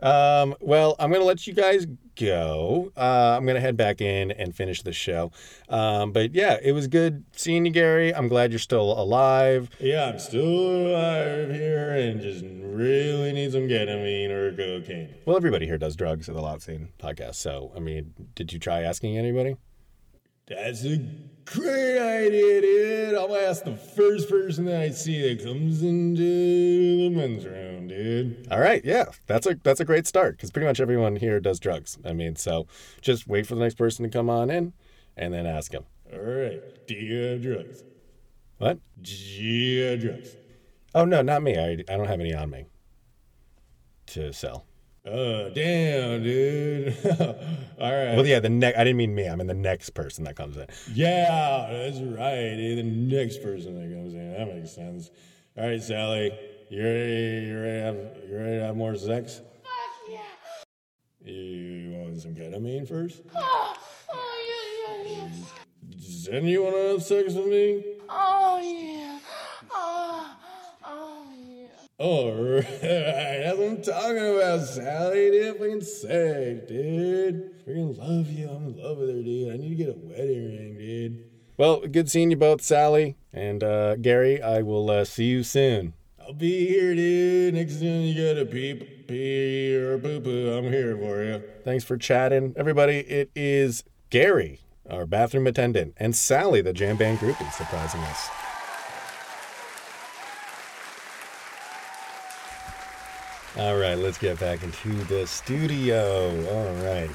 Um, 0.00 0.54
well, 0.60 0.96
I'm 0.98 1.10
going 1.10 1.20
to 1.20 1.26
let 1.26 1.46
you 1.46 1.52
guys 1.54 1.86
go. 2.16 2.92
Uh, 2.96 3.36
I'm 3.36 3.44
going 3.44 3.54
to 3.54 3.60
head 3.60 3.76
back 3.76 4.00
in 4.00 4.30
and 4.32 4.54
finish 4.54 4.82
the 4.82 4.92
show. 4.92 5.32
Um, 5.68 6.12
but 6.12 6.34
yeah, 6.34 6.58
it 6.62 6.72
was 6.72 6.88
good 6.88 7.24
seeing 7.32 7.66
you, 7.66 7.72
Gary. 7.72 8.14
I'm 8.14 8.28
glad 8.28 8.52
you're 8.52 8.58
still 8.58 8.92
alive. 9.00 9.70
Yeah, 9.80 10.06
I'm 10.06 10.18
still 10.18 10.42
alive 10.42 11.50
here 11.50 11.90
and 11.90 12.20
just 12.20 12.44
really 12.44 13.32
need 13.32 13.52
some 13.52 13.68
ketamine 13.68 14.30
or 14.30 14.52
cocaine. 14.52 15.14
Well, 15.24 15.36
everybody 15.36 15.66
here 15.66 15.78
does 15.78 15.96
drugs 15.96 16.28
at 16.28 16.34
the 16.34 16.42
Lot 16.42 16.62
Scene 16.62 16.88
podcast. 16.98 17.36
So, 17.36 17.72
I 17.76 17.80
mean, 17.80 18.14
did 18.34 18.52
you 18.52 18.58
try 18.58 18.82
asking 18.82 19.16
anybody? 19.16 19.56
That's 20.48 20.84
a 20.84 20.96
great 21.44 21.98
idea, 21.98 22.60
dude. 22.62 23.14
I'll 23.14 23.36
ask 23.36 23.64
the 23.64 23.76
first 23.76 24.30
person 24.30 24.64
that 24.64 24.80
I 24.80 24.90
see 24.90 25.20
that 25.28 25.44
comes 25.44 25.82
into 25.82 26.22
the 26.22 27.10
men's 27.10 27.44
room, 27.44 27.88
dude. 27.88 28.48
All 28.50 28.58
right, 28.58 28.82
yeah, 28.84 29.06
that's 29.26 29.46
a 29.46 29.56
that's 29.62 29.80
a 29.80 29.84
great 29.84 30.06
start 30.06 30.36
because 30.36 30.50
pretty 30.50 30.66
much 30.66 30.80
everyone 30.80 31.16
here 31.16 31.38
does 31.38 31.60
drugs. 31.60 31.98
I 32.04 32.14
mean, 32.14 32.36
so 32.36 32.66
just 33.02 33.28
wait 33.28 33.46
for 33.46 33.54
the 33.56 33.60
next 33.60 33.74
person 33.74 34.04
to 34.04 34.10
come 34.10 34.30
on 34.30 34.50
in, 34.50 34.72
and 35.16 35.34
then 35.34 35.46
ask 35.46 35.72
them. 35.72 35.84
All 36.12 36.18
right, 36.18 36.86
do 36.86 36.94
you 36.94 37.22
have 37.24 37.42
drugs? 37.42 37.84
What? 38.56 38.78
Do 39.02 39.14
you 39.14 39.82
have 39.84 40.00
drugs? 40.00 40.34
Oh 40.94 41.04
no, 41.04 41.20
not 41.20 41.42
me. 41.42 41.58
I 41.58 41.72
I 41.92 41.96
don't 41.96 42.08
have 42.08 42.20
any 42.20 42.32
on 42.34 42.48
me 42.48 42.64
to 44.06 44.32
sell. 44.32 44.64
Oh, 45.06 45.50
damn, 45.50 46.22
dude. 46.22 46.96
All 47.80 47.92
right. 47.92 48.14
Well, 48.14 48.26
yeah, 48.26 48.40
the 48.40 48.48
next. 48.48 48.78
I 48.78 48.84
didn't 48.84 48.98
mean 48.98 49.14
me. 49.14 49.28
I 49.28 49.36
mean 49.36 49.46
the 49.46 49.54
next 49.54 49.90
person 49.90 50.24
that 50.24 50.36
comes 50.36 50.56
in. 50.56 50.66
Yeah, 50.92 51.66
that's 51.70 52.00
right. 52.00 52.56
dude. 52.56 52.78
The 52.78 52.82
next 52.82 53.42
person 53.42 53.74
that 53.76 53.94
comes 53.94 54.14
in. 54.14 54.32
That 54.32 54.54
makes 54.54 54.74
sense. 54.74 55.10
All 55.56 55.66
right, 55.66 55.82
Sally. 55.82 56.32
You 56.70 56.82
ready? 56.84 57.46
You 57.46 57.60
ready 57.60 57.78
to 57.78 57.82
have, 57.82 57.96
you 58.28 58.36
ready 58.36 58.58
to 58.58 58.64
have 58.66 58.76
more 58.76 58.94
sex? 58.96 59.40
Fuck 59.62 60.10
yeah. 60.10 61.32
You 61.32 61.92
want 61.92 62.20
some 62.20 62.34
ketamine 62.34 62.86
first? 62.86 63.22
Oh, 63.34 63.74
oh 64.12 65.02
yeah, 65.06 65.12
yeah, 65.12 65.28
yeah. 65.30 66.30
Then 66.30 66.44
you 66.44 66.62
want 66.62 66.74
to 66.74 66.88
have 66.90 67.02
sex 67.02 67.32
with 67.32 67.46
me? 67.46 67.84
Oh 68.10 68.60
yeah. 68.62 69.07
Oh, 72.00 72.06
oh 72.08 72.26
yeah. 72.26 72.32
All 72.32 72.54
right. 72.54 72.64
That's 73.42 73.58
what 73.58 73.68
I'm 73.68 73.82
talking 73.82 74.36
about, 74.36 74.66
Sally. 74.66 75.52
Fucking 75.52 75.80
sick, 75.80 76.68
dude. 76.68 77.66
Freaking 77.66 77.98
love 77.98 78.30
you. 78.30 78.48
I'm 78.48 78.66
in 78.68 78.76
love 78.76 78.98
with 78.98 79.08
her, 79.08 79.22
dude. 79.22 79.52
I 79.52 79.56
need 79.56 79.70
to 79.70 79.74
get 79.74 79.88
a 79.88 79.98
wedding 79.98 80.44
ring, 80.44 80.76
dude. 80.78 81.24
Well, 81.56 81.80
good 81.80 82.08
seeing 82.08 82.30
you 82.30 82.36
both, 82.36 82.62
Sally 82.62 83.16
and 83.32 83.64
uh, 83.64 83.96
Gary. 83.96 84.40
I 84.40 84.62
will 84.62 84.88
uh, 84.90 85.04
see 85.04 85.24
you 85.24 85.42
soon. 85.42 85.94
I'll 86.20 86.34
be 86.34 86.68
here, 86.68 86.94
dude. 86.94 87.54
Next 87.54 87.80
time 87.80 88.02
you 88.02 88.14
got 88.14 88.40
a 88.40 88.46
pee, 88.46 88.74
pee 88.74 89.74
or 89.74 89.98
poo 89.98 90.20
poo, 90.20 90.52
I'm 90.52 90.70
here 90.70 90.96
for 90.96 91.24
you. 91.24 91.42
Thanks 91.64 91.82
for 91.82 91.96
chatting, 91.96 92.54
everybody. 92.56 92.98
It 92.98 93.30
is 93.34 93.82
Gary, 94.10 94.60
our 94.88 95.04
bathroom 95.04 95.48
attendant, 95.48 95.94
and 95.96 96.14
Sally, 96.14 96.60
the 96.60 96.72
jam 96.72 96.96
band 96.96 97.18
groupie, 97.18 97.50
surprising 97.52 98.00
us. 98.02 98.28
All 103.58 103.76
right, 103.76 103.98
let's 103.98 104.18
get 104.18 104.38
back 104.38 104.62
into 104.62 104.92
the 105.06 105.26
studio. 105.26 106.30
All 106.48 106.74
right. 106.84 107.10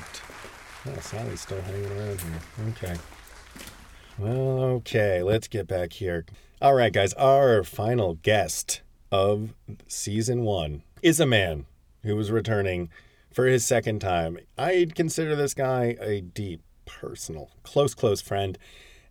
Oh, 0.86 1.00
Sally's 1.00 1.40
still 1.40 1.62
hanging 1.62 1.86
around 1.98 2.20
here. 2.20 2.42
Okay. 2.72 2.96
Well, 4.18 4.60
okay, 4.76 5.24
let's 5.24 5.48
get 5.48 5.68
back 5.68 5.94
here. 5.94 6.26
All 6.62 6.74
right, 6.74 6.92
guys, 6.92 7.14
our 7.14 7.64
final 7.64 8.16
guest 8.16 8.82
of 9.10 9.54
season 9.88 10.44
one 10.44 10.84
is 11.02 11.22
a 11.22 11.26
man 11.26 11.66
who 12.02 12.18
was 12.18 12.30
returning 12.30 12.90
for 13.32 13.46
his 13.46 13.66
second 13.66 14.00
time. 14.00 14.38
I'd 14.58 14.96
consider 14.96 15.38
this 15.38 15.54
guy 15.54 15.96
a 16.02 16.20
deep, 16.20 16.62
personal, 16.86 17.52
close, 17.64 17.96
close 17.96 18.20
friend, 18.20 18.58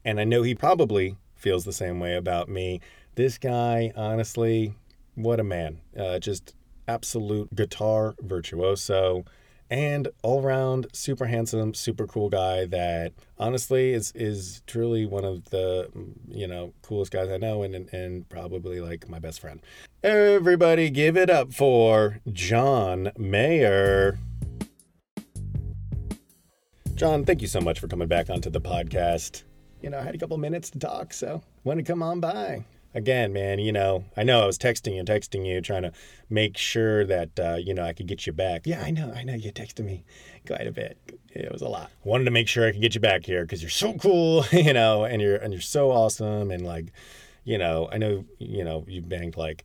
and 0.04 0.20
I 0.20 0.24
know 0.24 0.42
he 0.42 0.54
probably 0.54 1.16
feels 1.34 1.64
the 1.64 1.72
same 1.72 1.98
way 1.98 2.14
about 2.14 2.50
me. 2.50 2.82
This 3.14 3.38
guy, 3.38 3.90
honestly, 3.96 4.74
what 5.14 5.40
a 5.40 5.44
man. 5.44 5.80
Uh, 5.98 6.18
just 6.18 6.54
absolute 6.88 7.54
guitar 7.54 8.14
virtuoso 8.20 9.24
and 9.72 10.08
all 10.22 10.42
around 10.42 10.86
super 10.92 11.24
handsome, 11.24 11.72
super 11.72 12.06
cool 12.06 12.28
guy 12.28 12.66
that 12.66 13.14
honestly 13.38 13.94
is 13.94 14.12
is 14.14 14.62
truly 14.66 15.06
one 15.06 15.24
of 15.24 15.48
the 15.48 15.88
you 16.28 16.46
know 16.46 16.74
coolest 16.82 17.10
guys 17.10 17.30
I 17.30 17.38
know 17.38 17.62
and 17.62 17.74
and, 17.74 17.88
and 17.94 18.28
probably 18.28 18.80
like 18.80 19.08
my 19.08 19.18
best 19.18 19.40
friend. 19.40 19.60
Everybody 20.02 20.90
give 20.90 21.16
it 21.16 21.30
up 21.30 21.54
for 21.54 22.20
John 22.30 23.12
Mayer. 23.16 24.18
John, 26.94 27.24
thank 27.24 27.40
you 27.40 27.48
so 27.48 27.60
much 27.60 27.80
for 27.80 27.88
coming 27.88 28.08
back 28.08 28.28
onto 28.28 28.50
the 28.50 28.60
podcast. 28.60 29.44
You 29.80 29.88
know, 29.88 29.98
I 29.98 30.02
had 30.02 30.14
a 30.14 30.18
couple 30.18 30.36
minutes 30.36 30.68
to 30.70 30.78
talk, 30.78 31.14
so 31.14 31.42
want 31.64 31.78
to 31.78 31.82
come 31.82 32.02
on 32.02 32.20
by. 32.20 32.64
Again, 32.94 33.32
man, 33.32 33.58
you 33.58 33.72
know, 33.72 34.04
I 34.16 34.22
know 34.22 34.42
I 34.42 34.46
was 34.46 34.58
texting 34.58 34.94
you, 34.94 35.02
texting 35.02 35.46
you, 35.46 35.60
trying 35.60 35.82
to 35.82 35.92
make 36.28 36.58
sure 36.58 37.04
that, 37.06 37.38
uh, 37.38 37.56
you 37.56 37.72
know, 37.72 37.84
I 37.84 37.92
could 37.92 38.06
get 38.06 38.26
you 38.26 38.32
back. 38.32 38.66
Yeah, 38.66 38.82
I 38.82 38.90
know, 38.90 39.12
I 39.14 39.22
know. 39.24 39.34
You 39.34 39.52
texted 39.52 39.84
me 39.84 40.04
quite 40.46 40.66
a 40.66 40.72
bit. 40.72 40.98
It 41.30 41.50
was 41.50 41.62
a 41.62 41.68
lot. 41.68 41.90
Wanted 42.04 42.24
to 42.24 42.30
make 42.30 42.48
sure 42.48 42.66
I 42.66 42.72
could 42.72 42.82
get 42.82 42.94
you 42.94 43.00
back 43.00 43.24
here 43.24 43.42
because 43.42 43.62
you're 43.62 43.70
so 43.70 43.94
cool, 43.94 44.44
you 44.52 44.72
know, 44.72 45.04
and 45.04 45.22
you're 45.22 45.36
and 45.36 45.52
you're 45.52 45.62
so 45.62 45.90
awesome, 45.90 46.50
and 46.50 46.66
like, 46.66 46.92
you 47.44 47.58
know, 47.58 47.88
I 47.90 47.98
know, 47.98 48.24
you 48.38 48.64
know, 48.64 48.84
you 48.86 49.00
banged 49.00 49.36
like 49.36 49.64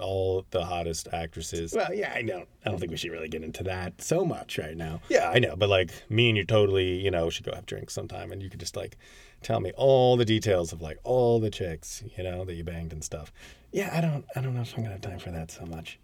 all 0.00 0.46
the 0.50 0.64
hottest 0.64 1.08
actresses. 1.12 1.72
Well, 1.74 1.92
yeah, 1.92 2.12
I 2.14 2.22
don't. 2.22 2.48
I 2.64 2.70
don't 2.70 2.78
think 2.78 2.90
we 2.90 2.96
should 2.96 3.10
really 3.10 3.28
get 3.28 3.42
into 3.42 3.64
that 3.64 4.00
so 4.00 4.24
much 4.24 4.58
right 4.58 4.76
now. 4.76 5.00
Yeah, 5.08 5.30
I 5.30 5.38
know, 5.38 5.56
but 5.56 5.68
like 5.68 5.90
me 6.08 6.28
and 6.28 6.36
you 6.36 6.44
totally, 6.44 7.00
you 7.00 7.10
know, 7.10 7.30
should 7.30 7.44
go 7.44 7.54
have 7.54 7.66
drinks 7.66 7.94
sometime, 7.94 8.32
and 8.32 8.42
you 8.42 8.50
could 8.50 8.60
just 8.60 8.76
like 8.76 8.96
tell 9.44 9.60
me 9.60 9.70
all 9.76 10.16
the 10.16 10.24
details 10.24 10.72
of 10.72 10.82
like 10.82 10.98
all 11.04 11.38
the 11.38 11.50
chicks, 11.50 12.02
you 12.16 12.24
know, 12.24 12.44
that 12.44 12.54
you 12.54 12.64
banged 12.64 12.92
and 12.92 13.04
stuff. 13.04 13.32
Yeah, 13.70 13.90
I 13.92 14.00
don't. 14.00 14.24
I 14.34 14.40
don't 14.40 14.54
know 14.54 14.62
if 14.62 14.76
I'm 14.76 14.82
gonna 14.82 14.94
have 14.94 15.02
time 15.02 15.18
for 15.18 15.30
that 15.30 15.50
so 15.50 15.64
much. 15.66 15.98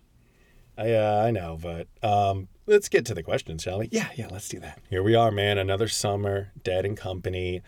I 0.79 0.93
uh, 0.93 1.25
I 1.27 1.31
know, 1.31 1.59
but 1.61 1.89
um, 2.03 2.49
let's 2.67 2.89
get 2.89 3.05
to 3.07 3.15
the 3.15 3.23
questions, 3.23 3.63
shall 3.63 3.79
we? 3.79 3.89
Yeah, 3.91 4.09
yeah, 4.15 4.29
let's 4.31 4.49
do 4.49 4.61
that. 4.61 4.81
Here 4.89 5.03
we 5.03 5.15
are, 5.15 5.31
man. 5.31 5.59
Another 5.59 5.89
summer, 5.89 6.53
Dead 6.63 6.85
and 6.85 6.97
Company, 6.97 7.63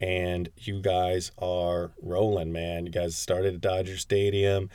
and 0.00 0.50
you 0.56 0.80
guys 0.80 1.32
are 1.38 1.92
rolling, 2.00 2.52
man. 2.52 2.86
You 2.86 2.92
guys 2.92 3.16
started 3.16 3.54
at 3.54 3.60
Dodger 3.60 3.98
Stadium. 3.98 4.70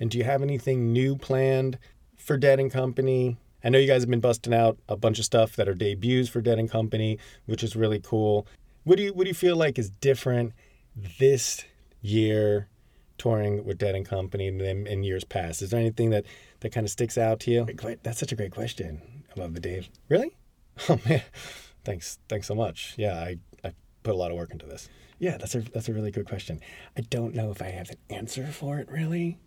And 0.00 0.10
do 0.10 0.18
you 0.18 0.24
have 0.24 0.42
anything 0.42 0.92
new 0.92 1.16
planned 1.16 1.78
for 2.16 2.36
Dead 2.36 2.58
and 2.58 2.70
Company? 2.70 3.38
I 3.62 3.70
know 3.70 3.78
you 3.78 3.86
guys 3.86 4.02
have 4.02 4.10
been 4.10 4.20
busting 4.20 4.52
out 4.52 4.76
a 4.88 4.96
bunch 4.96 5.18
of 5.18 5.24
stuff 5.24 5.56
that 5.56 5.68
are 5.68 5.74
debuts 5.74 6.28
for 6.28 6.40
Dead 6.40 6.58
and 6.58 6.70
Company, 6.70 7.18
which 7.46 7.62
is 7.62 7.76
really 7.76 8.00
cool. 8.00 8.46
What 8.84 8.96
do 8.96 9.04
you 9.04 9.14
what 9.14 9.24
do 9.24 9.28
you 9.28 9.34
feel 9.34 9.56
like 9.56 9.78
is 9.78 9.90
different 9.90 10.52
this 11.18 11.64
year 12.00 12.68
touring 13.18 13.64
with 13.64 13.78
Dead 13.78 13.94
and 13.94 14.06
Company 14.06 14.50
than 14.50 14.86
in 14.86 15.02
years 15.02 15.24
past? 15.24 15.62
Is 15.62 15.70
there 15.70 15.80
anything 15.80 16.10
that 16.10 16.24
that 16.60 16.70
kind 16.70 16.84
of 16.84 16.90
sticks 16.90 17.18
out 17.18 17.40
to 17.40 17.50
you? 17.50 17.66
That's 18.02 18.18
such 18.18 18.32
a 18.32 18.36
great 18.36 18.52
question. 18.52 19.24
I 19.34 19.40
love 19.40 19.54
the 19.54 19.60
Dave. 19.60 19.88
Really? 20.08 20.36
Oh 20.88 20.98
man, 21.08 21.22
thanks, 21.84 22.18
thanks 22.28 22.48
so 22.48 22.54
much. 22.56 22.94
Yeah, 22.96 23.14
I 23.14 23.38
I 23.62 23.72
put 24.02 24.12
a 24.12 24.16
lot 24.16 24.32
of 24.32 24.36
work 24.36 24.50
into 24.50 24.66
this. 24.66 24.88
Yeah, 25.20 25.36
that's 25.38 25.54
a 25.54 25.60
that's 25.60 25.88
a 25.88 25.92
really 25.92 26.10
good 26.10 26.26
question. 26.26 26.60
I 26.96 27.02
don't 27.02 27.32
know 27.32 27.52
if 27.52 27.62
I 27.62 27.66
have 27.66 27.90
an 27.90 27.96
answer 28.10 28.48
for 28.48 28.80
it 28.80 28.90
really 28.90 29.38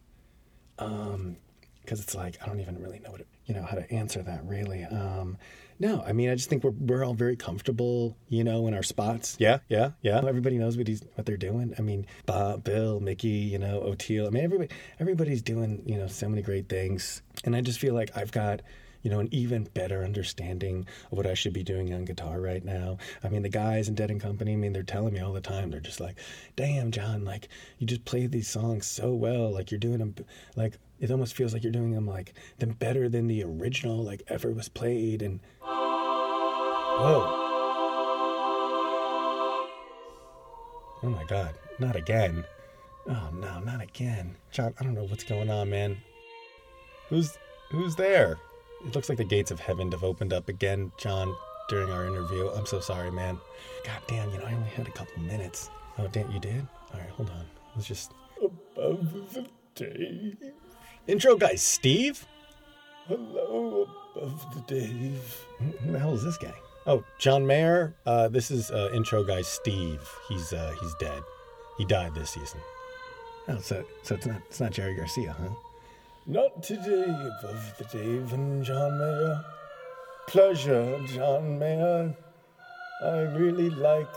um 0.80 1.36
because 1.82 2.00
it's 2.00 2.14
like 2.14 2.38
i 2.44 2.46
don't 2.46 2.60
even 2.60 2.80
really 2.80 3.00
know 3.00 3.12
what 3.12 3.22
it, 3.22 3.28
you 3.46 3.56
know 3.56 3.64
how 3.64 3.76
to 3.76 3.92
answer 3.92 4.22
that 4.22 4.44
really 4.46 4.84
um 4.86 5.38
no 5.80 6.04
i 6.06 6.14
mean 6.14 6.30
i 6.30 6.36
just 6.36 6.50
think 6.50 6.64
we're, 6.64 6.72
we're 6.72 7.04
all 7.04 7.14
very 7.14 7.36
comfortable 7.36 8.18
you 8.30 8.44
know 8.44 8.68
in 8.68 8.74
our 8.74 8.84
spots 8.84 9.36
yeah 9.40 9.60
yeah 9.70 9.92
yeah 10.02 10.22
everybody 10.26 10.58
knows 10.58 10.78
what 10.78 10.88
he's 10.88 11.04
what 11.16 11.26
they're 11.26 11.38
doing 11.38 11.74
i 11.78 11.82
mean 11.82 12.06
bob 12.26 12.64
bill 12.64 13.00
mickey 13.00 13.28
you 13.28 13.58
know 13.58 13.82
Oteil. 13.82 14.28
i 14.28 14.30
mean 14.30 14.44
everybody 14.44 14.70
everybody's 15.00 15.42
doing 15.42 15.84
you 15.86 15.98
know 15.98 16.08
so 16.08 16.28
many 16.28 16.42
great 16.42 16.70
things 16.70 17.22
and 17.44 17.56
i 17.56 17.62
just 17.62 17.80
feel 17.80 17.94
like 17.94 18.16
i've 18.16 18.32
got 18.32 18.62
you 19.08 19.12
know, 19.12 19.20
an 19.20 19.30
even 19.32 19.64
better 19.74 20.04
understanding 20.04 20.86
of 21.12 21.18
what 21.18 21.26
I 21.26 21.34
should 21.34 21.54
be 21.54 21.64
doing 21.64 21.94
on 21.94 22.04
guitar 22.04 22.42
right 22.42 22.66
now. 22.66 22.98
I 23.24 23.30
mean, 23.30 23.42
the 23.42 23.48
guys 23.48 23.88
in 23.88 23.96
Dead 23.96 24.12
and 24.12 24.20
Company, 24.20 24.52
I 24.52 24.56
mean, 24.58 24.74
they're 24.74 24.84
telling 24.84 25.14
me 25.14 25.22
all 25.22 25.32
the 25.32 25.40
time. 25.40 25.72
They're 25.72 25.80
just 25.80 26.02
like, 26.02 26.18
"Damn, 26.58 26.92
John, 26.92 27.24
like 27.24 27.48
you 27.78 27.88
just 27.88 28.04
play 28.04 28.28
these 28.28 28.50
songs 28.50 28.86
so 28.86 29.14
well. 29.14 29.50
Like 29.50 29.72
you're 29.72 29.80
doing 29.80 30.00
them, 30.00 30.16
like 30.58 30.78
it 31.00 31.12
almost 31.12 31.36
feels 31.36 31.54
like 31.54 31.64
you're 31.64 31.72
doing 31.72 31.92
them 31.92 32.08
like 32.08 32.34
them 32.60 32.72
better 32.72 33.10
than 33.10 33.28
the 33.28 33.44
original 33.44 34.04
like 34.04 34.24
ever 34.28 34.52
was 34.52 34.70
played." 34.70 35.22
And 35.22 35.40
whoa. 35.62 37.44
Oh 41.04 41.10
my 41.10 41.24
god, 41.26 41.54
not 41.80 41.96
again. 41.96 42.44
Oh 43.08 43.30
no, 43.34 43.60
not 43.60 43.82
again. 43.82 44.36
John, 44.52 44.74
I 44.80 44.84
don't 44.84 44.94
know 44.94 45.06
what's 45.06 45.24
going 45.24 45.50
on, 45.50 45.70
man. 45.70 45.98
Who's 47.10 47.38
who's 47.70 47.96
there? 47.96 48.38
It 48.86 48.94
looks 48.96 49.10
like 49.10 49.18
the 49.18 49.24
gates 49.24 49.52
of 49.52 49.60
heaven 49.60 49.92
have 49.92 50.04
opened 50.04 50.34
up 50.34 50.50
again, 50.50 50.92
John, 50.98 51.36
during 51.70 51.92
our 51.92 52.06
interview. 52.06 52.50
I'm 52.50 52.66
so 52.66 52.80
sorry, 52.80 53.12
man. 53.12 53.40
God 53.84 54.02
damn, 54.08 54.30
you 54.32 54.38
know, 54.40 54.46
I 54.46 54.54
only 54.54 54.70
had 54.70 54.88
a 54.88 54.92
couple 54.92 55.22
minutes. 55.24 55.70
Oh 55.98 56.08
damn, 56.08 56.30
you 56.32 56.40
did? 56.40 56.68
Alright, 56.94 57.10
hold 57.12 57.30
on. 57.30 57.46
Let's 57.76 57.88
just 57.88 58.12
Above 58.42 59.34
the 59.34 59.48
Dave. 59.76 60.38
Intro 61.08 61.38
guy, 61.38 61.56
Steve? 61.56 62.26
Hello, 63.08 63.88
above 64.16 64.46
the 64.54 64.62
Dave. 64.62 65.46
Who 65.60 65.92
the 65.94 66.00
hell 66.00 66.14
is 66.14 66.24
this 66.24 66.38
guy? 66.38 66.54
Oh, 66.86 67.04
John 67.18 67.48
Mayer. 67.48 67.96
Uh, 68.06 68.28
this 68.28 68.52
is 68.52 68.72
uh, 68.72 68.90
intro 68.94 69.24
guy 69.24 69.42
Steve. 69.42 70.02
He's 70.28 70.52
uh, 70.52 70.76
he's 70.82 70.94
dead. 70.96 71.24
He 71.78 71.86
died 71.86 72.14
this 72.14 72.32
season. 72.32 72.60
Oh, 73.48 73.60
so 73.60 73.86
so 74.04 74.16
it's 74.16 74.26
not 74.26 74.42
it's 74.50 74.60
not 74.60 74.72
Jerry 74.72 74.96
Garcia, 74.96 75.34
huh? 75.40 75.50
Not 76.26 76.62
today, 76.62 77.04
above 77.04 77.74
the 77.78 77.86
Dave 77.86 78.34
and 78.34 78.64
John 78.66 79.00
Mayer. 79.00 79.46
Pleasure, 80.28 81.00
John 81.08 81.58
Mayer. 81.58 82.14
I 83.02 83.20
really 83.20 83.70
like 83.70 84.14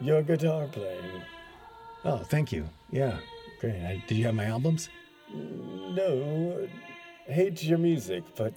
your 0.00 0.22
guitar 0.22 0.66
playing. 0.66 1.22
Oh, 2.04 2.18
thank 2.18 2.50
you. 2.50 2.68
Yeah, 2.90 3.18
great. 3.60 3.76
I, 3.76 4.02
did 4.08 4.18
you 4.18 4.24
have 4.24 4.34
my 4.34 4.46
albums? 4.46 4.88
No, 5.32 6.68
hate 7.26 7.62
your 7.62 7.78
music, 7.78 8.24
but 8.36 8.52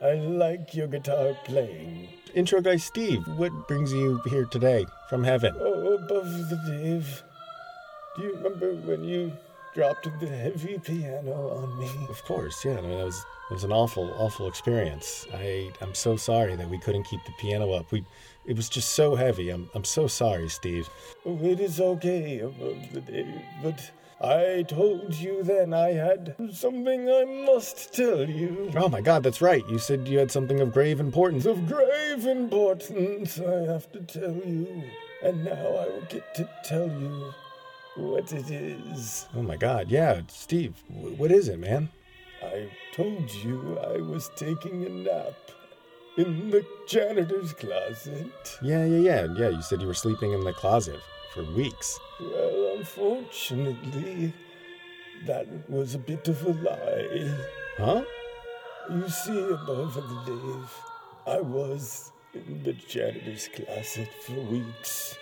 I 0.00 0.14
like 0.14 0.74
your 0.74 0.86
guitar 0.86 1.36
playing. 1.44 2.08
Intro 2.34 2.60
guy 2.60 2.76
Steve. 2.76 3.26
What 3.36 3.68
brings 3.68 3.92
you 3.92 4.20
here 4.26 4.44
today 4.44 4.86
from 5.08 5.24
heaven? 5.24 5.54
Oh, 5.58 5.94
above 5.94 6.48
the 6.48 6.56
Dave. 6.66 7.22
Do 8.16 8.22
you 8.22 8.34
remember 8.34 8.74
when 8.74 9.04
you 9.04 9.32
dropped 9.74 10.08
the 10.20 10.26
heavy 10.26 10.78
piano 10.78 11.50
on 11.50 11.78
me? 11.78 11.90
Of 12.08 12.22
course, 12.24 12.64
yeah. 12.64 12.78
I 12.78 12.80
mean, 12.80 12.98
that 12.98 13.04
was 13.04 13.24
it 13.50 13.54
was 13.54 13.64
an 13.64 13.72
awful, 13.72 14.12
awful 14.18 14.46
experience. 14.48 15.26
I 15.34 15.70
I'm 15.80 15.94
so 15.94 16.16
sorry 16.16 16.56
that 16.56 16.68
we 16.68 16.78
couldn't 16.78 17.04
keep 17.04 17.24
the 17.24 17.32
piano 17.40 17.72
up. 17.72 17.90
We 17.92 18.04
it 18.46 18.56
was 18.56 18.68
just 18.68 18.92
so 18.92 19.14
heavy. 19.14 19.50
I'm 19.50 19.70
I'm 19.74 19.84
so 19.84 20.06
sorry, 20.06 20.48
Steve. 20.48 20.88
Oh, 21.24 21.38
it 21.42 21.60
is 21.60 21.80
okay, 21.80 22.40
above 22.40 22.92
the 22.92 23.00
Dave, 23.00 23.42
but 23.62 23.90
I 24.20 24.64
told 24.66 25.14
you 25.14 25.44
then 25.44 25.72
I 25.72 25.90
had 25.92 26.34
something 26.52 27.08
I 27.08 27.24
must 27.46 27.94
tell 27.94 28.28
you. 28.28 28.72
Oh 28.74 28.88
my 28.88 29.00
God, 29.00 29.22
that's 29.22 29.40
right. 29.40 29.62
You 29.68 29.78
said 29.78 30.08
you 30.08 30.18
had 30.18 30.32
something 30.32 30.60
of 30.60 30.72
grave 30.72 30.98
importance. 30.98 31.46
Of 31.46 31.68
grave 31.68 32.26
importance, 32.26 33.38
I 33.38 33.60
have 33.72 33.90
to 33.92 34.00
tell 34.00 34.34
you. 34.34 34.82
And 35.22 35.44
now 35.44 35.52
I 35.52 35.86
will 35.86 36.04
get 36.08 36.34
to 36.34 36.48
tell 36.64 36.88
you 36.88 37.32
what 37.96 38.32
it 38.32 38.50
is. 38.50 39.26
Oh 39.36 39.42
my 39.42 39.56
God, 39.56 39.88
yeah, 39.88 40.20
Steve. 40.28 40.74
wh- 40.88 41.18
What 41.18 41.30
is 41.30 41.48
it, 41.48 41.58
man? 41.60 41.88
I 42.42 42.68
told 42.94 43.32
you 43.34 43.78
I 43.78 43.98
was 43.98 44.30
taking 44.36 44.84
a 44.84 44.88
nap 44.88 45.34
in 46.18 46.50
the 46.50 46.66
janitor's 46.86 47.52
closet. 47.52 48.58
Yeah, 48.60 48.84
yeah, 48.84 48.98
yeah, 48.98 49.26
yeah. 49.36 49.48
You 49.50 49.62
said 49.62 49.80
you 49.80 49.86
were 49.86 49.94
sleeping 49.94 50.32
in 50.32 50.40
the 50.40 50.52
closet 50.52 51.00
for 51.32 51.44
weeks. 51.44 51.98
Well, 52.20 52.74
unfortunately, 52.76 54.34
that 55.26 55.46
was 55.70 55.94
a 55.94 55.98
bit 55.98 56.26
of 56.28 56.44
a 56.44 56.50
lie. 56.50 57.38
Huh? 57.76 58.02
You 58.90 59.08
see, 59.08 59.38
above 59.38 59.94
the 59.94 60.22
Dave, 60.26 60.74
I 61.26 61.40
was 61.40 62.10
in 62.34 62.64
the 62.64 62.72
janitor's 62.72 63.48
closet 63.54 64.08
for 64.26 64.40
weeks. 64.40 65.16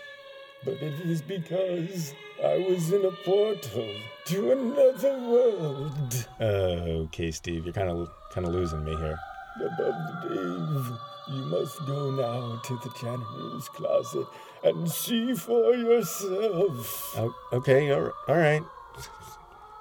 But 0.65 0.83
it 0.83 0.95
is 1.05 1.21
because 1.21 2.15
I 2.43 2.57
was 2.69 2.91
in 2.91 3.05
a 3.05 3.11
portal 3.11 3.95
to 4.27 4.53
another 4.53 5.19
world. 5.19 6.27
Uh, 6.41 7.05
okay, 7.05 7.31
Steve. 7.31 7.67
You're 7.67 7.75
kind 7.75 7.91
of 7.91 8.11
kind 8.33 8.47
of 8.47 8.55
losing 8.55 8.83
me 8.83 8.97
here. 8.97 9.19
Above 9.61 10.23
the 10.23 10.29
Dave, 10.29 10.99
you 11.29 11.43
must 11.47 11.85
go 11.87 12.11
now 12.11 12.61
to 12.63 12.75
the 12.77 12.91
janitor's 13.01 13.69
closet 13.71 14.27
and 14.63 14.91
see 14.91 15.35
for 15.35 15.75
yourself. 15.75 17.17
Oh, 17.19 17.35
okay, 17.53 17.91
all 17.93 18.13
right. 18.29 18.63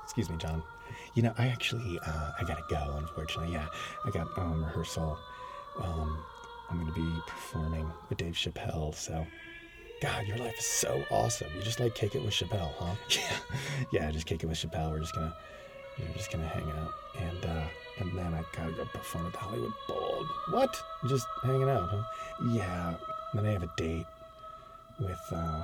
Excuse 0.03 0.29
me, 0.29 0.37
John. 0.37 0.63
You 1.13 1.23
know, 1.23 1.33
I 1.37 1.47
actually, 1.47 1.99
uh, 2.05 2.31
I 2.39 2.43
gotta 2.43 2.63
go. 2.69 2.95
Unfortunately, 2.97 3.53
yeah, 3.53 3.67
I 4.05 4.09
got 4.11 4.27
um, 4.37 4.63
rehearsal. 4.63 5.17
Um, 5.81 6.17
I'm 6.69 6.79
gonna 6.79 6.93
be 6.93 7.21
performing 7.27 7.91
with 8.09 8.17
Dave 8.17 8.33
Chappelle. 8.33 8.93
So, 8.95 9.25
God, 10.01 10.25
your 10.25 10.37
life 10.37 10.57
is 10.57 10.65
so 10.65 11.03
awesome. 11.11 11.47
You 11.55 11.61
just 11.61 11.79
like 11.79 11.95
kick 11.95 12.15
it 12.15 12.23
with 12.23 12.33
Chappelle, 12.33 12.71
huh? 12.77 12.95
Yeah, 13.09 13.37
yeah. 13.91 14.11
Just 14.11 14.25
kick 14.25 14.43
it 14.43 14.47
with 14.47 14.57
Chappelle. 14.57 14.91
We're 14.91 14.99
just 14.99 15.13
gonna, 15.15 15.35
you're 15.97 16.13
just 16.13 16.31
gonna 16.31 16.47
hang 16.47 16.69
out, 16.71 16.91
and 17.19 17.45
uh, 17.45 17.67
and 17.99 18.17
then 18.17 18.33
I 18.33 18.43
gotta 18.55 18.71
go 18.71 18.85
perform 18.85 19.27
at 19.27 19.33
the 19.33 19.39
Hollywood 19.39 19.73
Bowl. 19.87 20.25
What? 20.49 20.81
Just 21.07 21.27
hanging 21.43 21.69
out, 21.69 21.89
huh? 21.89 22.03
Yeah. 22.51 22.95
Then 23.33 23.45
I 23.45 23.51
have 23.51 23.63
a 23.63 23.71
date 23.77 24.05
with 24.99 25.21
uh, 25.31 25.61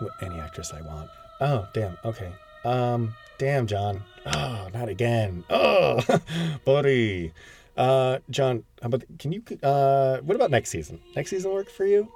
with 0.00 0.12
any 0.22 0.38
actress 0.40 0.72
I 0.72 0.80
want. 0.82 1.10
Oh, 1.40 1.66
damn. 1.72 1.96
Okay. 2.04 2.32
Um, 2.64 3.14
damn, 3.38 3.66
John. 3.66 4.02
Oh, 4.26 4.68
not 4.72 4.88
again. 4.88 5.44
Oh, 5.50 6.00
buddy. 6.64 7.32
Uh, 7.76 8.18
John, 8.30 8.64
how 8.80 8.86
about 8.86 9.04
can 9.18 9.32
you? 9.32 9.42
Uh, 9.62 10.18
what 10.18 10.36
about 10.36 10.50
next 10.50 10.70
season? 10.70 11.00
Next 11.16 11.30
season 11.30 11.52
work 11.52 11.68
for 11.68 11.84
you? 11.84 12.08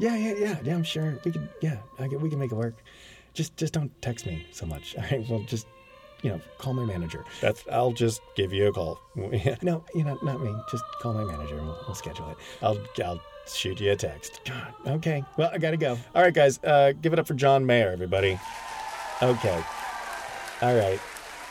Yeah, 0.00 0.16
yeah, 0.16 0.34
yeah, 0.34 0.58
yeah. 0.64 0.74
I'm 0.74 0.82
sure 0.84 1.18
we 1.24 1.30
could. 1.30 1.48
Yeah, 1.60 1.78
I 1.98 2.08
can, 2.08 2.20
we 2.20 2.30
can 2.30 2.38
make 2.38 2.50
it 2.50 2.56
work. 2.56 2.74
Just, 3.34 3.56
just 3.56 3.72
don't 3.72 3.90
text 4.02 4.26
me 4.26 4.46
so 4.52 4.66
much. 4.66 4.96
All 4.98 5.04
right. 5.04 5.28
Well, 5.28 5.40
just 5.40 5.66
you 6.22 6.30
know, 6.30 6.40
call 6.58 6.72
my 6.72 6.84
manager. 6.84 7.24
That's. 7.40 7.64
I'll 7.70 7.92
just 7.92 8.22
give 8.36 8.52
you 8.52 8.68
a 8.68 8.72
call. 8.72 9.00
no, 9.62 9.84
you 9.94 10.04
know, 10.04 10.18
not 10.22 10.40
me. 10.40 10.54
Just 10.70 10.84
call 11.00 11.12
my 11.14 11.24
manager. 11.24 11.56
We'll, 11.56 11.78
we'll 11.86 11.94
schedule 11.94 12.30
it. 12.30 12.36
I'll, 12.62 12.78
I'll 13.04 13.20
shoot 13.46 13.80
you 13.80 13.92
a 13.92 13.96
text. 13.96 14.40
God. 14.44 14.74
Okay. 14.86 15.24
Well, 15.36 15.50
I 15.52 15.58
gotta 15.58 15.76
go. 15.76 15.98
All 16.14 16.22
right, 16.22 16.34
guys. 16.34 16.58
Uh, 16.62 16.92
give 17.00 17.12
it 17.12 17.18
up 17.18 17.26
for 17.26 17.34
John 17.34 17.66
Mayer, 17.66 17.90
everybody. 17.90 18.38
Okay. 19.20 19.62
All 20.62 20.76
right. 20.76 21.00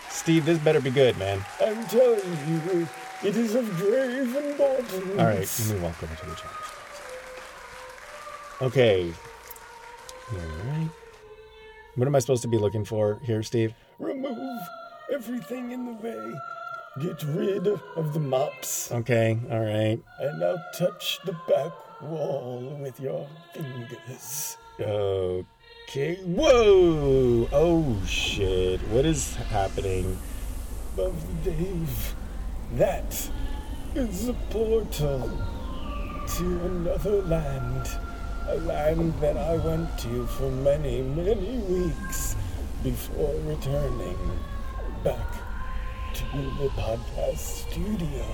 Steve, 0.09 0.45
this 0.45 0.57
better 0.59 0.81
be 0.81 0.89
good, 0.89 1.17
man. 1.17 1.43
I'm 1.61 1.85
telling 1.87 2.19
you, 2.47 2.87
it 3.23 3.35
is 3.37 3.55
of 3.55 3.69
grave 3.77 4.35
importance. 4.35 4.93
All 5.19 5.25
right. 5.25 5.59
Let 5.59 5.69
me 5.69 5.79
walk 5.79 6.03
over 6.03 6.15
to 6.15 6.25
the 6.25 6.35
channel. 6.35 6.57
Okay. 8.61 9.13
All 10.31 10.37
right. 10.37 10.89
What 11.95 12.07
am 12.07 12.15
I 12.15 12.19
supposed 12.19 12.41
to 12.43 12.47
be 12.47 12.57
looking 12.57 12.85
for 12.85 13.19
here, 13.23 13.43
Steve? 13.43 13.73
Remove 14.01 14.59
everything 15.13 15.71
in 15.71 15.85
the 15.85 15.93
way. 15.93 16.33
Get 17.03 17.21
rid 17.23 17.67
of 17.67 18.13
the 18.13 18.19
mops. 18.19 18.91
Okay. 18.91 19.39
All 19.51 19.59
right. 19.59 19.99
And 20.19 20.39
now 20.39 20.55
touch 20.73 21.19
the 21.23 21.33
back 21.47 21.71
wall 22.01 22.79
with 22.81 22.99
your 22.99 23.27
fingers. 23.53 24.57
Okay. 24.79 26.15
Whoa! 26.25 27.47
Oh 27.53 28.01
shit! 28.07 28.81
What 28.89 29.05
is 29.05 29.35
happening? 29.35 30.17
Above 30.95 31.43
the 31.43 31.51
Dave. 31.51 32.15
That 32.73 33.29
is 33.93 34.29
a 34.29 34.33
portal 34.49 35.29
to 36.37 36.43
another 36.65 37.21
land. 37.21 37.87
A 38.47 38.55
land 38.55 39.13
that 39.21 39.37
I 39.37 39.57
went 39.57 39.95
to 39.99 40.25
for 40.25 40.49
many, 40.49 41.03
many 41.03 41.59
weeks 41.59 42.35
before 42.83 43.33
returning 43.45 44.17
back 45.03 45.33
to 46.13 46.23
the 46.59 46.69
podcast 46.69 47.37
studio. 47.37 48.25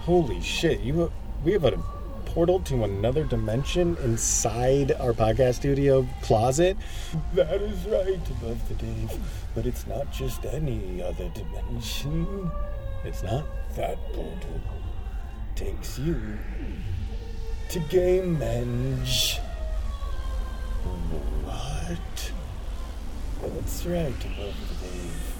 Holy 0.00 0.40
shit! 0.40 0.80
You 0.80 1.12
we 1.44 1.52
have 1.52 1.64
a 1.64 1.78
portal 2.24 2.58
to 2.60 2.84
another 2.84 3.24
dimension 3.24 3.96
inside 4.02 4.92
our 4.92 5.12
podcast 5.12 5.56
studio 5.56 6.06
closet. 6.22 6.76
That 7.34 7.60
is 7.60 7.86
right, 7.86 8.20
above 8.30 8.68
the 8.68 8.74
Dave. 8.74 9.12
But 9.54 9.66
it's 9.66 9.86
not 9.86 10.10
just 10.10 10.44
any 10.46 11.02
other 11.02 11.30
dimension. 11.34 12.50
It's 13.04 13.22
not. 13.22 13.44
That 13.76 13.98
portal 14.14 14.60
takes 15.54 15.98
you 15.98 16.38
to 17.68 17.80
Gamehenge. 17.80 19.38
What? 21.44 22.32
That's 23.42 23.86
right, 23.86 24.24
above 24.24 24.54
the 24.68 24.74
Dave. 24.86 25.34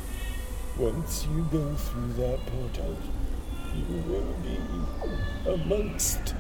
Once 0.76 1.26
you 1.30 1.47
go 1.51 1.74
through 1.74 2.12
that 2.14 2.38
portal, 2.47 2.97
you 3.74 4.03
will 4.09 4.34
be 4.42 4.59
amongst 5.51 6.34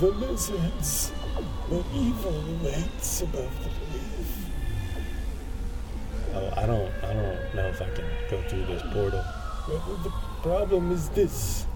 the 0.00 0.10
lizards. 0.10 1.12
The 1.68 1.84
evil 1.94 2.44
awaits 2.60 3.22
above 3.22 3.50
the 3.62 3.68
Dave. 3.68 4.28
Oh, 6.34 6.52
I 6.56 6.66
don't, 6.66 6.92
I 7.04 7.12
don't 7.12 7.54
know 7.54 7.66
if 7.68 7.82
I 7.82 7.88
can 7.90 8.04
go 8.30 8.42
through 8.48 8.66
this 8.66 8.82
portal. 8.92 9.24
Well, 9.68 10.00
the 10.02 10.12
problem 10.42 10.92
is 10.92 11.08
this. 11.10 11.66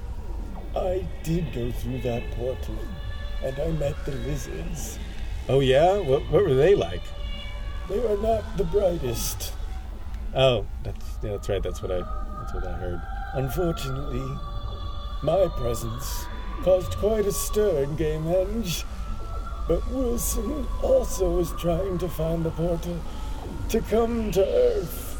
I 0.75 1.07
did 1.23 1.53
go 1.53 1.71
through 1.73 2.01
that 2.03 2.23
portal, 2.33 2.77
and 3.43 3.59
I 3.59 3.69
met 3.73 4.05
the 4.05 4.13
lizards. 4.13 4.99
Oh 5.49 5.61
yeah, 5.61 5.99
what, 5.99 6.23
what 6.31 6.43
were 6.43 6.55
they 6.55 6.75
like? 6.75 7.03
They 7.89 8.05
are 8.07 8.17
not 8.17 8.57
the 8.57 8.65
brightest. 8.65 9.53
Oh, 10.35 10.67
that's 10.83 11.19
yeah, 11.23 11.31
that's 11.31 11.49
right. 11.49 11.63
That's 11.63 11.83
what 11.83 11.93
I, 11.93 12.01
that's 12.41 12.55
what 12.55 12.67
I 12.67 12.73
heard. 12.73 13.01
Unfortunately, 13.35 14.39
my 15.23 15.49
presence 15.57 16.27
caused 16.63 16.93
quite 16.97 17.27
a 17.27 17.33
stir 17.33 17.85
in 17.85 17.97
Gamehenge. 17.97 18.85
But 19.69 19.89
Wilson 19.91 20.67
also 20.83 21.41
is 21.41 21.53
trying 21.59 21.99
to 21.99 22.09
find 22.09 22.45
the 22.45 22.51
portal 22.51 23.01
to 23.71 23.81
come 23.83 24.31
to 24.33 24.47
Earth 24.47 25.17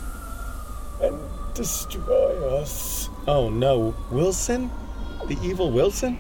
and 1.03 1.21
destroy 1.55 2.59
us. 2.59 3.09
Oh 3.27 3.49
no, 3.49 3.95
Wilson, 4.11 4.71
the 5.27 5.37
evil 5.43 5.73
Wilson. 5.73 6.19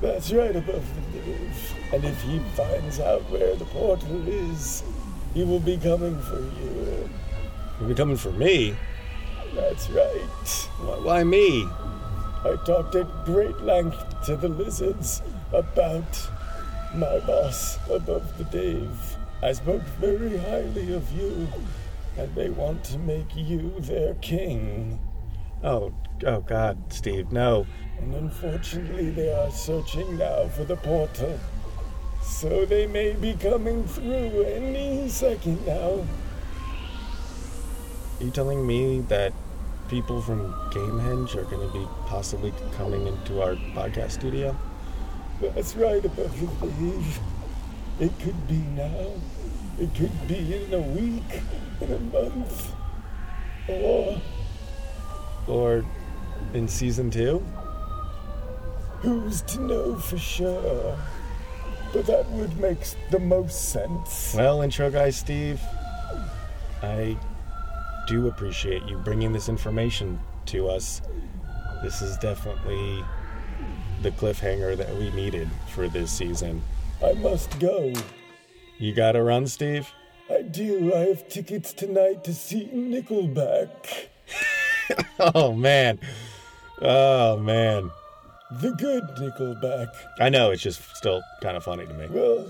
That's 0.00 0.32
right 0.32 0.54
above 0.54 0.84
the 1.12 1.20
Dave. 1.20 1.74
And 1.92 2.04
if 2.04 2.20
he 2.22 2.40
finds 2.56 2.98
out 2.98 3.22
where 3.30 3.54
the 3.54 3.64
portal 3.66 4.26
is, 4.26 4.82
he 5.34 5.42
will 5.44 5.60
be 5.60 5.76
coming 5.76 6.18
for 6.20 6.40
you. 6.40 7.08
He'll 7.78 7.88
be 7.88 7.94
coming 7.94 8.16
for 8.16 8.30
me. 8.30 8.76
That's 9.54 9.90
right. 9.90 10.68
Why, 10.80 10.98
why 10.98 11.24
me? 11.24 11.68
I 12.44 12.56
talked 12.64 12.94
at 12.94 13.24
great 13.24 13.60
length 13.60 14.24
to 14.26 14.36
the 14.36 14.48
lizards 14.48 15.22
about 15.52 16.30
my 16.94 17.18
boss 17.20 17.78
above 17.90 18.38
the 18.38 18.44
Dave. 18.44 19.16
I 19.42 19.52
spoke 19.52 19.82
very 20.00 20.36
highly 20.36 20.94
of 20.94 21.10
you, 21.12 21.48
and 22.16 22.34
they 22.34 22.50
want 22.50 22.84
to 22.84 22.98
make 22.98 23.34
you 23.34 23.74
their 23.80 24.14
king. 24.14 25.00
Oh, 25.62 25.92
oh 26.26 26.40
God, 26.40 26.78
Steve, 26.92 27.32
no. 27.32 27.66
And 27.98 28.14
unfortunately, 28.14 29.10
they 29.10 29.32
are 29.32 29.50
searching 29.50 30.18
now 30.18 30.48
for 30.48 30.64
the 30.64 30.76
portal. 30.76 31.38
So 32.24 32.64
they 32.64 32.86
may 32.86 33.12
be 33.12 33.34
coming 33.34 33.84
through 33.84 34.42
any 34.44 35.08
second 35.08 35.64
now. 35.66 36.04
Are 38.20 38.24
you 38.24 38.30
telling 38.30 38.66
me 38.66 39.00
that 39.08 39.32
people 39.88 40.20
from 40.20 40.52
Gamehenge 40.72 41.36
are 41.36 41.44
going 41.44 41.66
to 41.66 41.72
be 41.72 41.86
possibly 42.06 42.52
coming 42.76 43.06
into 43.06 43.40
our 43.42 43.54
podcast 43.74 44.12
studio? 44.12 44.56
That's 45.40 45.76
right 45.76 46.04
above 46.04 46.60
the 46.60 46.66
Dave. 46.66 47.18
It 48.00 48.18
could 48.20 48.48
be 48.48 48.62
now. 48.74 49.12
It 49.78 49.94
could 49.94 50.28
be 50.28 50.64
in 50.64 50.74
a 50.74 50.80
week, 50.80 51.42
in 51.80 51.92
a 51.92 51.98
month, 51.98 52.72
or 53.68 54.20
Or 55.46 55.84
in 56.52 56.68
season 56.68 57.10
two? 57.10 57.44
who's 59.02 59.42
to 59.42 59.60
know 59.60 59.96
for 59.96 60.16
sure? 60.16 60.96
But 61.94 62.06
that 62.06 62.28
would 62.30 62.58
make 62.58 62.80
the 63.10 63.20
most 63.20 63.70
sense. 63.70 64.34
Well, 64.36 64.62
intro 64.62 64.90
guy 64.90 65.10
Steve, 65.10 65.60
I 66.82 67.16
do 68.08 68.26
appreciate 68.26 68.82
you 68.82 68.98
bringing 68.98 69.32
this 69.32 69.48
information 69.48 70.18
to 70.46 70.68
us. 70.68 71.00
This 71.84 72.02
is 72.02 72.16
definitely 72.16 73.04
the 74.02 74.10
cliffhanger 74.10 74.76
that 74.76 74.92
we 74.96 75.10
needed 75.12 75.48
for 75.68 75.86
this 75.86 76.10
season. 76.10 76.62
I 77.02 77.12
must 77.12 77.60
go. 77.60 77.92
You 78.78 78.92
gotta 78.92 79.22
run, 79.22 79.46
Steve? 79.46 79.88
I 80.28 80.42
do. 80.42 80.92
I 80.92 81.06
have 81.06 81.28
tickets 81.28 81.72
tonight 81.72 82.24
to 82.24 82.34
see 82.34 82.68
Nickelback. 82.74 84.08
Oh, 85.18 85.54
man. 85.54 85.98
Oh, 86.82 87.38
man. 87.38 87.90
The 88.60 88.70
good 88.72 89.04
Nickelback. 89.16 89.88
I 90.20 90.28
know, 90.28 90.50
it's 90.50 90.62
just 90.62 90.96
still 90.96 91.22
kind 91.42 91.56
of 91.56 91.64
funny 91.64 91.86
to 91.86 91.94
me. 91.94 92.06
Well, 92.10 92.46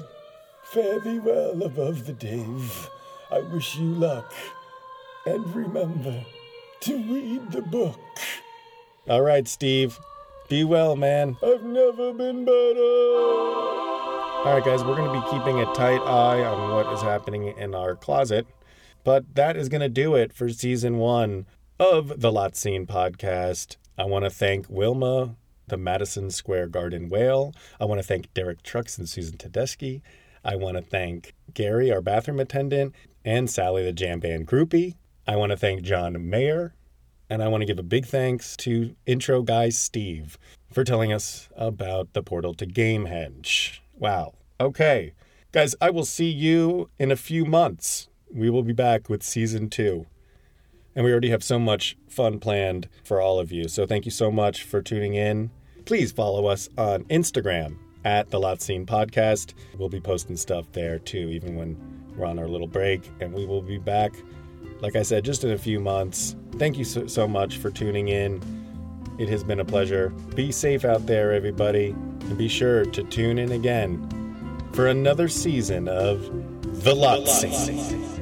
fare 0.64 1.00
thee 1.00 1.18
well 1.18 1.62
above 1.62 2.06
the 2.06 2.12
Dave. 2.12 2.88
I 3.30 3.38
wish 3.40 3.76
you 3.76 3.86
luck. 3.86 4.32
And 5.26 5.54
remember 5.54 6.24
to 6.80 6.96
read 6.96 7.50
the 7.52 7.62
book. 7.62 7.98
All 9.08 9.22
right, 9.22 9.48
Steve. 9.48 9.98
Be 10.48 10.62
well, 10.64 10.94
man. 10.96 11.36
I've 11.42 11.62
never 11.62 12.12
been 12.12 12.44
better. 12.44 12.80
All 14.44 14.52
right, 14.52 14.64
guys, 14.64 14.84
we're 14.84 14.96
going 14.96 15.10
to 15.10 15.20
be 15.20 15.30
keeping 15.30 15.58
a 15.60 15.64
tight 15.72 16.02
eye 16.02 16.44
on 16.44 16.74
what 16.74 16.92
is 16.92 17.00
happening 17.00 17.56
in 17.56 17.74
our 17.74 17.96
closet. 17.96 18.46
But 19.04 19.34
that 19.36 19.56
is 19.56 19.70
going 19.70 19.80
to 19.80 19.88
do 19.88 20.14
it 20.14 20.34
for 20.34 20.50
season 20.50 20.98
one 20.98 21.46
of 21.80 22.20
the 22.20 22.30
Lot 22.30 22.56
Scene 22.56 22.86
podcast. 22.86 23.76
I 23.96 24.04
want 24.04 24.24
to 24.26 24.30
thank 24.30 24.68
Wilma, 24.68 25.36
the 25.68 25.76
Madison 25.76 26.30
Square 26.30 26.68
Garden 26.68 27.08
whale. 27.08 27.54
I 27.80 27.84
want 27.84 28.00
to 28.00 28.06
thank 28.06 28.32
Derek 28.34 28.62
Trucks 28.62 28.98
and 28.98 29.08
Susan 29.08 29.36
Tedeschi. 29.36 30.02
I 30.44 30.56
want 30.56 30.76
to 30.76 30.82
thank 30.82 31.34
Gary, 31.52 31.90
our 31.90 32.02
bathroom 32.02 32.40
attendant, 32.40 32.94
and 33.24 33.48
Sally, 33.48 33.84
the 33.84 33.92
jam 33.92 34.20
band 34.20 34.46
groupie. 34.46 34.94
I 35.26 35.36
want 35.36 35.50
to 35.50 35.56
thank 35.56 35.82
John 35.82 36.28
Mayer. 36.28 36.74
And 37.30 37.42
I 37.42 37.48
want 37.48 37.62
to 37.62 37.66
give 37.66 37.78
a 37.78 37.82
big 37.82 38.04
thanks 38.04 38.54
to 38.58 38.94
intro 39.06 39.42
guy 39.42 39.70
Steve 39.70 40.38
for 40.70 40.84
telling 40.84 41.12
us 41.12 41.48
about 41.56 42.12
the 42.12 42.22
portal 42.22 42.52
to 42.54 42.66
Gamehenge. 42.66 43.80
Wow. 43.94 44.34
Okay. 44.60 45.14
Guys, 45.50 45.74
I 45.80 45.88
will 45.90 46.04
see 46.04 46.28
you 46.28 46.90
in 46.98 47.10
a 47.10 47.16
few 47.16 47.44
months. 47.46 48.08
We 48.30 48.50
will 48.50 48.62
be 48.62 48.74
back 48.74 49.08
with 49.08 49.22
season 49.22 49.70
two. 49.70 50.06
And 50.96 51.04
we 51.04 51.10
already 51.10 51.30
have 51.30 51.42
so 51.42 51.58
much 51.58 51.96
fun 52.08 52.38
planned 52.38 52.88
for 53.02 53.20
all 53.20 53.38
of 53.38 53.50
you. 53.50 53.68
So 53.68 53.86
thank 53.86 54.04
you 54.04 54.10
so 54.10 54.30
much 54.30 54.62
for 54.62 54.80
tuning 54.80 55.14
in. 55.14 55.50
Please 55.84 56.12
follow 56.12 56.46
us 56.46 56.68
on 56.78 57.04
Instagram 57.04 57.76
at 58.04 58.30
the 58.30 58.38
Lot 58.38 58.62
Scene 58.62 58.86
Podcast. 58.86 59.54
We'll 59.78 59.88
be 59.88 60.00
posting 60.00 60.36
stuff 60.36 60.70
there 60.72 60.98
too, 60.98 61.28
even 61.30 61.56
when 61.56 61.76
we're 62.16 62.26
on 62.26 62.38
our 62.38 62.48
little 62.48 62.66
break. 62.66 63.10
And 63.20 63.32
we 63.32 63.44
will 63.44 63.62
be 63.62 63.78
back, 63.78 64.12
like 64.80 64.96
I 64.96 65.02
said, 65.02 65.24
just 65.24 65.44
in 65.44 65.50
a 65.50 65.58
few 65.58 65.80
months. 65.80 66.36
Thank 66.58 66.78
you 66.78 66.84
so, 66.84 67.06
so 67.06 67.26
much 67.26 67.58
for 67.58 67.70
tuning 67.70 68.08
in. 68.08 68.42
It 69.18 69.28
has 69.28 69.44
been 69.44 69.60
a 69.60 69.64
pleasure. 69.64 70.10
Be 70.34 70.52
safe 70.52 70.84
out 70.84 71.06
there, 71.06 71.32
everybody. 71.32 71.90
And 71.90 72.38
be 72.38 72.48
sure 72.48 72.84
to 72.84 73.02
tune 73.04 73.38
in 73.38 73.52
again 73.52 74.08
for 74.72 74.88
another 74.88 75.28
season 75.28 75.88
of 75.88 76.82
The 76.82 76.94
Lot 76.94 77.28
Scene. 77.28 78.13